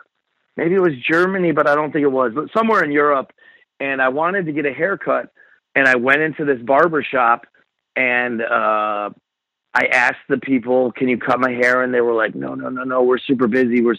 Maybe 0.57 0.75
it 0.75 0.81
was 0.81 0.95
Germany, 0.97 1.53
but 1.53 1.69
I 1.69 1.75
don't 1.75 1.93
think 1.93 2.03
it 2.03 2.13
was. 2.13 2.33
But 2.35 2.51
somewhere 2.57 2.83
in 2.83 2.91
Europe, 2.91 3.33
and 3.81 4.01
I 4.01 4.09
wanted 4.09 4.47
to 4.47 4.53
get 4.53 4.67
a 4.67 4.73
haircut, 4.73 5.31
and 5.75 5.87
I 5.87 5.97
went 5.97 6.23
into 6.23 6.45
this 6.45 6.61
barber 6.63 7.03
shop, 7.03 7.47
and 7.95 8.43
uh 8.43 9.11
I 9.75 9.87
asked 9.93 10.27
the 10.31 10.39
people, 10.39 10.91
"Can 10.93 11.09
you 11.09 11.19
cut 11.19 11.39
my 11.39 11.53
hair?" 11.53 11.83
And 11.83 11.93
they 11.93 12.01
were 12.01 12.15
like, 12.15 12.35
"No, 12.35 12.55
no, 12.55 12.71
no, 12.71 12.85
no. 12.85 13.03
We're 13.03 13.19
super 13.19 13.47
busy. 13.47 13.83
We're 13.83 13.97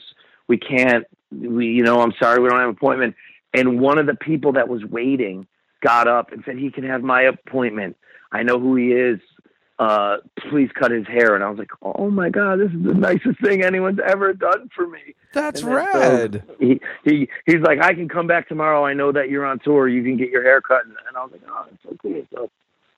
we 0.47 0.58
can't. 0.58 1.05
We, 1.32 1.68
you 1.68 1.84
know, 1.84 2.01
I'm 2.01 2.14
sorry, 2.20 2.39
we 2.41 2.49
don't 2.49 2.60
have 2.60 2.70
an 2.70 2.76
appointment." 2.76 3.16
And 3.53 3.80
one 3.80 3.99
of 3.99 4.08
the 4.08 4.16
people 4.16 4.53
that 4.53 4.68
was 4.68 4.84
waiting 4.84 5.45
got 5.84 6.08
up 6.08 6.32
and 6.32 6.43
said, 6.45 6.58
"He 6.58 6.72
can 6.72 6.84
have 6.84 7.03
my 7.03 7.22
appointment. 7.22 7.95
I 8.32 8.41
know 8.41 8.60
who 8.60 8.76
he 8.76 8.91
is. 8.91 9.20
Uh, 9.80 10.17
please 10.49 10.69
cut 10.73 10.91
his 10.91 11.05
hair." 11.07 11.36
And 11.36 11.43
I 11.43 11.49
was 11.49 11.59
like, 11.59 11.71
"Oh 11.82 12.09
my 12.09 12.30
god, 12.30 12.59
this 12.59 12.71
is 12.71 12.84
the 12.84 12.93
nicest 12.93 13.39
thing 13.41 13.63
anyone's 13.63 13.99
ever 14.05 14.34
done 14.34 14.69
for 14.75 14.88
me." 14.88 15.13
that's 15.34 15.61
And 15.61 15.71
then 15.71 15.86
so 15.93 15.99
rad. 15.99 16.43
he 16.59 16.82
he 17.03 17.30
he's 17.45 17.61
like, 17.61 17.80
"I 17.82 17.93
can 17.93 18.09
come 18.09 18.28
back 18.28 18.47
tomorrow. 18.47 18.86
I 18.86 18.93
know 18.93 19.11
that 19.11 19.30
you're 19.30 19.45
on 19.45 19.59
tour. 19.59 19.88
You 19.88 20.01
can 20.03 20.17
get 20.17 20.30
your 20.30 20.43
hair 20.43 20.61
cut." 20.61 20.86
And, 20.86 20.95
and 21.07 21.15
I 21.17 21.23
was 21.23 21.32
like, 21.32 21.41
"Oh, 21.47 21.65
that's 21.69 21.84
so 21.84 21.95
cool." 22.01 22.25
So 22.34 22.49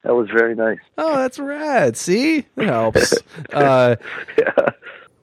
that 0.03 0.15
was 0.15 0.29
very 0.29 0.55
nice. 0.55 0.77
Oh, 0.97 1.17
that's 1.17 1.37
rad. 1.39 1.97
See, 1.97 2.45
it 2.55 2.65
helps. 2.65 3.13
uh, 3.53 3.95
Yeah. 4.37 4.69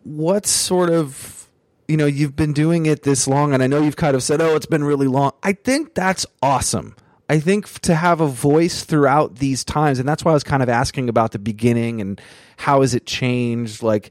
what 0.04 0.46
sort 0.46 0.90
of, 0.90 1.46
you 1.88 1.96
know, 1.96 2.04
you've 2.04 2.36
been 2.36 2.52
doing 2.52 2.84
it 2.84 3.02
this 3.02 3.26
long, 3.26 3.54
and 3.54 3.62
I 3.62 3.66
know 3.68 3.80
you've 3.80 3.96
kind 3.96 4.14
of 4.14 4.22
said, 4.22 4.42
oh, 4.42 4.54
it's 4.54 4.66
been 4.66 4.84
really 4.84 5.07
long. 5.07 5.32
I 5.42 5.54
think 5.54 5.94
that's 5.94 6.26
awesome. 6.42 6.94
I 7.29 7.41
think 7.41 7.68
to 7.81 7.95
have 7.95 8.20
a 8.20 8.29
voice 8.29 8.85
throughout 8.85 9.37
these 9.37 9.64
times, 9.64 9.99
and 9.99 10.09
that's 10.09 10.24
why 10.24 10.31
I 10.31 10.35
was 10.35 10.45
kind 10.45 10.62
of 10.62 10.68
asking 10.68 11.09
about 11.09 11.33
the 11.33 11.39
beginning 11.39 12.01
and 12.01 12.20
how 12.57 12.81
has 12.83 12.95
it 12.95 13.07
changed, 13.07 13.83
like. 13.83 14.11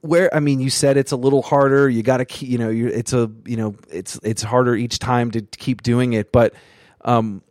Where 0.00 0.32
I 0.32 0.38
mean, 0.38 0.60
you 0.60 0.70
said 0.70 0.96
it's 0.96 1.10
a 1.10 1.16
little 1.16 1.42
harder. 1.42 1.88
You 1.88 2.04
got 2.04 2.18
to 2.18 2.24
keep, 2.24 2.48
you 2.48 2.56
know, 2.56 2.70
it's 2.70 3.12
a, 3.12 3.28
you 3.44 3.56
know, 3.56 3.74
it's 3.90 4.18
it's 4.22 4.42
harder 4.42 4.76
each 4.76 5.00
time 5.00 5.32
to 5.32 5.42
keep 5.42 5.82
doing 5.82 6.12
it. 6.12 6.30
But 6.30 6.54
um, 7.04 7.42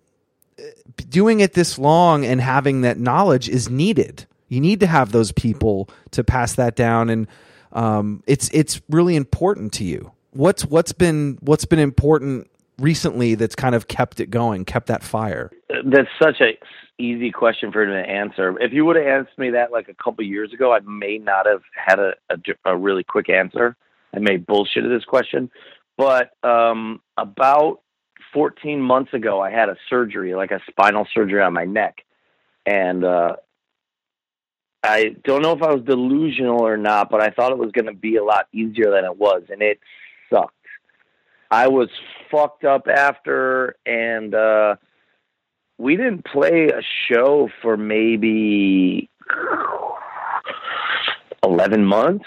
doing 1.09 1.39
it 1.39 1.53
this 1.53 1.77
long 1.77 2.25
and 2.25 2.41
having 2.41 2.81
that 2.81 2.97
knowledge 2.97 3.49
is 3.49 3.69
needed. 3.69 4.25
You 4.47 4.61
need 4.61 4.79
to 4.79 4.87
have 4.87 5.11
those 5.11 5.31
people 5.31 5.89
to 6.11 6.23
pass 6.23 6.55
that 6.55 6.75
down, 6.75 7.09
and 7.09 7.27
um, 7.73 8.23
it's 8.27 8.49
it's 8.53 8.81
really 8.89 9.15
important 9.15 9.73
to 9.73 9.83
you. 9.83 10.11
What's 10.31 10.63
what's 10.65 10.93
been 10.93 11.37
what's 11.41 11.65
been 11.65 11.79
important 11.79 12.49
recently 12.79 13.35
that's 13.35 13.55
kind 13.55 13.75
of 13.75 13.87
kept 13.87 14.19
it 14.19 14.29
going, 14.29 14.65
kept 14.65 14.87
that 14.87 15.03
fire. 15.03 15.51
That's 15.85 16.09
such 16.21 16.41
a 16.41 16.57
easy 16.99 17.31
question 17.31 17.71
for 17.71 17.83
him 17.83 17.89
to 17.89 18.09
answer. 18.09 18.59
If 18.59 18.73
you 18.73 18.85
would 18.85 18.95
have 18.95 19.05
asked 19.05 19.37
me 19.37 19.51
that 19.51 19.71
like 19.71 19.87
a 19.89 19.93
couple 19.93 20.23
years 20.25 20.53
ago, 20.53 20.73
I 20.73 20.79
may 20.79 21.17
not 21.17 21.45
have 21.45 21.61
had 21.73 21.99
a, 21.99 22.13
a, 22.29 22.37
a 22.65 22.77
really 22.77 23.03
quick 23.03 23.29
answer. 23.29 23.75
I 24.15 24.19
may 24.19 24.33
have 24.33 24.41
bullshitted 24.41 24.89
this 24.89 25.05
question, 25.05 25.51
but 25.97 26.31
um, 26.43 27.01
about 27.17 27.81
14 28.33 28.81
months 28.81 29.13
ago, 29.13 29.41
I 29.41 29.51
had 29.51 29.69
a 29.69 29.75
surgery, 29.89 30.33
like 30.33 30.51
a 30.51 30.61
spinal 30.69 31.07
surgery 31.13 31.41
on 31.41 31.53
my 31.53 31.65
neck, 31.65 32.03
and 32.65 33.03
uh, 33.03 33.35
I 34.81 35.15
don't 35.23 35.41
know 35.41 35.51
if 35.51 35.61
I 35.61 35.73
was 35.73 35.83
delusional 35.83 36.65
or 36.65 36.77
not, 36.77 37.09
but 37.09 37.21
I 37.21 37.29
thought 37.29 37.51
it 37.51 37.57
was 37.57 37.71
going 37.71 37.85
to 37.85 37.93
be 37.93 38.15
a 38.15 38.23
lot 38.23 38.47
easier 38.53 38.91
than 38.91 39.05
it 39.05 39.17
was, 39.17 39.43
and 39.49 39.61
it. 39.61 39.79
I 41.49 41.67
was 41.67 41.89
fucked 42.29 42.65
up 42.65 42.87
after, 42.87 43.75
and 43.85 44.33
uh, 44.35 44.75
we 45.77 45.95
didn't 45.95 46.25
play 46.25 46.67
a 46.67 46.81
show 47.07 47.49
for 47.61 47.77
maybe 47.77 49.09
11 51.43 51.85
months. 51.85 52.25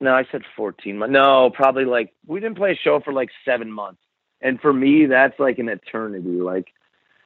No, 0.00 0.14
I 0.14 0.24
said 0.30 0.42
14 0.56 0.98
months. 0.98 1.12
No, 1.12 1.50
probably 1.50 1.84
like 1.84 2.12
we 2.26 2.40
didn't 2.40 2.56
play 2.56 2.72
a 2.72 2.76
show 2.76 3.00
for 3.00 3.12
like 3.12 3.30
seven 3.44 3.70
months. 3.70 4.00
And 4.40 4.60
for 4.60 4.72
me, 4.72 5.06
that's 5.06 5.38
like 5.40 5.58
an 5.58 5.68
eternity. 5.68 6.40
Like 6.40 6.68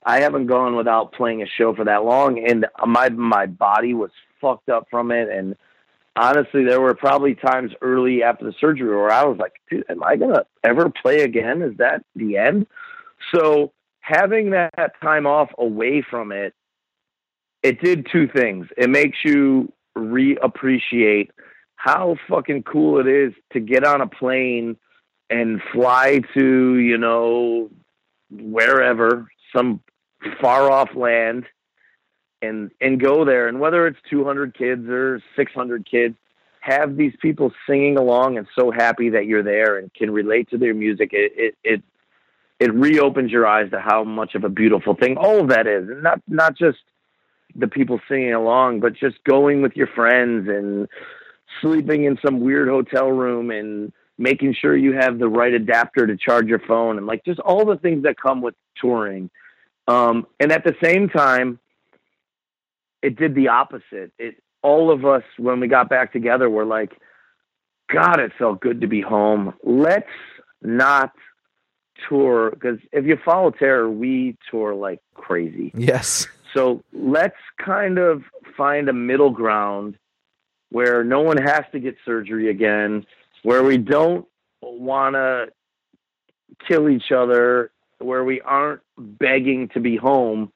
I 0.04 0.20
haven't 0.20 0.46
gone 0.46 0.74
without 0.74 1.12
playing 1.12 1.42
a 1.42 1.46
show 1.46 1.74
for 1.74 1.84
that 1.84 2.04
long, 2.04 2.42
and 2.44 2.66
my 2.86 3.10
my 3.10 3.46
body 3.46 3.92
was 3.92 4.10
fucked 4.40 4.70
up 4.70 4.86
from 4.90 5.10
it. 5.10 5.28
And 5.28 5.54
honestly, 6.16 6.64
there 6.64 6.80
were 6.80 6.94
probably 6.94 7.34
times 7.34 7.72
early 7.80 8.22
after 8.22 8.44
the 8.44 8.54
surgery 8.60 8.88
where 8.88 9.10
I 9.10 9.24
was 9.24 9.38
like, 9.38 9.52
"Dude, 9.70 9.84
am 9.88 10.02
I 10.02 10.16
gonna 10.16 10.44
ever 10.64 10.90
play 10.90 11.22
again? 11.22 11.62
Is 11.62 11.76
that 11.78 12.04
the 12.14 12.36
end?" 12.36 12.66
So 13.34 13.72
having 14.00 14.50
that 14.50 15.00
time 15.00 15.26
off 15.26 15.50
away 15.58 16.02
from 16.02 16.32
it, 16.32 16.54
it 17.62 17.80
did 17.80 18.06
two 18.10 18.28
things. 18.28 18.66
It 18.76 18.90
makes 18.90 19.18
you 19.24 19.72
reappreciate 19.96 21.30
how 21.76 22.16
fucking 22.28 22.64
cool 22.64 22.98
it 23.00 23.06
is 23.06 23.32
to 23.52 23.60
get 23.60 23.84
on 23.84 24.00
a 24.00 24.06
plane 24.06 24.76
and 25.30 25.62
fly 25.72 26.20
to, 26.34 26.76
you 26.76 26.98
know, 26.98 27.70
wherever, 28.30 29.28
some 29.54 29.80
far 30.40 30.70
off 30.70 30.94
land 30.94 31.46
and 32.43 32.70
and 32.80 33.01
go 33.01 33.24
there. 33.24 33.49
And 33.49 33.61
whether 33.61 33.86
it's 33.86 33.99
200 34.11 34.57
kids 34.57 34.88
or 34.88 35.22
600 35.36 35.88
kids 35.88 36.16
have 36.61 36.97
these 36.97 37.14
people 37.20 37.53
singing 37.68 37.97
along 37.97 38.38
and 38.38 38.47
so 38.57 38.70
happy 38.70 39.11
that 39.11 39.26
you're 39.26 39.43
there 39.43 39.78
and 39.78 39.93
can 39.95 40.11
relate 40.11 40.51
to 40.51 40.59
their 40.59 40.74
music. 40.74 41.11
It 41.12 41.32
it 41.36 41.55
it, 41.64 41.82
it 42.61 42.74
reopens 42.74 43.30
your 43.30 43.47
eyes 43.47 43.70
to 43.70 43.80
how 43.80 44.05
much 44.05 44.34
of 44.34 44.45
a 44.45 44.49
beautiful 44.49 44.95
thing 44.95 45.16
all 45.16 45.40
of 45.40 45.49
that 45.49 45.66
is. 45.66 45.88
And 45.88 46.03
not 46.03 46.20
not 46.28 46.57
just 46.57 46.78
the 47.55 47.68
people 47.68 48.01
singing 48.09 48.32
along 48.32 48.80
but 48.80 48.95
just 48.95 49.22
going 49.24 49.61
with 49.61 49.76
your 49.76 49.88
friends 49.88 50.49
and 50.49 50.88
sleeping 51.61 52.05
in 52.05 52.18
some 52.24 52.40
weird 52.40 52.68
hotel 52.68 53.11
room 53.11 53.51
and 53.51 53.93
making 54.18 54.55
sure 54.55 54.76
you 54.76 54.93
have 54.93 55.18
the 55.18 55.28
right 55.28 55.53
adapter 55.53 56.07
to 56.07 56.16
charge 56.16 56.47
your 56.47 56.61
phone 56.61 56.97
and 56.97 57.07
like 57.07 57.24
just 57.24 57.40
all 57.40 57.64
the 57.64 57.76
things 57.76 58.05
that 58.05 58.16
come 58.16 58.40
with 58.40 58.55
touring. 58.80 59.30
Um, 59.88 60.26
and 60.38 60.53
at 60.53 60.64
the 60.64 60.74
same 60.82 61.09
time, 61.09 61.59
it 63.03 63.16
did 63.16 63.34
the 63.34 63.48
opposite. 63.48 64.12
It 64.18 64.42
all 64.62 64.90
of 64.90 65.05
us 65.05 65.24
when 65.38 65.61
we 65.61 65.68
got 65.68 65.88
back 65.88 66.12
together 66.12 66.48
were 66.48 66.64
like, 66.64 66.92
God, 67.92 68.20
it 68.20 68.32
felt 68.38 68.61
good 68.61 68.80
to 68.80 68.86
be 68.86 69.00
home. 69.00 69.55
Let's 69.64 70.07
not 70.62 71.12
tour 72.09 72.50
because 72.50 72.78
if 72.92 73.05
you 73.05 73.18
follow 73.24 73.50
Terror, 73.50 73.90
we 73.90 74.36
tour 74.50 74.74
like 74.74 75.00
crazy. 75.14 75.72
Yes. 75.74 76.26
So 76.55 76.82
let's 76.92 77.36
kind 77.59 77.98
of 77.98 78.22
find 78.57 78.88
a 78.88 78.92
middle 78.92 79.30
ground 79.30 79.96
where 80.70 81.05
no 81.05 81.20
one 81.20 81.36
has 81.36 81.64
to 81.72 81.80
get 81.80 81.96
surgery 82.05 82.48
again, 82.48 83.07
where 83.42 83.62
we 83.62 83.76
don't 83.76 84.26
want 84.62 85.14
to 85.14 85.48
kill 86.66 86.88
each 86.88 87.12
other, 87.12 87.70
where 87.98 88.24
we 88.24 88.40
aren't 88.40 88.80
begging 88.96 89.68
to 89.68 89.80
be 89.80 89.96
home. 89.96 90.53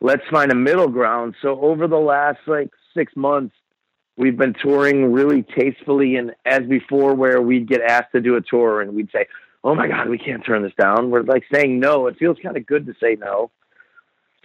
Let's 0.00 0.22
find 0.30 0.52
a 0.52 0.54
middle 0.54 0.88
ground. 0.88 1.34
So 1.42 1.60
over 1.60 1.88
the 1.88 1.96
last 1.96 2.38
like 2.46 2.70
six 2.94 3.14
months, 3.16 3.54
we've 4.16 4.36
been 4.36 4.54
touring 4.54 5.12
really 5.12 5.42
tastefully 5.42 6.16
and 6.16 6.32
as 6.44 6.62
before 6.68 7.14
where 7.14 7.40
we'd 7.42 7.68
get 7.68 7.80
asked 7.80 8.12
to 8.12 8.20
do 8.20 8.36
a 8.36 8.40
tour 8.40 8.80
and 8.80 8.94
we'd 8.94 9.10
say, 9.12 9.26
Oh 9.64 9.74
my 9.74 9.88
God, 9.88 10.08
we 10.08 10.18
can't 10.18 10.44
turn 10.44 10.62
this 10.62 10.72
down. 10.80 11.10
We're 11.10 11.22
like 11.22 11.44
saying 11.52 11.80
no. 11.80 12.06
It 12.06 12.16
feels 12.18 12.36
kind 12.42 12.56
of 12.56 12.64
good 12.66 12.86
to 12.86 12.94
say 13.00 13.16
no. 13.18 13.50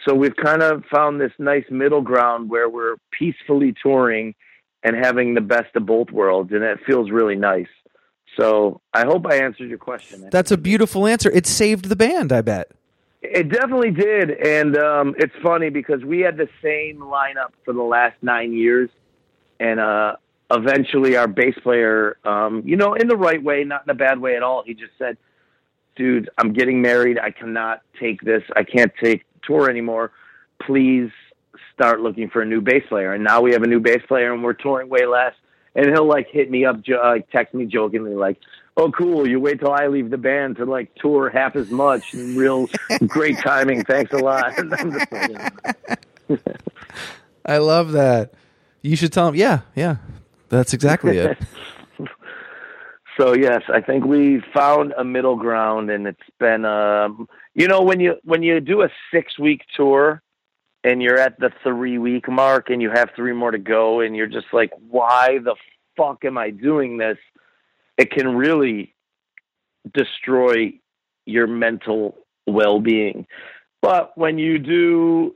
So 0.06 0.14
we've 0.14 0.36
kind 0.36 0.62
of 0.62 0.84
found 0.92 1.22
this 1.22 1.32
nice 1.38 1.66
middle 1.70 2.02
ground 2.02 2.50
where 2.50 2.68
we're 2.68 2.96
peacefully 3.18 3.74
touring 3.82 4.36
and 4.84 4.96
having 4.96 5.34
the 5.34 5.42
best 5.42 5.76
of 5.76 5.86
both 5.86 6.12
worlds, 6.12 6.52
and 6.52 6.62
it 6.64 6.80
feels 6.86 7.10
really 7.10 7.36
nice. 7.36 7.70
So 8.38 8.82
I 8.94 9.06
hope 9.06 9.26
I 9.26 9.38
answered 9.38 9.70
your 9.70 9.78
question. 9.78 10.28
That's 10.30 10.52
a 10.52 10.58
beautiful 10.58 11.08
answer. 11.08 11.32
It 11.32 11.46
saved 11.46 11.86
the 11.86 11.96
band, 11.96 12.34
I 12.34 12.42
bet. 12.42 12.72
It 13.26 13.48
definitely 13.48 13.92
did, 13.92 14.32
and 14.32 14.76
um, 14.78 15.16
it's 15.18 15.34
funny 15.42 15.70
because 15.70 16.04
we 16.04 16.20
had 16.20 16.36
the 16.36 16.50
same 16.62 17.00
lineup 17.00 17.54
for 17.64 17.74
the 17.74 17.82
last 17.82 18.18
nine 18.22 18.52
years, 18.52 18.90
and 19.62 19.80
uh, 19.80 20.18
eventually 20.52 21.16
our 21.16 21.28
bass 21.28 21.56
player, 21.64 22.18
um, 22.26 22.64
you 22.66 22.76
know, 22.76 22.96
in 22.96 23.08
the 23.08 23.16
right 23.16 23.42
way, 23.42 23.64
not 23.64 23.84
in 23.86 23.90
a 23.92 23.96
bad 23.96 24.20
way 24.20 24.36
at 24.36 24.44
all, 24.44 24.64
he 24.66 24.74
just 24.74 24.92
said, 24.98 25.16
"Dude, 25.96 26.30
I'm 26.38 26.52
getting 26.52 26.82
married. 26.82 27.18
I 27.18 27.32
cannot 27.32 27.82
take 27.98 28.20
this. 28.22 28.44
I 28.58 28.66
can't 28.66 28.92
take 29.02 29.24
tour 29.42 29.70
anymore. 29.70 30.12
Please 30.62 31.10
start 31.74 32.02
looking 32.02 32.30
for 32.30 32.42
a 32.42 32.46
new 32.46 32.60
bass 32.60 32.84
player." 32.90 33.14
And 33.14 33.24
now 33.24 33.40
we 33.40 33.54
have 33.54 33.64
a 33.64 33.68
new 33.68 33.80
bass 33.80 34.02
player, 34.06 34.34
and 34.34 34.44
we're 34.44 34.52
touring 34.52 34.90
way 34.90 35.06
less. 35.06 35.34
And 35.76 35.86
he'll 35.86 36.08
like 36.08 36.28
hit 36.30 36.52
me 36.52 36.66
up, 36.66 36.82
like 36.88 37.30
text 37.32 37.54
me 37.54 37.68
jokingly, 37.68 38.16
like, 38.16 38.38
"Oh, 38.78 38.92
cool. 38.92 39.28
You 39.28 39.40
wait 39.40 39.60
till 39.60 39.72
I 39.72 39.88
leave 39.88 40.10
the 40.10 40.18
band 40.18 40.58
to 40.58 40.66
like 40.66 40.94
tour 40.96 41.30
half 41.30 41.56
as 41.56 41.70
much. 41.70 42.14
Real 42.14 42.68
great 43.08 43.38
timing. 43.40 43.84
Thanks 43.84 44.12
a 44.14 44.18
lot." 44.18 44.54
I'm 44.58 44.92
just 44.92 45.12
like, 45.12 46.58
I 47.46 47.58
love 47.58 47.92
that. 47.94 48.34
You 48.82 48.96
should 48.96 49.14
tell 49.14 49.28
him. 49.30 49.36
Yeah, 49.36 49.62
yeah, 49.76 49.98
that's 50.50 50.74
exactly 50.74 51.18
it. 51.18 51.38
So 53.18 53.34
yes, 53.34 53.62
I 53.72 53.80
think 53.82 54.06
we 54.06 54.42
found 54.54 54.94
a 54.98 55.04
middle 55.04 55.36
ground, 55.36 55.92
and 55.92 56.08
it's 56.08 56.20
been, 56.40 56.66
um, 56.66 57.28
you 57.54 57.68
know, 57.68 57.82
when 57.82 58.00
you 58.00 58.16
when 58.24 58.42
you 58.42 58.60
do 58.60 58.82
a 58.82 58.90
six 59.12 59.38
week 59.38 59.62
tour, 59.76 60.22
and 60.84 61.02
you're 61.02 61.20
at 61.20 61.40
the 61.40 61.52
three 61.64 61.98
week 62.00 62.28
mark, 62.28 62.70
and 62.70 62.82
you 62.82 62.90
have 62.90 63.12
three 63.16 63.34
more 63.34 63.52
to 63.52 63.60
go, 63.60 64.00
and 64.00 64.16
you're 64.16 64.28
just 64.28 64.48
like, 64.52 64.72
why 64.90 65.38
the 65.44 65.56
fuck 65.96 66.26
am 66.26 66.38
I 66.40 66.50
doing 66.50 66.98
this? 66.98 67.18
It 67.98 68.12
can 68.12 68.36
really 68.36 68.94
destroy 69.94 70.74
your 71.26 71.48
mental 71.48 72.18
well 72.48 72.80
being. 72.80 73.28
But 73.82 74.18
when 74.18 74.38
you 74.38 74.60
do, 74.60 75.36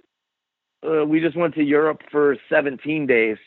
uh, 0.86 1.06
we 1.06 1.20
just 1.20 1.36
went 1.36 1.56
to 1.56 1.64
Europe 1.64 2.02
for 2.12 2.38
17 2.50 3.08
days. 3.08 3.38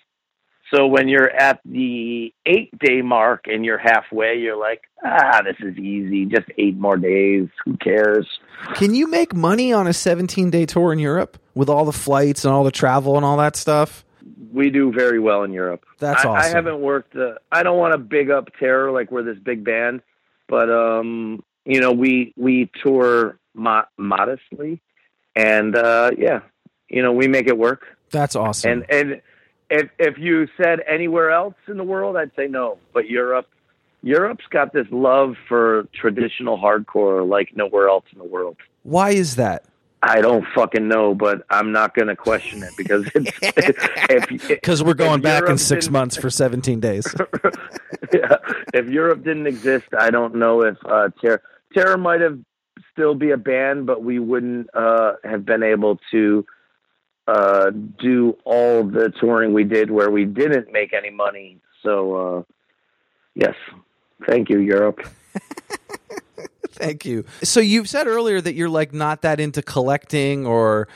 So 0.72 0.86
when 0.86 1.08
you're 1.08 1.30
at 1.30 1.60
the 1.64 2.32
eight 2.46 2.78
day 2.78 3.02
mark 3.02 3.46
and 3.46 3.64
you're 3.64 3.78
halfway, 3.78 4.36
you're 4.36 4.58
like, 4.58 4.82
ah, 5.04 5.42
this 5.42 5.56
is 5.58 5.76
easy. 5.76 6.26
Just 6.26 6.46
eight 6.58 6.76
more 6.76 6.96
days. 6.96 7.48
Who 7.64 7.76
cares? 7.78 8.26
Can 8.74 8.94
you 8.94 9.08
make 9.08 9.34
money 9.34 9.72
on 9.72 9.88
a 9.88 9.92
17 9.92 10.50
day 10.50 10.66
tour 10.66 10.92
in 10.92 11.00
Europe 11.00 11.38
with 11.54 11.68
all 11.68 11.84
the 11.84 11.92
flights 11.92 12.44
and 12.44 12.54
all 12.54 12.62
the 12.62 12.70
travel 12.70 13.16
and 13.16 13.24
all 13.24 13.36
that 13.38 13.56
stuff? 13.56 14.04
We 14.52 14.70
do 14.70 14.92
very 14.92 15.18
well 15.18 15.42
in 15.42 15.52
Europe. 15.52 15.84
That's 15.98 16.24
I, 16.24 16.30
I 16.30 16.48
haven't 16.48 16.80
worked. 16.80 17.14
Uh, 17.14 17.34
I 17.52 17.62
don't 17.62 17.78
want 17.78 17.92
to 17.92 17.98
big 17.98 18.30
up 18.30 18.48
Terror 18.58 18.90
like 18.90 19.10
we're 19.10 19.22
this 19.22 19.38
big 19.38 19.64
band, 19.64 20.02
but 20.48 20.70
um, 20.70 21.42
you 21.64 21.80
know, 21.80 21.92
we 21.92 22.32
we 22.36 22.70
tour 22.82 23.38
mo- 23.54 23.84
modestly, 23.96 24.80
and 25.36 25.76
uh, 25.76 26.10
yeah, 26.16 26.40
you 26.88 27.02
know, 27.02 27.12
we 27.12 27.28
make 27.28 27.48
it 27.48 27.58
work. 27.58 27.86
That's 28.10 28.34
awesome. 28.34 28.70
And 28.70 28.86
and 28.90 29.22
if 29.70 29.90
if 29.98 30.18
you 30.18 30.48
said 30.56 30.80
anywhere 30.86 31.30
else 31.30 31.54
in 31.68 31.76
the 31.76 31.84
world, 31.84 32.16
I'd 32.16 32.34
say 32.34 32.46
no. 32.46 32.78
But 32.92 33.08
Europe, 33.08 33.48
Europe's 34.02 34.46
got 34.50 34.72
this 34.72 34.86
love 34.90 35.36
for 35.48 35.86
traditional 35.94 36.58
hardcore 36.58 37.26
like 37.28 37.56
nowhere 37.56 37.88
else 37.88 38.04
in 38.12 38.18
the 38.18 38.24
world. 38.24 38.56
Why 38.82 39.10
is 39.10 39.36
that? 39.36 39.64
I 40.02 40.22
don't 40.22 40.46
fucking 40.54 40.88
know, 40.88 41.14
but 41.14 41.42
I'm 41.50 41.72
not 41.72 41.94
going 41.94 42.08
to 42.08 42.16
question 42.16 42.62
it 42.62 42.72
because 42.76 43.06
it's 43.14 44.48
Because 44.48 44.82
we're 44.82 44.94
going 44.94 45.18
if 45.18 45.22
back 45.22 45.48
in 45.48 45.58
six 45.58 45.90
months 45.90 46.16
for 46.16 46.30
17 46.30 46.80
days. 46.80 47.06
yeah, 48.12 48.36
if 48.72 48.88
Europe 48.88 49.22
didn't 49.24 49.46
exist, 49.46 49.86
I 49.98 50.10
don't 50.10 50.36
know 50.36 50.62
if 50.62 50.76
uh, 50.86 51.10
Terror 51.20 51.42
Terror 51.74 51.98
might 51.98 52.20
have 52.22 52.38
still 52.92 53.14
be 53.14 53.30
a 53.30 53.36
band, 53.36 53.86
but 53.86 54.02
we 54.02 54.18
wouldn't 54.18 54.68
uh, 54.74 55.14
have 55.24 55.44
been 55.44 55.62
able 55.62 55.98
to 56.10 56.44
uh, 57.28 57.70
do 57.70 58.36
all 58.44 58.84
the 58.84 59.12
touring 59.20 59.52
we 59.52 59.64
did 59.64 59.90
where 59.90 60.10
we 60.10 60.24
didn't 60.24 60.72
make 60.72 60.92
any 60.92 61.10
money. 61.10 61.58
So, 61.82 62.14
uh, 62.14 62.42
yes, 63.34 63.54
thank 64.26 64.48
you, 64.50 64.58
Europe. 64.58 65.00
Thank 66.72 67.04
you. 67.04 67.24
So 67.42 67.60
you've 67.60 67.88
said 67.88 68.06
earlier 68.06 68.40
that 68.40 68.54
you're 68.54 68.68
like 68.68 68.92
not 68.92 69.22
that 69.22 69.40
into 69.40 69.62
collecting, 69.62 70.46
or 70.46 70.88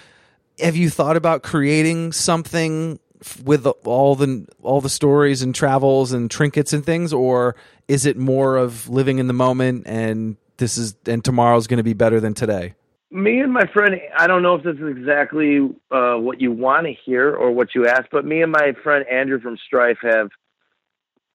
have 0.58 0.76
you 0.76 0.90
thought 0.90 1.16
about 1.16 1.42
creating 1.42 2.12
something 2.12 2.98
with 3.42 3.66
all 3.84 4.14
the 4.14 4.46
all 4.62 4.80
the 4.80 4.88
stories 4.88 5.42
and 5.42 5.54
travels 5.54 6.12
and 6.12 6.30
trinkets 6.30 6.72
and 6.72 6.84
things, 6.84 7.12
or 7.12 7.56
is 7.88 8.06
it 8.06 8.16
more 8.16 8.56
of 8.56 8.88
living 8.88 9.18
in 9.18 9.26
the 9.26 9.34
moment 9.34 9.86
and 9.86 10.36
this 10.56 10.78
is 10.78 10.94
and 11.06 11.24
tomorrow's 11.24 11.66
going 11.66 11.78
to 11.78 11.84
be 11.84 11.94
better 11.94 12.20
than 12.20 12.34
today? 12.34 12.74
me 13.14 13.38
and 13.38 13.52
my 13.52 13.64
friend 13.72 13.94
i 14.18 14.26
don't 14.26 14.42
know 14.42 14.56
if 14.56 14.64
this 14.64 14.74
is 14.74 14.88
exactly 14.88 15.60
uh, 15.92 16.16
what 16.16 16.40
you 16.40 16.50
want 16.50 16.84
to 16.84 16.92
hear 17.04 17.32
or 17.32 17.52
what 17.52 17.68
you 17.72 17.86
asked 17.86 18.08
but 18.10 18.24
me 18.24 18.42
and 18.42 18.50
my 18.50 18.72
friend 18.82 19.04
andrew 19.08 19.40
from 19.40 19.56
strife 19.64 19.98
have 20.02 20.30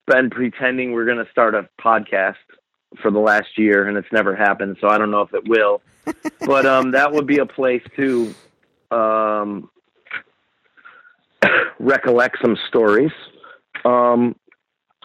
been 0.06 0.28
pretending 0.28 0.92
we're 0.92 1.06
going 1.06 1.24
to 1.24 1.30
start 1.30 1.54
a 1.54 1.66
podcast 1.80 2.34
for 3.00 3.10
the 3.10 3.18
last 3.18 3.56
year 3.56 3.86
and 3.88 3.96
it's 3.96 4.10
never 4.12 4.34
happened 4.34 4.76
so 4.80 4.88
i 4.88 4.98
don't 4.98 5.10
know 5.10 5.22
if 5.22 5.34
it 5.34 5.48
will. 5.48 5.80
But 6.44 6.66
um, 6.66 6.92
that 6.92 7.12
would 7.12 7.26
be 7.26 7.38
a 7.38 7.46
place 7.46 7.82
to 7.96 8.34
um, 8.90 9.70
recollect 11.78 12.38
some 12.42 12.56
stories. 12.68 13.12
Um, 13.84 14.34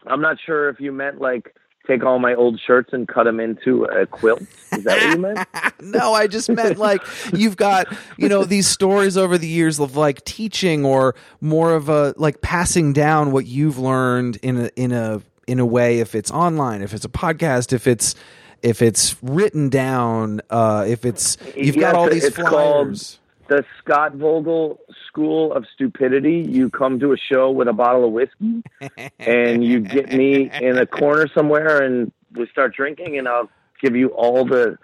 i'm 0.08 0.22
not 0.22 0.38
sure 0.44 0.70
if 0.70 0.80
you 0.80 0.92
meant 0.92 1.20
like 1.20 1.54
take 1.88 2.04
all 2.04 2.20
my 2.20 2.34
old 2.36 2.60
shirts 2.66 2.90
and 2.94 3.08
cut 3.08 3.26
them 3.26 3.40
into 3.40 3.86
a 3.86 4.06
quilt. 4.06 4.42
Is 4.72 4.84
that 4.84 5.02
what 5.02 5.16
you 5.16 5.22
meant? 5.22 5.48
No, 5.82 6.14
I 6.14 6.26
just 6.26 6.50
meant 6.50 6.80
like 6.80 7.02
you've 7.34 7.58
got, 7.58 7.88
you 8.18 8.28
know, 8.28 8.44
these 8.44 8.66
stories 8.66 9.18
over 9.18 9.38
the 9.38 9.48
years 9.48 9.80
of 9.80 9.96
like 9.96 10.24
teaching 10.26 10.84
or 10.84 11.16
more 11.42 11.76
of 11.76 11.90
a 11.90 12.16
like 12.18 12.42
passing 12.42 12.92
down 12.92 13.32
what 13.32 13.46
you've 13.46 13.78
learned 13.78 14.38
in 14.38 14.58
a 14.58 14.70
in 14.76 14.92
a 14.92 15.22
in 15.48 15.60
a 15.60 15.66
way 15.66 16.00
if 16.00 16.16
it's 16.16 16.32
online, 16.32 16.82
if 16.82 16.94
it's 16.94 17.06
a 17.06 17.10
podcast, 17.10 17.74
if 17.74 17.88
it's 17.88 18.16
if 18.62 18.82
it's 18.82 19.16
written 19.22 19.70
down, 19.70 20.42
uh 20.50 20.86
if 20.88 21.06
it's 21.06 21.38
you've 21.56 21.78
got 21.78 21.96
all 21.96 22.10
these 22.10 22.26
it's 22.26 22.36
called 22.36 22.50
flyers. 22.88 23.20
the 23.48 23.64
Scott 23.80 24.16
Vogel 24.16 24.80
School 25.08 25.54
of 25.54 25.66
Stupidity. 25.74 26.46
You 26.48 26.70
come 26.70 27.00
to 27.00 27.14
a 27.14 27.18
show 27.18 27.52
with 27.52 27.68
a 27.68 27.74
bottle 27.74 28.06
of 28.06 28.12
whiskey, 28.12 28.64
and 29.20 29.64
you 29.64 29.82
get 29.82 30.12
me 30.12 30.50
in 30.62 30.78
a 30.78 30.86
corner 30.86 31.28
somewhere, 31.34 31.84
and 31.84 32.12
we 32.34 32.48
start 32.48 32.76
drinking, 32.76 33.18
and 33.18 33.28
I'll 33.28 33.50
give 33.82 33.96
you 33.96 34.10
all 34.10 34.46
the 34.46 34.78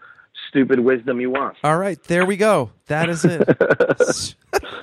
stupid 0.51 0.79
wisdom 0.81 1.19
you 1.19 1.31
want. 1.31 1.55
All 1.63 1.77
right, 1.77 2.01
there 2.03 2.25
we 2.25 2.37
go. 2.37 2.71
That 2.87 3.09
is 3.09 3.25
it. 3.25 3.41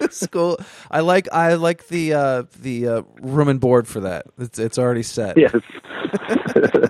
School. 0.12 0.58
I 0.90 1.00
like 1.00 1.28
I 1.32 1.54
like 1.54 1.86
the 1.88 2.14
uh 2.14 2.42
the 2.60 2.88
uh 2.88 3.02
room 3.20 3.48
and 3.48 3.60
board 3.60 3.86
for 3.86 4.00
that. 4.00 4.26
It's 4.38 4.58
it's 4.58 4.78
already 4.78 5.02
set. 5.04 5.36
Yes. 5.38 5.54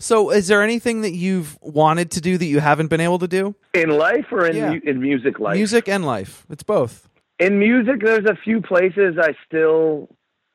So, 0.00 0.30
is 0.30 0.46
there 0.46 0.62
anything 0.62 1.00
that 1.00 1.12
you've 1.12 1.58
wanted 1.60 2.12
to 2.12 2.20
do 2.20 2.38
that 2.38 2.44
you 2.44 2.60
haven't 2.60 2.86
been 2.86 3.00
able 3.00 3.18
to 3.18 3.26
do? 3.26 3.56
in 3.74 3.90
life 3.90 4.26
or 4.30 4.46
in 4.46 4.54
Yeah. 4.56 4.70
mu- 4.74 4.80
in 4.84 5.00
music 5.00 5.40
life? 5.40 5.56
Music 5.56 5.88
and 5.88 6.04
life. 6.06 6.46
It's 6.50 6.62
both. 6.62 7.08
in 7.40 7.58
music 7.58 7.96
there's 8.04 8.24
a 8.24 8.34
few 8.44 8.60
places 8.60 9.16
i 9.20 9.32
still 9.46 10.08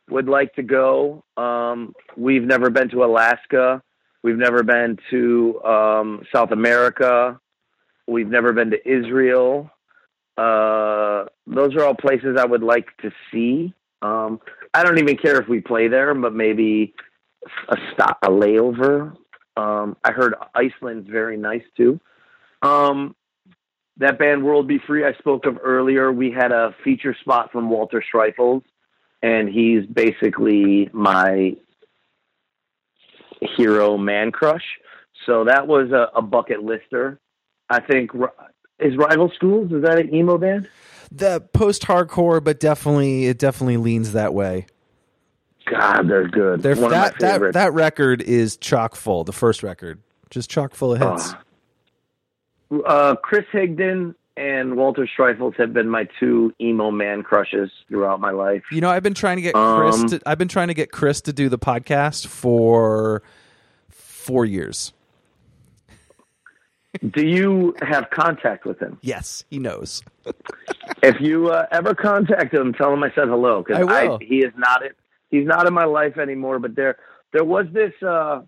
would 0.09 0.27
like 0.27 0.53
to 0.53 0.61
go 0.63 1.23
um 1.37 1.93
we've 2.17 2.43
never 2.43 2.69
been 2.69 2.89
to 2.89 3.03
alaska 3.05 3.81
we've 4.23 4.37
never 4.37 4.63
been 4.63 4.97
to 5.11 5.63
um 5.63 6.23
south 6.33 6.51
america. 6.51 7.39
We've 8.07 8.27
never 8.29 8.53
been 8.53 8.71
to 8.71 8.89
israel. 8.89 9.69
Uh 10.37 11.25
those 11.45 11.75
are 11.75 11.83
all 11.83 11.95
places 11.95 12.37
i 12.39 12.45
would 12.45 12.63
like 12.63 12.87
to 13.01 13.11
see. 13.31 13.73
Um 14.01 14.39
i 14.73 14.83
don't 14.83 14.99
even 14.99 15.17
care 15.17 15.39
if 15.39 15.47
we 15.47 15.61
play 15.61 15.87
there 15.87 16.13
but 16.15 16.33
maybe 16.33 16.93
a 17.69 17.77
stop 17.93 18.17
a 18.23 18.29
layover. 18.29 19.15
Um 19.55 19.97
i 20.03 20.11
heard 20.11 20.33
iceland's 20.55 21.09
very 21.09 21.37
nice 21.37 21.63
too. 21.77 21.99
Um 22.61 23.15
that 23.97 24.17
band 24.17 24.43
World 24.43 24.67
Be 24.67 24.79
Free 24.79 25.05
I 25.05 25.13
spoke 25.13 25.45
of 25.45 25.59
earlier, 25.63 26.11
we 26.11 26.31
had 26.31 26.51
a 26.51 26.73
feature 26.83 27.15
spot 27.21 27.51
from 27.51 27.69
Walter 27.69 28.03
Schreifels, 28.13 28.63
and 29.21 29.47
he's 29.47 29.85
basically 29.85 30.89
my 30.93 31.55
hero 33.55 33.97
man 33.97 34.31
crush. 34.31 34.63
So 35.25 35.45
that 35.45 35.67
was 35.67 35.91
a, 35.91 36.17
a 36.17 36.21
bucket 36.21 36.63
lister. 36.63 37.19
I 37.69 37.79
think 37.81 38.11
is 38.79 38.97
Rival 38.97 39.31
Schools 39.35 39.71
is 39.71 39.83
that 39.83 39.99
an 39.99 40.13
emo 40.13 40.37
band? 40.37 40.69
The 41.11 41.41
post 41.53 41.83
hardcore, 41.83 42.43
but 42.43 42.59
definitely 42.59 43.25
it 43.25 43.37
definitely 43.37 43.77
leans 43.77 44.13
that 44.13 44.33
way. 44.33 44.65
God, 45.69 46.09
they're 46.09 46.27
good. 46.27 46.61
They're, 46.61 46.75
One 46.75 46.91
that 46.91 47.15
of 47.15 47.21
my 47.21 47.37
that 47.37 47.53
that 47.53 47.73
record 47.73 48.21
is 48.21 48.57
chock 48.57 48.95
full. 48.95 49.23
The 49.23 49.31
first 49.31 49.63
record, 49.63 50.01
just 50.29 50.49
chock 50.49 50.73
full 50.73 50.93
of 50.93 50.99
hits. 50.99 51.33
Ah. 51.33 52.85
uh, 52.85 53.15
Chris 53.15 53.45
Higdon 53.53 54.15
and 54.35 54.75
Walter 54.75 55.07
Schreifels 55.17 55.55
have 55.57 55.73
been 55.73 55.89
my 55.89 56.07
two 56.19 56.53
emo 56.59 56.89
man 56.91 57.21
crushes 57.23 57.69
throughout 57.87 58.19
my 58.19 58.31
life. 58.31 58.63
You 58.71 58.81
know, 58.81 58.89
I've 58.89 59.03
been 59.03 59.13
trying 59.13 59.37
to 59.37 59.41
get 59.43 59.55
Um, 59.55 59.79
Chris. 59.91 60.11
To, 60.11 60.21
I've 60.25 60.37
been 60.37 60.47
trying 60.47 60.69
to 60.69 60.73
get 60.73 60.91
Chris 60.91 61.21
to 61.21 61.33
do 61.33 61.49
the 61.49 61.59
podcast 61.59 62.27
for 62.27 63.21
four 63.89 64.45
years. 64.45 64.93
Do 67.11 67.25
you 67.25 67.75
have 67.81 68.09
contact 68.11 68.65
with 68.65 68.79
him? 68.79 68.97
Yes, 69.01 69.43
he 69.49 69.59
knows. 69.59 70.01
If 71.01 71.19
you 71.19 71.49
uh, 71.49 71.65
ever 71.71 71.93
contact 71.93 72.53
him, 72.53 72.71
tell 72.73 72.93
him 72.93 73.03
I 73.03 73.09
said 73.13 73.27
hello 73.27 73.65
I 73.73 73.83
will. 73.83 74.19
he 74.19 74.37
is 74.37 74.53
not 74.55 74.85
it. 74.85 74.95
He's 75.29 75.45
not 75.45 75.67
in 75.67 75.73
my 75.73 75.83
life 75.83 76.17
anymore. 76.17 76.59
But 76.59 76.75
there, 76.75 76.97
there 77.33 77.43
was 77.43 77.65
this 77.73 77.91
uh, 78.01 78.41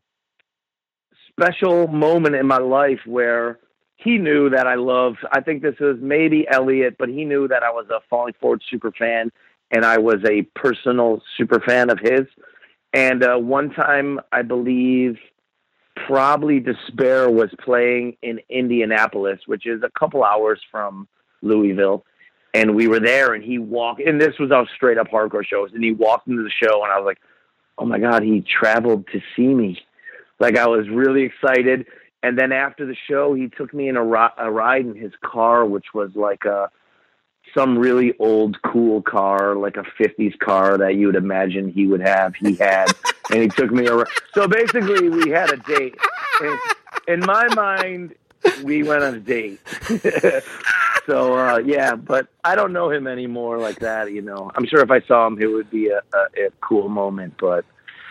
special 1.29 1.87
moment 1.87 2.35
in 2.35 2.47
my 2.47 2.59
life 2.59 2.99
where 3.05 3.59
he 3.97 4.17
knew 4.17 4.49
that 4.49 4.67
I 4.67 4.75
loved. 4.75 5.19
I 5.31 5.41
think 5.41 5.61
this 5.61 5.79
was 5.79 5.97
maybe 6.01 6.47
Elliott, 6.49 6.97
but 6.97 7.09
he 7.09 7.25
knew 7.25 7.47
that 7.47 7.63
I 7.63 7.71
was 7.71 7.87
a 7.89 8.01
Falling 8.09 8.33
Forward 8.39 8.61
super 8.69 8.91
fan, 8.91 9.31
and 9.71 9.85
I 9.85 9.97
was 9.97 10.23
a 10.25 10.43
personal 10.57 11.21
super 11.37 11.59
fan 11.59 11.89
of 11.89 11.99
his. 11.99 12.27
And 12.93 13.23
uh, 13.23 13.37
one 13.37 13.71
time, 13.71 14.19
I 14.31 14.41
believe, 14.41 15.17
probably 16.07 16.59
Despair 16.59 17.29
was 17.29 17.49
playing 17.63 18.17
in 18.21 18.39
Indianapolis, 18.49 19.39
which 19.45 19.65
is 19.65 19.81
a 19.83 19.89
couple 19.99 20.23
hours 20.23 20.61
from 20.71 21.07
Louisville. 21.41 22.05
And 22.53 22.75
we 22.75 22.87
were 22.87 23.01
there, 23.01 23.33
and 23.33 23.43
he 23.43 23.59
walked, 23.59 24.01
and 24.01 24.21
this 24.21 24.39
was 24.39 24.51
our 24.51 24.65
straight 24.75 24.97
up 24.97 25.09
hardcore 25.09 25.45
shows. 25.45 25.71
And 25.73 25.83
he 25.83 25.91
walked 25.91 26.27
into 26.27 26.43
the 26.43 26.49
show, 26.49 26.83
and 26.83 26.91
I 26.91 26.97
was 26.97 27.05
like, 27.05 27.19
oh 27.77 27.85
my 27.85 27.99
God, 27.99 28.23
he 28.23 28.41
traveled 28.41 29.07
to 29.07 29.21
see 29.35 29.47
me. 29.47 29.77
Like, 30.39 30.57
I 30.57 30.67
was 30.67 30.87
really 30.89 31.23
excited. 31.23 31.85
And 32.25 32.39
then 32.39 32.51
after 32.51 32.87
the 32.87 32.95
show, 33.07 33.35
he 33.35 33.49
took 33.49 33.71
me 33.71 33.87
in 33.87 33.95
a, 33.95 34.03
ri- 34.03 34.33
a 34.39 34.49
ride 34.49 34.83
in 34.83 34.95
his 34.95 35.11
car, 35.23 35.63
which 35.63 35.93
was 35.93 36.09
like 36.15 36.43
a, 36.43 36.71
some 37.55 37.77
really 37.77 38.17
old 38.17 38.59
cool 38.63 39.03
car, 39.03 39.55
like 39.55 39.77
a 39.77 39.83
50s 39.83 40.39
car 40.39 40.75
that 40.79 40.95
you 40.95 41.05
would 41.05 41.15
imagine 41.15 41.69
he 41.69 41.85
would 41.85 42.01
have. 42.01 42.33
He 42.33 42.55
had, 42.55 42.91
and 43.29 43.43
he 43.43 43.47
took 43.47 43.69
me 43.69 43.87
around. 43.87 44.07
So 44.33 44.47
basically, 44.47 45.07
we 45.07 45.29
had 45.29 45.53
a 45.53 45.57
date. 45.57 45.95
And 46.41 46.59
in 47.07 47.19
my 47.19 47.47
mind, 47.53 48.15
we 48.63 48.81
went 48.81 49.03
on 49.03 49.13
a 49.13 49.19
date. 49.19 49.59
so 51.05 51.37
uh, 51.37 51.57
yeah, 51.63 51.93
but 51.93 52.27
I 52.43 52.55
don't 52.55 52.73
know 52.73 52.89
him 52.89 53.05
anymore 53.05 53.59
like 53.59 53.77
that. 53.81 54.11
You 54.11 54.23
know, 54.23 54.49
I'm 54.55 54.65
sure 54.65 54.79
if 54.79 54.89
I 54.89 55.01
saw 55.01 55.27
him, 55.27 55.39
it 55.39 55.45
would 55.45 55.69
be 55.69 55.89
a, 55.89 56.01
a, 56.11 56.47
a 56.47 56.49
cool 56.59 56.89
moment. 56.89 57.35
But 57.39 57.65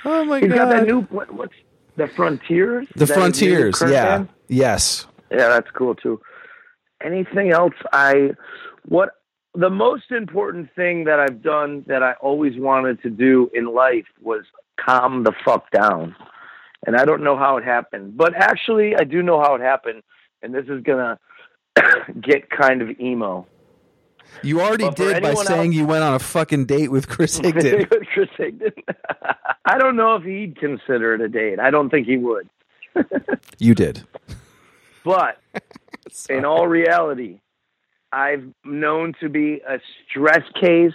Oh 0.05 0.25
my 0.25 0.39
he's 0.39 0.53
got 0.53 0.69
that 0.69 0.87
new 0.87 1.01
what, 1.03 1.33
what's 1.33 1.55
the 1.97 2.09
Frontiers? 2.09 2.87
the 2.97 3.05
Is 3.05 3.09
that 3.09 3.15
his 3.15 3.17
new 3.17 3.23
Frontiers, 3.23 3.83
yeah. 3.87 4.19
band? 4.19 4.29
Yes. 4.49 5.07
Yeah, 5.31 5.49
that's 5.49 5.71
cool 5.71 5.95
too. 5.95 6.21
Anything 7.03 7.51
else? 7.51 7.75
I 7.93 8.31
what 8.87 9.11
the 9.55 9.71
most 9.71 10.11
important 10.11 10.69
thing 10.75 11.05
that 11.05 11.21
I've 11.21 11.43
done 11.43 11.85
that 11.87 12.03
I 12.03 12.15
always 12.15 12.59
wanted 12.59 13.01
to 13.03 13.11
do 13.11 13.51
in 13.55 13.73
life 13.73 14.07
was 14.21 14.45
calm 14.77 15.23
the 15.23 15.33
fuck 15.45 15.71
down. 15.71 16.15
And 16.87 16.97
I 16.97 17.05
don't 17.05 17.23
know 17.23 17.37
how 17.37 17.57
it 17.57 17.65
happened, 17.65 18.17
but 18.17 18.35
actually 18.35 18.95
I 18.97 19.05
do 19.05 19.23
know 19.23 19.41
how 19.41 19.55
it 19.55 19.61
happened, 19.61 20.03
and 20.43 20.55
this 20.55 20.67
is 20.69 20.83
gonna 20.83 21.19
get 22.21 22.51
kind 22.51 22.83
of 22.83 23.01
emo. 23.01 23.47
You 24.43 24.61
already 24.61 24.85
But 24.85 24.97
did 24.97 25.23
by 25.23 25.35
saying 25.35 25.69
else- 25.69 25.75
you 25.77 25.87
went 25.87 26.05
on 26.05 26.15
a 26.15 26.19
fucking 26.19 26.67
date 26.67 26.91
with 26.91 27.09
Chris 27.09 27.39
Higdon. 27.41 27.89
Chris 28.13 28.29
Higdon. 28.39 28.73
I 29.65 29.79
don't 29.79 29.97
know 29.97 30.17
if 30.17 30.25
he'd 30.25 30.57
consider 30.59 31.15
it 31.15 31.21
a 31.21 31.29
date. 31.29 31.59
I 31.59 31.71
don't 31.71 31.91
think 31.91 32.07
he 32.07 32.17
would. 32.17 32.49
you 33.59 33.75
did. 33.75 34.05
But 35.05 35.39
in 36.29 36.45
all 36.45 36.67
reality, 36.67 37.41
I've 38.13 38.45
known 38.65 39.15
to 39.21 39.29
be 39.29 39.61
a 39.67 39.81
stress 40.09 40.43
case. 40.61 40.93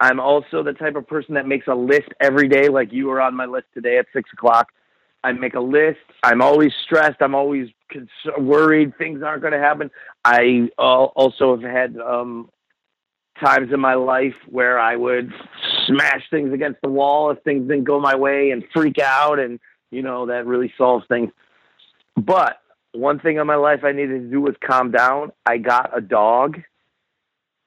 I'm 0.00 0.20
also 0.20 0.62
the 0.62 0.72
type 0.72 0.96
of 0.96 1.06
person 1.06 1.34
that 1.34 1.46
makes 1.46 1.66
a 1.66 1.74
list 1.74 2.08
every 2.20 2.48
day, 2.48 2.68
like 2.68 2.92
you 2.92 3.06
were 3.06 3.20
on 3.20 3.34
my 3.34 3.46
list 3.46 3.66
today 3.74 3.98
at 3.98 4.06
six 4.12 4.30
o'clock. 4.32 4.68
I 5.22 5.32
make 5.32 5.54
a 5.54 5.60
list. 5.60 6.00
I'm 6.22 6.42
always 6.42 6.72
stressed. 6.84 7.16
I'm 7.22 7.34
always 7.34 7.68
worried 8.38 8.96
things 8.98 9.22
aren't 9.22 9.40
going 9.40 9.54
to 9.54 9.58
happen. 9.58 9.90
I 10.24 10.68
uh, 10.78 10.82
also 11.04 11.56
have 11.58 11.62
had 11.68 11.96
um, 11.98 12.50
times 13.40 13.72
in 13.72 13.80
my 13.80 13.94
life 13.94 14.34
where 14.48 14.78
I 14.78 14.96
would 14.96 15.32
smash 15.86 16.22
things 16.30 16.52
against 16.52 16.80
the 16.82 16.88
wall 16.88 17.30
if 17.30 17.42
things 17.42 17.68
didn't 17.68 17.84
go 17.84 18.00
my 18.00 18.14
way 18.14 18.50
and 18.50 18.64
freak 18.72 18.98
out, 18.98 19.38
and 19.38 19.58
you 19.90 20.02
know 20.02 20.26
that 20.26 20.46
really 20.46 20.72
solves 20.76 21.04
things. 21.08 21.30
But 22.16 22.58
one 22.92 23.18
thing 23.18 23.38
in 23.38 23.46
my 23.46 23.56
life 23.56 23.80
I 23.82 23.92
needed 23.92 24.22
to 24.22 24.30
do 24.30 24.40
was 24.40 24.54
calm 24.64 24.90
down. 24.90 25.32
I 25.44 25.58
got 25.58 25.96
a 25.96 26.00
dog, 26.00 26.60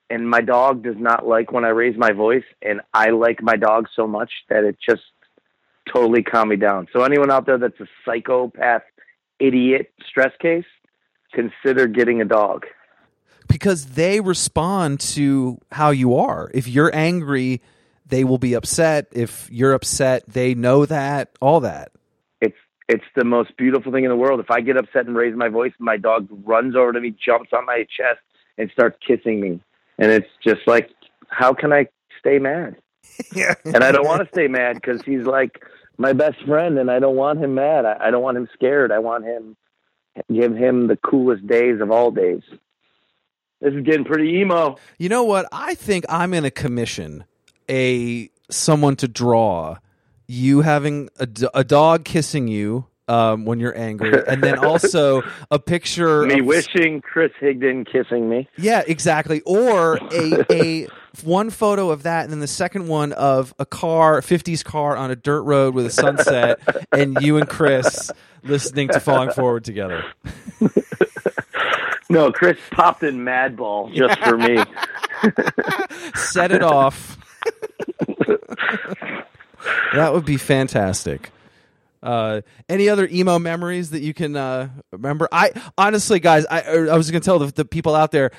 and 0.09 0.29
my 0.29 0.41
dog 0.41 0.83
does 0.83 0.95
not 0.97 1.27
like 1.27 1.51
when 1.51 1.65
I 1.65 1.69
raise 1.69 1.97
my 1.97 2.11
voice, 2.11 2.45
and 2.61 2.81
I 2.93 3.09
like 3.09 3.41
my 3.41 3.57
dog 3.57 3.87
so 3.95 4.07
much 4.07 4.31
that 4.49 4.63
it 4.63 4.77
just 4.79 5.03
totally 5.93 6.23
calmed 6.23 6.49
me 6.49 6.55
down. 6.55 6.87
So 6.93 7.03
anyone 7.03 7.31
out 7.31 7.45
there 7.45 7.57
that's 7.57 7.79
a 7.79 7.87
psychopath, 8.05 8.83
idiot, 9.39 9.91
stress 10.07 10.31
case, 10.39 10.65
consider 11.33 11.87
getting 11.87 12.21
a 12.21 12.25
dog. 12.25 12.65
Because 13.47 13.85
they 13.85 14.19
respond 14.19 14.99
to 14.99 15.59
how 15.71 15.91
you 15.91 16.15
are. 16.15 16.49
If 16.53 16.67
you're 16.67 16.93
angry, 16.95 17.61
they 18.05 18.23
will 18.23 18.37
be 18.37 18.53
upset. 18.53 19.07
If 19.11 19.49
you're 19.51 19.73
upset, 19.73 20.23
they 20.27 20.53
know 20.53 20.85
that, 20.85 21.31
all 21.41 21.59
that. 21.61 21.91
It's 22.41 22.57
it's 22.87 23.03
the 23.15 23.25
most 23.25 23.55
beautiful 23.57 23.91
thing 23.91 24.03
in 24.03 24.09
the 24.09 24.15
world. 24.15 24.39
If 24.39 24.51
I 24.51 24.61
get 24.61 24.77
upset 24.77 25.07
and 25.07 25.15
raise 25.15 25.35
my 25.35 25.49
voice, 25.49 25.73
my 25.79 25.97
dog 25.97 26.27
runs 26.45 26.75
over 26.75 26.93
to 26.93 26.99
me, 26.99 27.15
jumps 27.23 27.51
on 27.53 27.65
my 27.65 27.85
chest, 27.95 28.19
and 28.57 28.69
starts 28.71 28.97
kissing 29.05 29.39
me. 29.39 29.61
And 29.97 30.11
it's 30.11 30.29
just 30.43 30.61
like, 30.67 30.89
how 31.27 31.53
can 31.53 31.73
I 31.73 31.87
stay 32.19 32.39
mad? 32.39 32.75
Yeah. 33.33 33.55
and 33.65 33.83
I 33.83 33.91
don't 33.91 34.05
want 34.05 34.21
to 34.21 34.27
stay 34.31 34.47
mad 34.47 34.75
because 34.75 35.01
he's 35.01 35.23
like 35.25 35.63
my 35.97 36.13
best 36.13 36.37
friend, 36.45 36.77
and 36.77 36.91
I 36.91 36.99
don't 36.99 37.15
want 37.15 37.39
him 37.39 37.55
mad. 37.55 37.85
I, 37.85 37.97
I 37.99 38.11
don't 38.11 38.21
want 38.21 38.37
him 38.37 38.47
scared. 38.53 38.91
I 38.91 38.99
want 38.99 39.23
him 39.23 39.55
give 40.31 40.55
him 40.55 40.87
the 40.87 40.97
coolest 40.97 41.45
days 41.47 41.81
of 41.81 41.91
all 41.91 42.11
days. 42.11 42.41
This 43.61 43.73
is 43.73 43.83
getting 43.83 44.05
pretty 44.05 44.39
emo. 44.39 44.77
You 44.97 45.09
know 45.09 45.23
what? 45.23 45.47
I 45.51 45.75
think 45.75 46.05
I'm 46.09 46.31
going 46.31 46.43
to 46.43 46.51
commission 46.51 47.25
a 47.69 48.29
someone 48.49 48.95
to 48.97 49.07
draw 49.07 49.77
you 50.27 50.61
having 50.61 51.09
a, 51.19 51.27
a 51.53 51.63
dog 51.63 52.05
kissing 52.05 52.47
you 52.47 52.85
um, 53.07 53.45
when 53.45 53.59
you're 53.59 53.77
angry, 53.77 54.21
and 54.27 54.43
then 54.43 54.59
also 54.59 55.23
a 55.49 55.59
picture 55.59 56.25
Me 56.25 56.39
of 56.39 56.45
wishing 56.45 57.01
Chris 57.01 57.31
Higdon 57.41 57.89
kissing 57.89 58.29
me. 58.29 58.47
Yeah, 58.57 58.83
exactly. 58.85 59.41
Or 59.41 59.97
a 60.11 60.45
a 60.51 60.87
one 61.23 61.49
photo 61.49 61.89
of 61.89 62.03
that, 62.03 62.23
and 62.23 62.31
then 62.31 62.39
the 62.39 62.47
second 62.47 62.87
one 62.87 63.13
of 63.13 63.53
a 63.59 63.65
car, 63.65 64.21
'50s 64.21 64.63
car 64.63 64.95
on 64.95 65.09
a 65.09 65.15
dirt 65.15 65.41
road 65.41 65.73
with 65.73 65.85
a 65.85 65.91
sunset, 65.91 66.59
and 66.91 67.17
you 67.21 67.37
and 67.37 67.47
Chris 67.47 68.11
listening 68.43 68.89
to 68.89 68.99
"Falling 68.99 69.31
Forward" 69.31 69.63
together. 69.63 70.03
No, 72.09 72.31
Chris 72.31 72.57
popped 72.71 73.03
in 73.03 73.19
Madball 73.19 73.93
just 73.95 74.19
for 74.19 74.37
me. 74.37 74.57
Set 76.15 76.51
it 76.51 76.63
off. 76.63 77.17
that 79.93 80.13
would 80.13 80.25
be 80.25 80.37
fantastic. 80.37 81.31
Uh, 82.01 82.41
any 82.69 82.89
other 82.89 83.07
emo 83.11 83.39
memories 83.39 83.89
that 83.89 84.01
you 84.01 84.13
can 84.13 84.35
uh, 84.35 84.69
remember? 84.91 85.27
I 85.31 85.51
honestly, 85.77 86.19
guys, 86.19 86.45
I 86.45 86.61
I 86.61 86.95
was 86.95 87.09
going 87.11 87.21
to 87.21 87.25
tell 87.25 87.39
the, 87.39 87.51
the 87.51 87.65
people 87.65 87.95
out 87.95 88.11
there. 88.11 88.31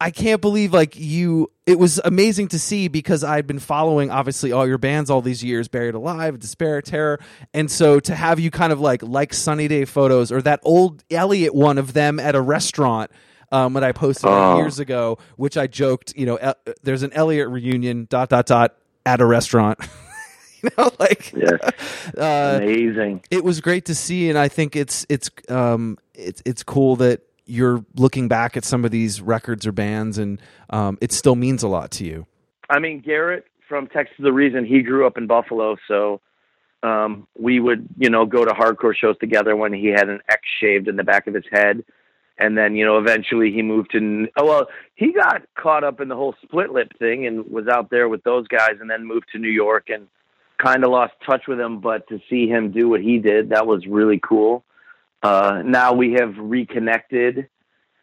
I 0.00 0.10
can't 0.10 0.40
believe 0.40 0.72
like 0.72 0.96
you. 0.96 1.50
It 1.66 1.78
was 1.78 2.00
amazing 2.04 2.48
to 2.48 2.58
see 2.58 2.88
because 2.88 3.22
I'd 3.22 3.46
been 3.46 3.58
following 3.58 4.10
obviously 4.10 4.50
all 4.50 4.66
your 4.66 4.78
bands 4.78 5.10
all 5.10 5.20
these 5.20 5.44
years, 5.44 5.68
Buried 5.68 5.94
Alive, 5.94 6.38
Despair, 6.38 6.80
Terror, 6.82 7.20
and 7.52 7.70
so 7.70 8.00
to 8.00 8.14
have 8.14 8.40
you 8.40 8.50
kind 8.50 8.72
of 8.72 8.80
like 8.80 9.02
like 9.02 9.34
Sunny 9.34 9.68
Day 9.68 9.84
photos 9.84 10.32
or 10.32 10.40
that 10.42 10.60
old 10.62 11.04
Elliott 11.10 11.54
one 11.54 11.76
of 11.78 11.92
them 11.92 12.18
at 12.18 12.34
a 12.34 12.40
restaurant. 12.40 13.10
Um, 13.52 13.72
that 13.72 13.82
I 13.82 13.90
posted 13.90 14.30
Oh. 14.30 14.58
years 14.58 14.78
ago, 14.78 15.18
which 15.34 15.56
I 15.56 15.66
joked, 15.66 16.14
you 16.16 16.24
know, 16.24 16.36
uh, 16.36 16.54
there's 16.84 17.02
an 17.02 17.12
Elliott 17.12 17.48
reunion 17.48 18.06
dot 18.08 18.28
dot 18.28 18.46
dot 18.46 18.76
at 19.04 19.20
a 19.20 19.26
restaurant. 19.26 19.80
you 20.62 20.70
know, 20.78 20.88
like 21.00 21.32
Yes. 21.32 21.58
uh, 22.16 22.60
Amazing. 22.62 23.24
it 23.28 23.42
was 23.42 23.60
great 23.60 23.86
to 23.86 23.94
see, 23.96 24.28
and 24.28 24.38
I 24.38 24.46
think 24.46 24.76
it's 24.76 25.04
it's 25.08 25.30
um 25.48 25.98
it's 26.14 26.40
it's 26.46 26.62
cool 26.62 26.94
that 26.96 27.22
you're 27.50 27.84
looking 27.96 28.28
back 28.28 28.56
at 28.56 28.64
some 28.64 28.84
of 28.84 28.90
these 28.90 29.20
records 29.20 29.66
or 29.66 29.72
bands, 29.72 30.18
and 30.18 30.40
um, 30.70 30.96
it 31.00 31.12
still 31.12 31.36
means 31.36 31.62
a 31.62 31.68
lot 31.68 31.90
to 31.92 32.04
you. 32.04 32.26
I 32.68 32.78
mean, 32.78 33.00
Garrett 33.00 33.46
from 33.68 33.86
Texas 33.88 34.16
the 34.18 34.32
Reason, 34.32 34.64
he 34.64 34.82
grew 34.82 35.06
up 35.06 35.18
in 35.18 35.26
Buffalo, 35.26 35.76
so 35.88 36.20
um, 36.82 37.26
we 37.38 37.60
would, 37.60 37.88
you 37.98 38.08
know, 38.10 38.24
go 38.26 38.44
to 38.44 38.52
hardcore 38.52 38.94
shows 38.94 39.16
together 39.18 39.56
when 39.56 39.72
he 39.72 39.86
had 39.86 40.08
an 40.08 40.20
X 40.28 40.42
shaved 40.60 40.88
in 40.88 40.96
the 40.96 41.04
back 41.04 41.26
of 41.26 41.34
his 41.34 41.44
head. 41.50 41.84
And 42.38 42.56
then, 42.56 42.74
you 42.74 42.86
know, 42.86 42.96
eventually 42.96 43.52
he 43.52 43.60
moved 43.60 43.90
to, 43.92 44.26
oh, 44.36 44.46
well, 44.46 44.66
he 44.94 45.12
got 45.12 45.42
caught 45.56 45.84
up 45.84 46.00
in 46.00 46.08
the 46.08 46.16
whole 46.16 46.34
split 46.42 46.72
lip 46.72 46.90
thing 46.98 47.26
and 47.26 47.46
was 47.50 47.68
out 47.68 47.90
there 47.90 48.08
with 48.08 48.22
those 48.24 48.48
guys 48.48 48.76
and 48.80 48.88
then 48.88 49.04
moved 49.04 49.26
to 49.32 49.38
New 49.38 49.50
York 49.50 49.90
and 49.90 50.06
kind 50.56 50.82
of 50.82 50.90
lost 50.90 51.12
touch 51.26 51.42
with 51.46 51.60
him. 51.60 51.80
But 51.80 52.08
to 52.08 52.18
see 52.30 52.48
him 52.48 52.70
do 52.70 52.88
what 52.88 53.02
he 53.02 53.18
did, 53.18 53.50
that 53.50 53.66
was 53.66 53.86
really 53.86 54.18
cool. 54.26 54.64
Uh, 55.22 55.62
now 55.64 55.92
we 55.92 56.14
have 56.14 56.34
reconnected. 56.38 57.48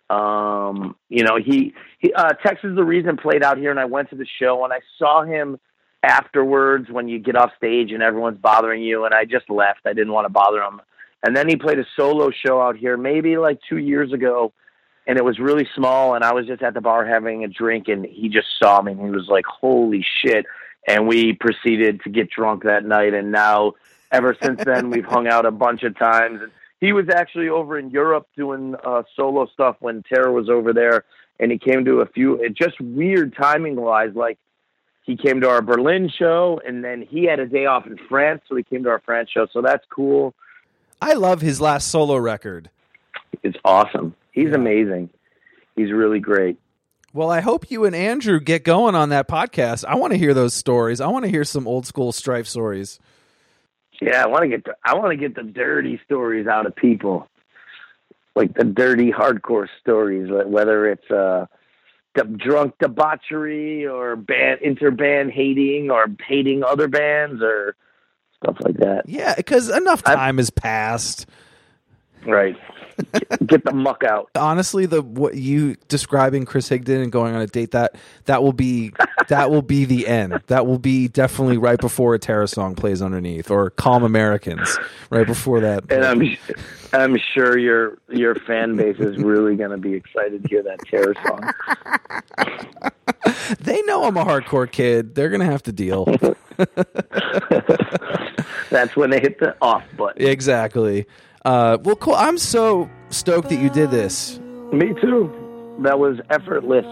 Um, 0.09 0.95
you 1.09 1.23
know, 1.23 1.37
he, 1.37 1.73
he 1.99 2.13
uh, 2.13 2.33
Texas 2.33 2.71
the 2.75 2.83
Reason 2.83 3.17
played 3.17 3.43
out 3.43 3.57
here, 3.57 3.71
and 3.71 3.79
I 3.79 3.85
went 3.85 4.09
to 4.11 4.15
the 4.15 4.27
show, 4.39 4.63
and 4.63 4.71
I 4.71 4.79
saw 4.97 5.23
him 5.23 5.59
afterwards 6.03 6.89
when 6.89 7.07
you 7.07 7.19
get 7.19 7.35
off 7.35 7.51
stage 7.57 7.91
and 7.91 8.03
everyone's 8.03 8.37
bothering 8.37 8.81
you, 8.81 9.05
and 9.05 9.13
I 9.13 9.25
just 9.25 9.49
left. 9.49 9.81
I 9.85 9.93
didn't 9.93 10.13
want 10.13 10.25
to 10.25 10.29
bother 10.29 10.61
him. 10.61 10.81
And 11.23 11.35
then 11.35 11.49
he 11.49 11.55
played 11.55 11.79
a 11.79 11.85
solo 11.95 12.31
show 12.31 12.61
out 12.61 12.77
here 12.77 12.95
maybe 12.95 13.37
like 13.37 13.59
two 13.67 13.77
years 13.77 14.13
ago, 14.13 14.53
and 15.07 15.17
it 15.17 15.25
was 15.25 15.39
really 15.39 15.67
small. 15.75 16.13
And 16.13 16.23
I 16.23 16.33
was 16.33 16.45
just 16.45 16.61
at 16.61 16.73
the 16.73 16.81
bar 16.81 17.05
having 17.05 17.43
a 17.43 17.47
drink, 17.47 17.87
and 17.87 18.05
he 18.05 18.29
just 18.29 18.47
saw 18.61 18.81
me, 18.81 18.91
and 18.91 19.01
he 19.01 19.09
was 19.09 19.27
like, 19.27 19.45
"Holy 19.45 20.05
shit!" 20.21 20.45
And 20.87 21.07
we 21.07 21.33
proceeded 21.33 22.01
to 22.03 22.09
get 22.09 22.29
drunk 22.29 22.63
that 22.63 22.85
night. 22.85 23.13
And 23.13 23.31
now, 23.31 23.73
ever 24.11 24.37
since 24.41 24.63
then, 24.63 24.89
we've 24.89 25.05
hung 25.05 25.27
out 25.27 25.45
a 25.45 25.51
bunch 25.51 25.83
of 25.83 25.97
times. 25.97 26.41
And 26.41 26.51
he 26.79 26.93
was 26.93 27.09
actually 27.09 27.49
over 27.49 27.77
in 27.77 27.89
Europe 27.89 28.27
doing 28.35 28.75
uh, 28.85 29.03
solo 29.15 29.47
stuff 29.47 29.77
when 29.79 30.03
Terror 30.03 30.31
was 30.31 30.49
over 30.49 30.73
there, 30.73 31.05
and 31.39 31.51
he 31.51 31.57
came 31.57 31.85
to 31.85 32.01
a 32.01 32.05
few. 32.05 32.35
It 32.35 32.55
just 32.55 32.79
weird 32.79 33.35
timing 33.35 33.75
wise, 33.75 34.11
like 34.15 34.37
he 35.03 35.15
came 35.15 35.41
to 35.41 35.49
our 35.49 35.61
Berlin 35.61 36.09
show, 36.09 36.61
and 36.65 36.83
then 36.83 37.01
he 37.01 37.23
had 37.25 37.39
a 37.39 37.47
day 37.47 37.65
off 37.65 37.87
in 37.87 37.97
France, 38.09 38.41
so 38.47 38.55
he 38.55 38.63
came 38.63 38.83
to 38.83 38.89
our 38.89 38.99
France 38.99 39.29
show. 39.31 39.47
So 39.51 39.61
that's 39.61 39.85
cool. 39.89 40.33
I 41.01 41.13
love 41.13 41.41
his 41.41 41.61
last 41.61 41.89
solo 41.89 42.17
record. 42.17 42.69
It's 43.43 43.57
awesome. 43.63 44.15
He's 44.31 44.51
amazing. 44.53 45.09
He's 45.75 45.91
really 45.91 46.19
great. 46.19 46.57
Well, 47.13 47.31
I 47.31 47.39
hope 47.39 47.71
you 47.71 47.85
and 47.85 47.95
Andrew 47.95 48.39
get 48.39 48.63
going 48.63 48.93
on 48.93 49.09
that 49.09 49.27
podcast. 49.27 49.85
I 49.85 49.95
want 49.95 50.11
to 50.11 50.19
hear 50.19 50.33
those 50.33 50.53
stories. 50.53 51.01
I 51.01 51.07
want 51.07 51.25
to 51.25 51.31
hear 51.31 51.43
some 51.43 51.67
old 51.67 51.87
school 51.87 52.11
strife 52.11 52.47
stories. 52.47 52.99
Yeah, 54.01 54.23
I 54.23 54.27
want 54.27 54.43
to 54.43 54.47
get 54.47 54.65
the 54.65 54.75
I 54.83 54.95
want 54.95 55.11
to 55.11 55.17
get 55.17 55.35
the 55.35 55.43
dirty 55.43 55.99
stories 56.05 56.47
out 56.47 56.65
of 56.65 56.75
people, 56.75 57.27
like 58.35 58.53
the 58.53 58.63
dirty 58.63 59.11
hardcore 59.11 59.67
stories, 59.81 60.29
whether 60.29 60.89
it's 60.89 61.09
uh, 61.09 61.47
the 62.15 62.23
drunk 62.23 62.75
debauchery 62.79 63.87
or 63.87 64.15
band 64.15 64.59
interband 64.61 65.31
hating 65.31 65.89
or 65.89 66.05
hating 66.27 66.63
other 66.63 66.87
bands 66.87 67.41
or 67.41 67.75
stuff 68.35 68.57
like 68.61 68.77
that. 68.77 69.07
Yeah, 69.07 69.35
because 69.35 69.69
enough 69.69 70.03
time 70.03 70.37
has 70.37 70.49
passed. 70.49 71.27
Right. 72.25 72.57
get 73.45 73.63
the 73.63 73.73
muck 73.73 74.03
out. 74.03 74.29
Honestly, 74.35 74.85
the 74.87 75.01
what 75.03 75.35
you 75.35 75.75
describing 75.87 76.45
Chris 76.45 76.69
Higdon 76.69 77.03
and 77.03 77.11
going 77.11 77.35
on 77.35 77.41
a 77.41 77.47
date 77.47 77.71
that 77.71 77.95
that 78.25 78.41
will 78.41 78.53
be 78.53 78.91
that 79.27 79.51
will 79.51 79.61
be 79.61 79.85
the 79.85 80.07
end. 80.07 80.41
That 80.47 80.65
will 80.65 80.79
be 80.79 81.07
definitely 81.07 81.57
right 81.57 81.79
before 81.79 82.15
a 82.15 82.19
Terror 82.19 82.47
song 82.47 82.73
plays 82.75 83.01
underneath 83.01 83.51
or 83.51 83.69
Calm 83.69 84.03
Americans 84.03 84.77
right 85.11 85.27
before 85.27 85.59
that. 85.59 85.83
And 85.91 86.03
I'm 86.03 86.37
I'm 86.93 87.17
sure 87.33 87.57
your 87.57 87.99
your 88.09 88.33
fan 88.35 88.75
base 88.75 88.97
is 88.99 89.17
really 89.17 89.55
going 89.55 89.71
to 89.71 89.77
be 89.77 89.93
excited 89.93 90.41
to 90.43 90.49
hear 90.49 90.63
that 90.63 90.79
terror 90.87 91.13
song. 91.27 91.51
they 93.59 93.81
know 93.83 94.05
I'm 94.05 94.17
a 94.17 94.25
hardcore 94.25 94.69
kid. 94.71 95.13
They're 95.15 95.29
gonna 95.29 95.45
have 95.45 95.63
to 95.63 95.71
deal. 95.71 96.05
That's 98.69 98.95
when 98.95 99.09
they 99.11 99.19
hit 99.19 99.39
the 99.39 99.55
off 99.61 99.83
button. 99.95 100.25
exactly. 100.25 101.05
Uh, 101.47 101.77
well, 101.83 101.95
cool. 101.95 102.13
I'm 102.13 102.37
so 102.37 102.89
stoked 103.09 103.47
that 103.49 103.55
you 103.55 103.69
did 103.69 103.89
this. 103.89 104.37
Me 104.73 104.93
too. 104.99 105.31
That 105.79 105.97
was 105.97 106.19
effortless. 106.29 106.85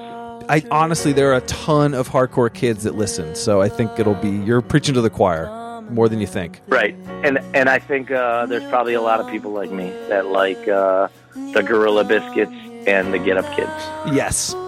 I 0.48 0.64
honestly, 0.72 1.12
there 1.12 1.34
are 1.34 1.36
a 1.36 1.42
ton 1.42 1.94
of 1.94 2.08
hardcore 2.08 2.54
kids 2.54 2.84
that 2.84 2.96
listen, 2.96 3.36
so 3.36 3.62
I 3.62 3.68
think 3.68 4.00
it'll 4.00 4.16
be 4.16 4.30
you're 4.30 4.62
preaching 4.62 4.94
to 4.94 5.02
the 5.02 5.10
choir 5.10 5.82
more 5.90 6.08
than 6.08 6.22
you 6.22 6.28
think. 6.28 6.62
Right, 6.68 6.96
and 7.24 7.40
and 7.54 7.68
I 7.68 7.80
think 7.80 8.12
uh, 8.12 8.46
there's 8.46 8.64
probably 8.70 8.94
a 8.94 9.02
lot 9.02 9.20
of 9.20 9.30
people 9.30 9.52
like 9.52 9.72
me 9.72 9.90
that 10.08 10.28
like 10.28 10.70
uh, 10.70 11.10
the 11.34 11.62
Gorilla 11.62 12.06
Biscuits 12.06 12.56
and 12.88 13.14
the 13.14 13.20
Get 13.20 13.36
Up 13.36 13.54
Kids. 13.58 14.16
Yes. 14.16 14.54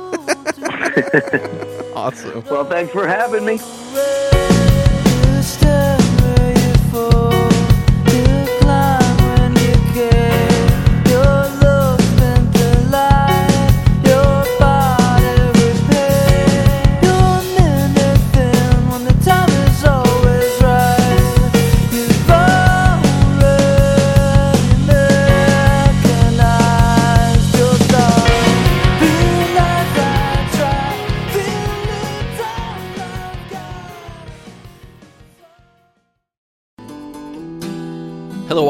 awesome. 1.95 2.43
Well, 2.49 2.65
thanks 2.65 2.91
for 2.91 3.07
having 3.07 3.45
me. 3.45 4.57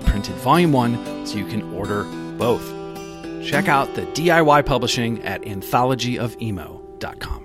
reprinted 0.00 0.34
Volume 0.36 0.72
1 0.72 1.26
so 1.26 1.38
you 1.38 1.46
can 1.46 1.74
order 1.74 2.04
both. 2.36 2.66
Check 3.44 3.68
out 3.68 3.94
the 3.94 4.02
DIY 4.02 4.66
publishing 4.66 5.22
at 5.22 5.42
anthologyofemo.com. 5.42 7.39